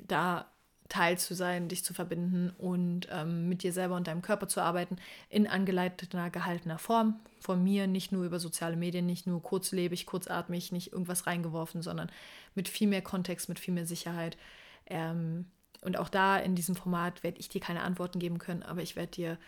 da 0.00 0.46
Teil 0.88 1.16
zu 1.16 1.34
sein, 1.34 1.68
dich 1.68 1.84
zu 1.84 1.94
verbinden 1.94 2.50
und 2.58 3.08
ähm, 3.10 3.48
mit 3.48 3.62
dir 3.62 3.72
selber 3.72 3.96
und 3.96 4.08
deinem 4.08 4.20
Körper 4.20 4.46
zu 4.46 4.60
arbeiten 4.60 4.96
in 5.30 5.46
angeleiteter, 5.46 6.28
gehaltener 6.28 6.78
Form. 6.78 7.18
Von 7.40 7.64
mir 7.64 7.86
nicht 7.86 8.12
nur 8.12 8.24
über 8.24 8.38
soziale 8.38 8.76
Medien, 8.76 9.06
nicht 9.06 9.26
nur 9.26 9.42
kurzlebig, 9.42 10.04
kurzatmig, 10.04 10.70
nicht 10.70 10.92
irgendwas 10.92 11.26
reingeworfen, 11.26 11.80
sondern 11.80 12.10
mit 12.54 12.68
viel 12.68 12.88
mehr 12.88 13.00
Kontext, 13.00 13.48
mit 13.48 13.58
viel 13.58 13.72
mehr 13.72 13.86
Sicherheit. 13.86 14.36
Ähm, 14.84 15.46
und 15.80 15.96
auch 15.98 16.10
da 16.10 16.36
in 16.36 16.54
diesem 16.54 16.76
Format 16.76 17.22
werde 17.22 17.40
ich 17.40 17.48
dir 17.48 17.60
keine 17.60 17.82
Antworten 17.82 18.18
geben 18.18 18.38
können, 18.38 18.62
aber 18.62 18.82
ich 18.82 18.94
werde 18.94 19.12
dir 19.12 19.38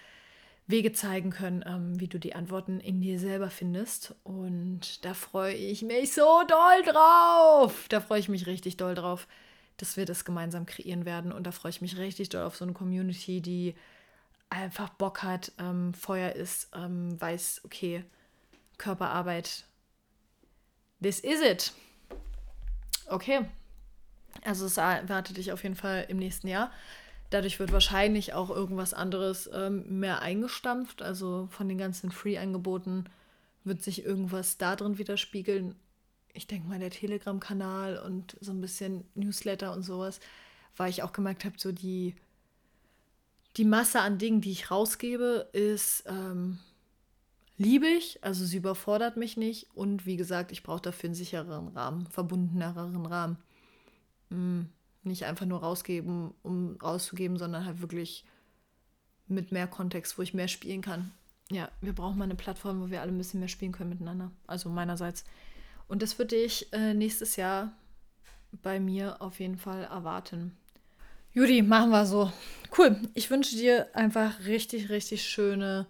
Wege 0.67 0.93
zeigen 0.93 1.31
können, 1.31 1.65
ähm, 1.67 2.01
wie 2.01 2.09
du 2.09 2.19
die 2.19 2.35
Antworten 2.35 2.81
in 2.81 3.01
dir 3.01 3.19
selber 3.19 3.51
findest. 3.51 4.15
Und 4.25 5.05
da 5.05 5.15
freue 5.15 5.55
ich 5.55 5.83
mich 5.83 6.15
so 6.15 6.43
doll 6.49 6.83
drauf. 6.93 7.87
Da 7.89 8.01
freue 8.01 8.21
ich 8.21 8.29
mich 8.29 8.47
richtig 8.47 8.77
doll 8.77 8.95
drauf 8.95 9.27
dass 9.77 9.97
wir 9.97 10.07
das 10.07 10.25
gemeinsam 10.25 10.67
kreieren 10.67 11.05
werden. 11.05 11.33
Und 11.33 11.47
da 11.47 11.53
freue 11.53 11.71
ich 11.71 11.81
mich 11.81 11.97
richtig 11.97 12.29
doll 12.29 12.45
auf 12.45 12.57
so 12.57 12.65
eine 12.65 12.75
Community, 12.75 13.41
die 13.41 13.75
einfach 14.51 14.91
Bock 14.91 15.23
hat, 15.23 15.53
ähm, 15.59 15.95
Feuer 15.95 16.33
ist, 16.33 16.69
ähm, 16.75 17.21
weiß, 17.21 17.63
okay, 17.65 18.05
Körperarbeit, 18.79 19.65
this 21.03 21.21
is 21.21 21.41
it. 21.41 21.73
Okay. 23.09 23.47
Also 24.45 24.67
es 24.67 24.77
erwartet 24.77 25.37
dich 25.37 25.53
auf 25.53 25.63
jeden 25.63 25.77
Fall 25.77 26.07
im 26.09 26.19
nächsten 26.19 26.49
Jahr. 26.49 26.71
Dadurch 27.35 27.59
wird 27.59 27.73
wahrscheinlich 27.73 28.33
auch 28.33 28.49
irgendwas 28.49 28.95
anderes 28.95 29.51
ähm, 29.53 29.99
mehr 29.99 30.23
eingestampft. 30.23 31.03
Also 31.03 31.49
von 31.51 31.69
den 31.69 31.79
ganzen 31.79 32.13
Free-Angeboten 32.13 33.07
wird 33.65 33.83
sich 33.83 34.05
irgendwas 34.05 34.57
da 34.57 34.77
drin 34.77 34.99
widerspiegeln. 34.99 35.75
Ich 36.33 36.47
denke 36.47 36.69
mal, 36.69 36.79
der 36.79 36.91
Telegram-Kanal 36.91 37.99
und 37.99 38.37
so 38.41 38.53
ein 38.53 38.61
bisschen 38.61 39.03
Newsletter 39.17 39.73
und 39.73 39.83
sowas, 39.83 40.21
weil 40.77 40.91
ich 40.91 41.03
auch 41.03 41.13
gemerkt 41.13 41.45
habe, 41.45 41.57
so 41.59 41.73
die, 41.73 42.15
die 43.57 43.65
Masse 43.65 44.01
an 44.01 44.19
Dingen, 44.19 44.41
die 44.41 44.53
ich 44.53 44.71
rausgebe, 44.71 45.49
ist 45.53 46.05
ähm, 46.07 46.61
liebig, 47.59 48.21
also 48.23 48.45
sie 48.45 48.59
überfordert 48.59 49.17
mich 49.17 49.37
nicht 49.37 49.67
und 49.75 50.07
wie 50.07 50.17
gesagt, 50.17 50.53
ich 50.53 50.63
brauche 50.63 50.83
dafür 50.83 51.09
einen 51.09 51.17
sichereren 51.17 51.67
Rahmen, 51.67 52.07
verbundeneren 52.07 53.07
Rahmen. 53.07 53.39
Hm, 54.31 54.69
nicht 55.05 55.25
einfach 55.25 55.47
nur 55.47 55.61
rausgeben, 55.61 56.33
um 56.43 56.77
rauszugeben, 56.83 57.37
sondern 57.37 57.65
halt 57.65 57.81
wirklich 57.81 58.25
mit 59.27 59.53
mehr 59.53 59.67
Kontext, 59.67 60.19
wo 60.19 60.23
ich 60.23 60.35
mehr 60.35 60.49
spielen 60.49 60.83
kann. 60.83 61.13
Ja, 61.51 61.69
wir 61.81 61.93
brauchen 61.93 62.19
mal 62.19 62.25
eine 62.25 62.35
Plattform, 62.35 62.81
wo 62.81 62.91
wir 62.91 63.03
alle 63.03 63.13
ein 63.13 63.19
bisschen 63.19 63.41
mehr 63.41 63.49
spielen 63.49 63.73
können 63.73 63.91
miteinander. 63.91 64.31
Also 64.47 64.69
meinerseits. 64.69 65.25
Und 65.89 66.03
das 66.03 66.19
würde 66.19 66.37
ich 66.37 66.73
äh, 66.73 66.95
nächstes 66.95 67.37
Jahr 67.37 67.73
bei 68.63 68.81
mir 68.81 69.21
auf 69.21 69.41
jeden 69.41 69.59
Fall 69.59 69.85
erwarten. 69.85 70.57
Judy, 71.33 71.63
machen 71.63 71.91
wir 71.91 72.07
so. 72.07 72.33
Cool. 72.79 72.97
Ich 73.15 73.31
wünsche 73.31 73.57
dir 73.57 73.89
einfach 73.95 74.45
richtig, 74.47 74.89
richtig 74.89 75.25
schöne, 75.25 75.87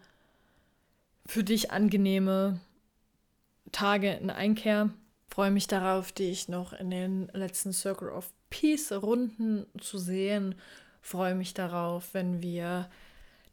für 1.27 1.45
dich 1.45 1.71
angenehme 1.71 2.61
Tage 3.73 4.13
in 4.13 4.31
Einkehr. 4.31 4.91
Freue 5.29 5.51
mich 5.51 5.67
darauf, 5.67 6.13
dich 6.13 6.49
noch 6.49 6.73
in 6.73 6.91
den 6.91 7.29
letzten 7.33 7.73
Circle 7.73 8.09
of 8.09 8.33
Peace 8.55 8.93
Runden 8.93 9.67
zu 9.81 9.99
sehen. 9.99 10.55
Freue 11.01 11.35
mich 11.35 11.55
darauf, 11.55 12.15
wenn 12.15 12.41
wir 12.41 12.89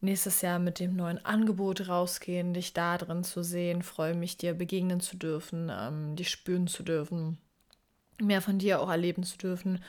nächstes 0.00 0.42
Jahr 0.42 0.60
mit 0.60 0.78
dem 0.78 0.94
neuen 0.94 1.24
Angebot 1.24 1.88
rausgehen, 1.88 2.54
dich 2.54 2.72
da 2.72 2.98
drin 2.98 3.24
zu 3.24 3.42
sehen. 3.42 3.82
Freue 3.82 4.14
mich, 4.14 4.36
dir 4.36 4.54
begegnen 4.54 5.00
zu 5.00 5.16
dürfen, 5.16 5.72
ähm, 5.76 6.14
dich 6.14 6.30
spüren 6.30 6.68
zu 6.68 6.84
dürfen, 6.84 7.38
mehr 8.20 8.40
von 8.40 8.60
dir 8.60 8.80
auch 8.80 8.88
erleben 8.88 9.24
zu 9.24 9.38
dürfen 9.38 9.82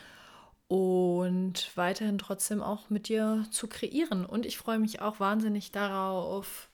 und 0.68 1.70
weiterhin 1.76 2.18
trotzdem 2.18 2.64
auch 2.64 2.90
mit 2.90 3.08
dir 3.08 3.46
zu 3.52 3.68
kreieren. 3.68 4.26
Und 4.26 4.48
ich 4.48 4.58
freue 4.58 4.80
mich 4.80 5.00
auch 5.00 5.20
wahnsinnig 5.20 5.72
darauf, 5.72 6.70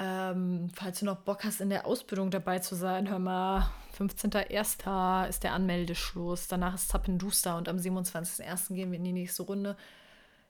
ähm, 0.00 0.70
falls 0.74 1.00
du 1.00 1.04
noch 1.04 1.18
Bock 1.18 1.44
hast, 1.44 1.60
in 1.60 1.70
der 1.70 1.86
Ausbildung 1.86 2.30
dabei 2.30 2.58
zu 2.58 2.74
sein, 2.74 3.08
hör 3.08 3.18
mal, 3.18 3.70
15.01. 3.98 5.28
ist 5.28 5.44
der 5.44 5.52
Anmeldeschluss. 5.52 6.48
Danach 6.48 6.74
ist 6.74 6.88
Zappenduster 6.88 7.56
und 7.56 7.68
am 7.68 7.76
27.01. 7.76 8.74
gehen 8.74 8.90
wir 8.90 8.98
in 8.98 9.04
die 9.04 9.12
nächste 9.12 9.42
Runde. 9.42 9.76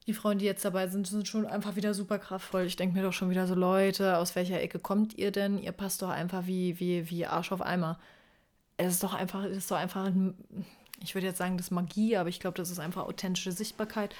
Die 0.07 0.13
Frauen, 0.13 0.39
die 0.39 0.45
jetzt 0.45 0.65
dabei 0.65 0.87
sind, 0.87 1.05
sind 1.05 1.27
schon 1.27 1.45
einfach 1.45 1.75
wieder 1.75 1.93
super 1.93 2.17
kraftvoll. 2.17 2.63
Ich 2.63 2.75
denke 2.75 2.95
mir 2.97 3.03
doch 3.03 3.13
schon 3.13 3.29
wieder 3.29 3.45
so, 3.45 3.53
Leute, 3.53 4.17
aus 4.17 4.35
welcher 4.35 4.59
Ecke 4.61 4.79
kommt 4.79 5.17
ihr 5.17 5.31
denn? 5.31 5.59
Ihr 5.59 5.73
passt 5.73 6.01
doch 6.01 6.09
einfach 6.09 6.47
wie, 6.47 6.79
wie, 6.79 7.09
wie 7.09 7.27
Arsch 7.27 7.51
auf 7.51 7.61
Eimer. 7.61 7.99
Es 8.77 8.93
ist 8.93 9.03
doch 9.03 9.13
einfach, 9.13 9.43
es 9.43 9.57
ist 9.57 9.69
doch 9.69 9.77
einfach 9.77 10.05
ein 10.05 10.33
ich 11.03 11.15
würde 11.15 11.27
jetzt 11.27 11.37
sagen, 11.37 11.57
das 11.57 11.67
ist 11.67 11.71
Magie, 11.71 12.17
aber 12.17 12.29
ich 12.29 12.39
glaube, 12.39 12.57
das 12.57 12.69
ist 12.69 12.79
einfach 12.79 13.05
authentische 13.05 13.51
Sichtbarkeit, 13.51 14.15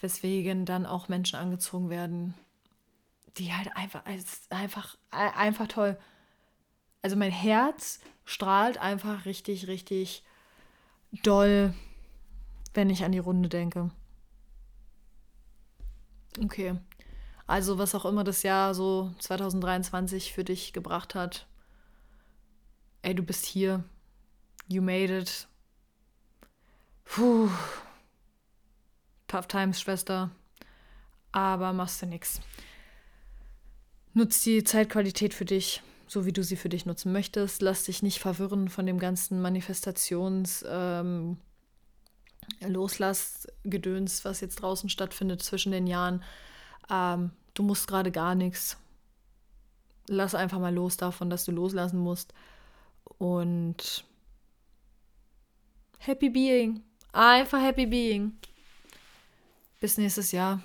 weswegen 0.00 0.64
dann 0.64 0.86
auch 0.86 1.08
Menschen 1.08 1.36
angezogen 1.36 1.90
werden, 1.90 2.34
die 3.38 3.52
halt 3.52 3.74
einfach, 3.76 4.04
einfach, 4.50 4.96
einfach 5.10 5.68
toll. 5.68 5.98
Also 7.02 7.16
mein 7.16 7.32
Herz 7.32 8.00
strahlt 8.24 8.78
einfach 8.78 9.24
richtig, 9.24 9.66
richtig 9.66 10.22
doll, 11.22 11.74
wenn 12.74 12.90
ich 12.90 13.04
an 13.04 13.12
die 13.12 13.18
Runde 13.18 13.48
denke. 13.48 13.90
Okay. 16.42 16.78
Also 17.46 17.78
was 17.78 17.94
auch 17.94 18.04
immer 18.04 18.24
das 18.24 18.42
Jahr 18.42 18.74
so 18.74 19.12
2023 19.18 20.32
für 20.32 20.44
dich 20.44 20.72
gebracht 20.72 21.14
hat. 21.14 21.46
Ey, 23.02 23.14
du 23.14 23.22
bist 23.22 23.44
hier. 23.46 23.84
You 24.68 24.80
made 24.80 25.18
it. 25.18 25.48
Puh. 27.04 27.50
Tough 29.26 29.48
Times, 29.48 29.80
Schwester. 29.80 30.30
Aber 31.32 31.72
machst 31.72 32.00
du 32.00 32.06
nichts. 32.06 32.40
Nutz 34.14 34.42
die 34.42 34.62
Zeitqualität 34.64 35.34
für 35.34 35.44
dich, 35.44 35.82
so 36.06 36.26
wie 36.26 36.32
du 36.32 36.42
sie 36.42 36.56
für 36.56 36.68
dich 36.68 36.86
nutzen 36.86 37.12
möchtest. 37.12 37.62
Lass 37.62 37.84
dich 37.84 38.02
nicht 38.02 38.18
verwirren 38.18 38.68
von 38.68 38.86
dem 38.86 38.98
ganzen 38.98 39.40
Manifestations- 39.44 40.64
ähm, 40.68 41.38
Loslassgedöns, 42.60 44.24
was 44.24 44.40
jetzt 44.40 44.56
draußen 44.56 44.88
stattfindet 44.88 45.42
zwischen 45.42 45.72
den 45.72 45.86
Jahren. 45.86 46.22
Ähm, 46.90 47.30
du 47.54 47.62
musst 47.62 47.86
gerade 47.86 48.10
gar 48.10 48.34
nichts. 48.34 48.76
Lass 50.08 50.34
einfach 50.34 50.58
mal 50.58 50.74
los 50.74 50.96
davon, 50.96 51.30
dass 51.30 51.44
du 51.44 51.52
loslassen 51.52 51.98
musst. 51.98 52.34
Und 53.18 54.04
happy 55.98 56.28
being. 56.28 56.82
Einfach 57.12 57.60
happy 57.60 57.86
being. 57.86 58.36
Bis 59.80 59.98
nächstes 59.98 60.32
Jahr. 60.32 60.60